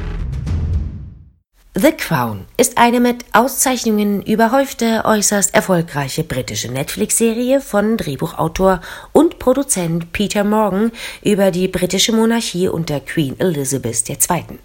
The 1.75 1.93
Crown 1.93 2.45
ist 2.59 2.77
eine 2.77 3.01
mit 3.01 3.25
Auszeichnungen 3.33 4.21
überhäufte, 4.21 5.07
äußerst 5.07 5.55
erfolgreiche 5.55 6.23
britische 6.23 6.71
Netflix-Serie 6.71 7.63
von 7.63 7.97
Drehbuchautor 7.97 8.83
und 9.13 9.39
Produzent 9.39 10.13
Peter 10.13 10.45
Morgan 10.45 10.93
über 11.23 11.51
die 11.51 11.69
britische 11.69 12.13
Monarchie 12.13 12.69
unter 12.69 13.01
Queen 13.01 13.41
Elizabeth 13.41 14.07
II. 14.07 14.59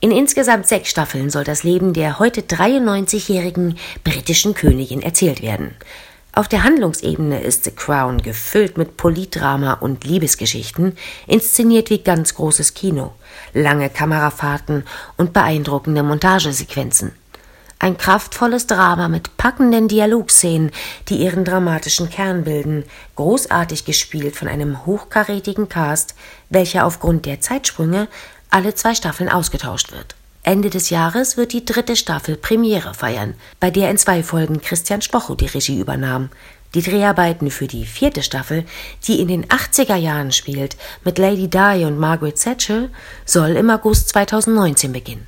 In 0.00 0.10
insgesamt 0.10 0.66
sechs 0.66 0.90
Staffeln 0.90 1.30
soll 1.30 1.44
das 1.44 1.62
Leben 1.62 1.92
der 1.92 2.18
heute 2.18 2.40
93-jährigen 2.40 3.78
britischen 4.02 4.54
Königin 4.54 5.00
erzählt 5.00 5.42
werden. 5.42 5.76
Auf 6.38 6.46
der 6.46 6.62
Handlungsebene 6.62 7.40
ist 7.40 7.64
The 7.64 7.72
Crown 7.72 8.22
gefüllt 8.22 8.78
mit 8.78 8.96
Politdrama 8.96 9.72
und 9.72 10.04
Liebesgeschichten, 10.04 10.96
inszeniert 11.26 11.90
wie 11.90 11.98
ganz 11.98 12.32
großes 12.36 12.74
Kino, 12.74 13.12
lange 13.54 13.90
Kamerafahrten 13.90 14.84
und 15.16 15.32
beeindruckende 15.32 16.04
Montagesequenzen. 16.04 17.10
Ein 17.80 17.98
kraftvolles 17.98 18.68
Drama 18.68 19.08
mit 19.08 19.36
packenden 19.36 19.88
Dialogszenen, 19.88 20.70
die 21.08 21.16
ihren 21.16 21.44
dramatischen 21.44 22.08
Kern 22.08 22.44
bilden, 22.44 22.84
großartig 23.16 23.84
gespielt 23.84 24.36
von 24.36 24.46
einem 24.46 24.86
hochkarätigen 24.86 25.68
Cast, 25.68 26.14
welcher 26.50 26.86
aufgrund 26.86 27.26
der 27.26 27.40
Zeitsprünge 27.40 28.06
alle 28.48 28.76
zwei 28.76 28.94
Staffeln 28.94 29.28
ausgetauscht 29.28 29.90
wird. 29.90 30.14
Ende 30.42 30.70
des 30.70 30.90
Jahres 30.90 31.36
wird 31.36 31.52
die 31.52 31.64
dritte 31.64 31.96
Staffel 31.96 32.36
Premiere 32.36 32.94
feiern, 32.94 33.34
bei 33.60 33.70
der 33.70 33.90
in 33.90 33.98
zwei 33.98 34.22
Folgen 34.22 34.60
Christian 34.60 35.02
Stocho 35.02 35.34
die 35.34 35.46
Regie 35.46 35.80
übernahm. 35.80 36.30
Die 36.74 36.82
Dreharbeiten 36.82 37.50
für 37.50 37.66
die 37.66 37.86
vierte 37.86 38.22
Staffel, 38.22 38.64
die 39.06 39.20
in 39.20 39.28
den 39.28 39.46
80er 39.46 39.96
Jahren 39.96 40.32
spielt, 40.32 40.76
mit 41.04 41.18
Lady 41.18 41.48
Di 41.48 41.84
und 41.84 41.98
Margaret 41.98 42.40
Thatcher, 42.40 42.88
soll 43.24 43.50
im 43.50 43.70
August 43.70 44.10
2019 44.10 44.92
beginnen. 44.92 45.26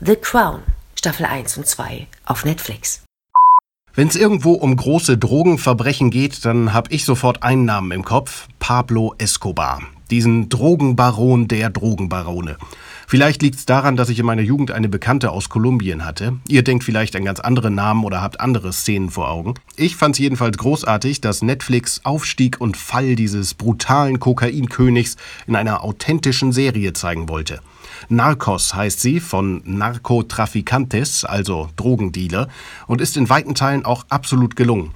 The 0.00 0.16
Crown, 0.16 0.62
Staffel 0.96 1.26
1 1.26 1.58
und 1.58 1.66
2 1.66 2.06
auf 2.24 2.44
Netflix. 2.44 3.02
Wenn 3.94 4.08
es 4.08 4.16
irgendwo 4.16 4.52
um 4.52 4.76
große 4.76 5.18
Drogenverbrechen 5.18 6.10
geht, 6.10 6.44
dann 6.44 6.72
habe 6.72 6.92
ich 6.92 7.04
sofort 7.04 7.42
einen 7.42 7.64
Namen 7.64 7.90
im 7.90 8.04
Kopf: 8.04 8.46
Pablo 8.58 9.14
Escobar. 9.18 9.82
Diesen 10.10 10.48
Drogenbaron 10.48 11.48
der 11.48 11.70
Drogenbarone. 11.70 12.56
Vielleicht 13.10 13.42
liegt 13.42 13.56
es 13.56 13.66
daran, 13.66 13.96
dass 13.96 14.08
ich 14.08 14.20
in 14.20 14.24
meiner 14.24 14.40
Jugend 14.40 14.70
eine 14.70 14.88
Bekannte 14.88 15.32
aus 15.32 15.48
Kolumbien 15.48 16.04
hatte. 16.04 16.38
Ihr 16.46 16.62
denkt 16.62 16.84
vielleicht 16.84 17.16
an 17.16 17.24
ganz 17.24 17.40
andere 17.40 17.68
Namen 17.68 18.04
oder 18.04 18.22
habt 18.22 18.38
andere 18.38 18.72
Szenen 18.72 19.10
vor 19.10 19.28
Augen. 19.28 19.54
Ich 19.74 19.96
fand 19.96 20.14
es 20.14 20.20
jedenfalls 20.20 20.56
großartig, 20.56 21.20
dass 21.20 21.42
Netflix 21.42 22.02
Aufstieg 22.04 22.60
und 22.60 22.76
Fall 22.76 23.16
dieses 23.16 23.54
brutalen 23.54 24.20
Kokainkönigs 24.20 25.16
in 25.48 25.56
einer 25.56 25.82
authentischen 25.82 26.52
Serie 26.52 26.92
zeigen 26.92 27.28
wollte. 27.28 27.62
Narcos 28.08 28.74
heißt 28.74 29.00
sie, 29.00 29.18
von 29.18 29.60
Narcotraficantes, 29.64 31.24
also 31.24 31.68
Drogendealer, 31.74 32.46
und 32.86 33.00
ist 33.00 33.16
in 33.16 33.28
weiten 33.28 33.56
Teilen 33.56 33.84
auch 33.84 34.04
absolut 34.08 34.54
gelungen. 34.54 34.92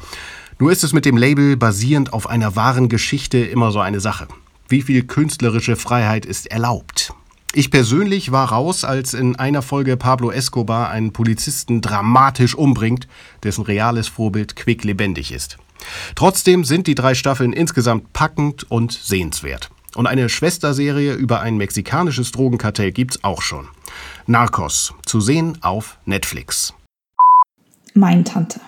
Nur 0.61 0.71
ist 0.71 0.85
es 0.85 0.93
mit 0.93 1.05
dem 1.05 1.17
Label 1.17 1.57
basierend 1.57 2.13
auf 2.13 2.29
einer 2.31 2.55
wahren 2.55 2.89
Geschichte 2.89 3.39
immer 3.39 3.73
so 3.73 3.81
eine 3.81 3.99
Sache. 3.99 4.29
Wie 4.69 4.83
viel 4.83 5.03
künstlerische 5.03 5.75
Freiheit 5.75 6.25
ist 6.25 6.47
erlaubt? 6.47 7.13
Ich 7.57 7.71
persönlich 7.71 8.33
war 8.33 8.49
raus, 8.51 8.83
als 8.83 9.15
in 9.15 9.37
einer 9.37 9.63
Folge 9.63 9.97
Pablo 9.97 10.33
Escobar 10.33 10.91
einen 10.91 11.13
Polizisten 11.13 11.81
dramatisch 11.81 12.57
umbringt, 12.57 13.07
dessen 13.45 13.63
reales 13.63 14.09
Vorbild 14.09 14.57
quicklebendig 14.57 15.31
ist. 15.31 15.59
Trotzdem 16.17 16.65
sind 16.65 16.89
die 16.89 16.97
drei 16.97 17.15
Staffeln 17.15 17.53
insgesamt 17.53 18.13
packend 18.13 18.69
und 18.69 18.91
sehenswert. 18.91 19.71
Und 19.95 20.09
eine 20.09 20.29
Schwesterserie 20.29 21.15
über 21.15 21.43
ein 21.43 21.57
mexikanisches 21.57 22.33
Drogenkartell 22.33 22.91
gibt's 22.91 23.23
auch 23.23 23.41
schon. 23.41 23.69
Narcos, 24.27 24.93
zu 25.07 25.21
sehen 25.21 25.59
auf 25.63 25.99
Netflix. 26.07 26.75
Mein 27.95 28.25
Tante. 28.25 28.61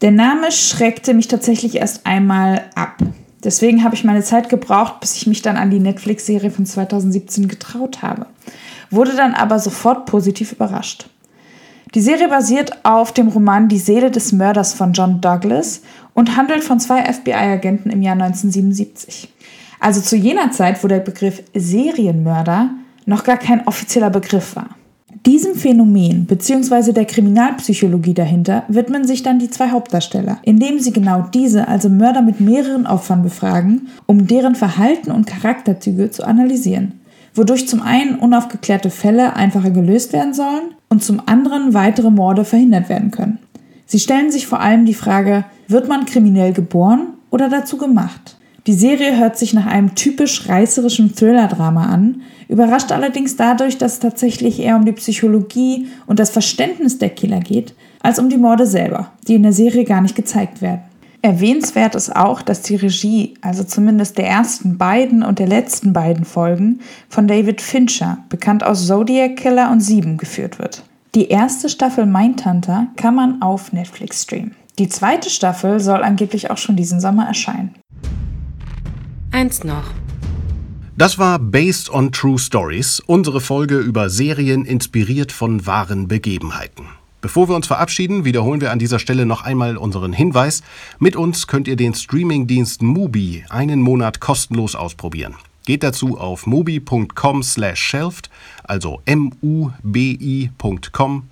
Der 0.00 0.10
Name 0.10 0.50
schreckte 0.50 1.14
mich 1.14 1.28
tatsächlich 1.28 1.76
erst 1.76 2.04
einmal 2.04 2.68
ab. 2.74 2.98
Deswegen 3.44 3.84
habe 3.84 3.94
ich 3.94 4.04
meine 4.04 4.22
Zeit 4.22 4.48
gebraucht, 4.48 5.00
bis 5.00 5.16
ich 5.16 5.26
mich 5.26 5.42
dann 5.42 5.56
an 5.56 5.70
die 5.70 5.80
Netflix-Serie 5.80 6.50
von 6.50 6.64
2017 6.64 7.46
getraut 7.46 8.02
habe. 8.02 8.26
Wurde 8.90 9.14
dann 9.14 9.34
aber 9.34 9.58
sofort 9.58 10.06
positiv 10.06 10.52
überrascht. 10.52 11.06
Die 11.94 12.00
Serie 12.00 12.28
basiert 12.28 12.84
auf 12.84 13.12
dem 13.12 13.28
Roman 13.28 13.68
Die 13.68 13.78
Seele 13.78 14.10
des 14.10 14.32
Mörders 14.32 14.74
von 14.74 14.92
John 14.94 15.20
Douglas 15.20 15.82
und 16.12 16.36
handelt 16.36 16.64
von 16.64 16.80
zwei 16.80 17.04
FBI-Agenten 17.04 17.90
im 17.90 18.02
Jahr 18.02 18.14
1977. 18.14 19.28
Also 19.78 20.00
zu 20.00 20.16
jener 20.16 20.50
Zeit, 20.50 20.82
wo 20.82 20.88
der 20.88 21.00
Begriff 21.00 21.42
Serienmörder 21.54 22.70
noch 23.06 23.22
gar 23.22 23.36
kein 23.36 23.66
offizieller 23.66 24.10
Begriff 24.10 24.56
war. 24.56 24.70
Diesem 25.26 25.54
Phänomen 25.54 26.26
bzw. 26.26 26.92
der 26.92 27.04
Kriminalpsychologie 27.04 28.14
dahinter 28.14 28.64
widmen 28.68 29.06
sich 29.06 29.22
dann 29.22 29.38
die 29.38 29.48
zwei 29.48 29.70
Hauptdarsteller, 29.70 30.38
indem 30.42 30.80
sie 30.80 30.92
genau 30.92 31.28
diese, 31.32 31.68
also 31.68 31.88
Mörder 31.88 32.20
mit 32.20 32.40
mehreren 32.40 32.86
Opfern 32.86 33.22
befragen, 33.22 33.88
um 34.06 34.26
deren 34.26 34.54
Verhalten 34.54 35.10
und 35.10 35.26
Charakterzüge 35.26 36.10
zu 36.10 36.24
analysieren, 36.24 37.00
wodurch 37.34 37.68
zum 37.68 37.80
einen 37.80 38.18
unaufgeklärte 38.18 38.90
Fälle 38.90 39.34
einfacher 39.36 39.70
gelöst 39.70 40.12
werden 40.12 40.34
sollen 40.34 40.74
und 40.88 41.02
zum 41.04 41.22
anderen 41.26 41.74
weitere 41.74 42.10
Morde 42.10 42.44
verhindert 42.44 42.88
werden 42.88 43.10
können. 43.10 43.38
Sie 43.86 44.00
stellen 44.00 44.30
sich 44.30 44.46
vor 44.46 44.60
allem 44.60 44.84
die 44.84 44.94
Frage, 44.94 45.44
wird 45.68 45.88
man 45.88 46.06
kriminell 46.06 46.52
geboren 46.52 47.14
oder 47.30 47.48
dazu 47.48 47.76
gemacht? 47.76 48.36
Die 48.66 48.72
Serie 48.72 49.18
hört 49.18 49.36
sich 49.36 49.52
nach 49.52 49.66
einem 49.66 49.94
typisch 49.94 50.48
reißerischen 50.48 51.14
Thriller-Drama 51.14 51.84
an, 51.84 52.22
überrascht 52.48 52.92
allerdings 52.92 53.36
dadurch, 53.36 53.76
dass 53.76 53.94
es 53.94 53.98
tatsächlich 53.98 54.58
eher 54.58 54.76
um 54.76 54.86
die 54.86 54.92
Psychologie 54.92 55.88
und 56.06 56.18
das 56.18 56.30
Verständnis 56.30 56.96
der 56.96 57.10
Killer 57.10 57.40
geht, 57.40 57.74
als 58.00 58.18
um 58.18 58.30
die 58.30 58.38
Morde 58.38 58.66
selber, 58.66 59.10
die 59.28 59.34
in 59.34 59.42
der 59.42 59.52
Serie 59.52 59.84
gar 59.84 60.00
nicht 60.00 60.16
gezeigt 60.16 60.62
werden. 60.62 60.80
Erwähnenswert 61.20 61.94
ist 61.94 62.14
auch, 62.14 62.40
dass 62.40 62.62
die 62.62 62.76
Regie, 62.76 63.34
also 63.42 63.64
zumindest 63.64 64.16
der 64.16 64.28
ersten 64.28 64.78
beiden 64.78 65.22
und 65.22 65.38
der 65.38 65.46
letzten 65.46 65.92
beiden 65.92 66.24
Folgen, 66.24 66.80
von 67.10 67.28
David 67.28 67.60
Fincher, 67.60 68.18
bekannt 68.30 68.64
aus 68.64 68.86
Zodiac 68.86 69.36
Killer 69.36 69.70
und 69.70 69.80
Sieben, 69.80 70.16
geführt 70.16 70.58
wird. 70.58 70.82
Die 71.14 71.28
erste 71.28 71.68
Staffel 71.68 72.06
Mindhunter 72.06 72.86
kann 72.96 73.14
man 73.14 73.42
auf 73.42 73.72
Netflix 73.72 74.22
streamen. 74.22 74.54
Die 74.78 74.88
zweite 74.88 75.30
Staffel 75.30 75.80
soll 75.80 76.02
angeblich 76.02 76.50
auch 76.50 76.58
schon 76.58 76.76
diesen 76.76 77.00
Sommer 77.00 77.26
erscheinen. 77.26 77.74
Eins 79.44 79.62
noch. 79.62 79.84
Das 80.96 81.18
war 81.18 81.38
Based 81.38 81.90
on 81.90 82.12
True 82.12 82.38
Stories, 82.38 83.00
unsere 83.00 83.42
Folge 83.42 83.76
über 83.76 84.08
Serien 84.08 84.64
inspiriert 84.64 85.32
von 85.32 85.66
wahren 85.66 86.08
Begebenheiten. 86.08 86.86
Bevor 87.20 87.50
wir 87.50 87.54
uns 87.54 87.66
verabschieden, 87.66 88.24
wiederholen 88.24 88.62
wir 88.62 88.72
an 88.72 88.78
dieser 88.78 88.98
Stelle 88.98 89.26
noch 89.26 89.42
einmal 89.42 89.76
unseren 89.76 90.14
Hinweis. 90.14 90.62
Mit 90.98 91.14
uns 91.14 91.46
könnt 91.46 91.68
ihr 91.68 91.76
den 91.76 91.92
Streamingdienst 91.92 92.80
Mubi 92.80 93.44
einen 93.50 93.82
Monat 93.82 94.18
kostenlos 94.18 94.74
ausprobieren. 94.74 95.34
Geht 95.66 95.82
dazu 95.82 96.16
auf 96.16 96.46
mubi.com 96.46 97.42
slash 97.42 97.80
shelved, 97.82 98.30
also 98.68 99.00
m-u-b-i.com 99.04 99.72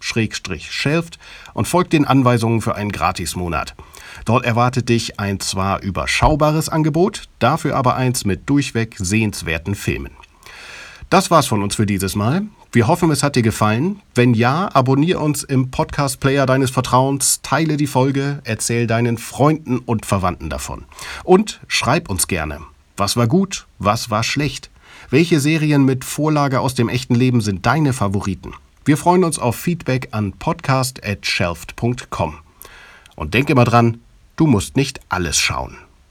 schrägstrich 0.01 0.71
shelved 0.71 1.19
und 1.55 1.67
folgt 1.69 1.93
den 1.93 2.07
Anweisungen 2.07 2.61
für 2.61 2.75
einen 2.75 2.93
Gratismonat. 2.93 3.75
Dort 4.25 4.45
erwartet 4.45 4.89
dich 4.89 5.19
ein 5.19 5.41
zwar 5.41 5.83
überschaubares 5.83 6.69
Angebot, 6.69 7.29
dafür 7.39 7.77
aber 7.77 7.97
eins 7.97 8.25
mit 8.25 8.49
durchweg 8.49 8.97
sehenswerten 8.99 9.75
Filmen. 9.75 10.13
Das 11.11 11.31
war's 11.31 11.47
von 11.47 11.63
uns 11.63 11.75
für 11.75 11.87
dieses 11.87 12.15
Mal. 12.17 12.43
Wir 12.75 12.87
hoffen, 12.87 13.11
es 13.11 13.23
hat 13.23 13.37
dir 13.37 13.43
gefallen. 13.43 14.01
Wenn 14.15 14.33
ja, 14.33 14.71
abonniere 14.73 15.19
uns 15.19 15.43
im 15.45 15.71
Podcast-Player 15.71 16.47
deines 16.47 16.71
Vertrauens, 16.71 17.43
teile 17.43 17.77
die 17.77 17.87
Folge, 17.87 18.41
erzähl 18.45 18.87
deinen 18.87 19.19
Freunden 19.19 19.79
und 19.79 20.07
Verwandten 20.07 20.49
davon. 20.49 20.87
Und 21.23 21.61
schreib 21.69 22.09
uns 22.09 22.29
gerne. 22.29 22.61
Was 22.97 23.15
war 23.19 23.27
gut? 23.27 23.67
Was 23.79 24.09
war 24.09 24.23
schlecht? 24.23 24.71
Welche 25.13 25.39
Serien 25.41 25.85
mit 25.85 26.05
Vorlage 26.07 26.61
aus 26.61 26.75
dem 26.75 26.89
echten 26.89 27.15
Leben 27.15 27.43
sind 27.43 27.67
deine 27.67 27.93
Favoriten? 27.93 28.55
Wir 28.87 28.97
freuen 28.97 29.25
uns 29.25 29.39
auf 29.39 29.57
Feedback 29.57 30.09
an 30.13 30.33
podcast@shelft.com. 30.33 32.39
Und 33.15 33.35
denk 33.35 33.51
immer 33.51 33.67
dran, 33.67 34.01
du 34.37 34.47
musst 34.47 34.75
nicht 34.75 35.01
alles 35.11 35.39
schauen. 35.39 35.77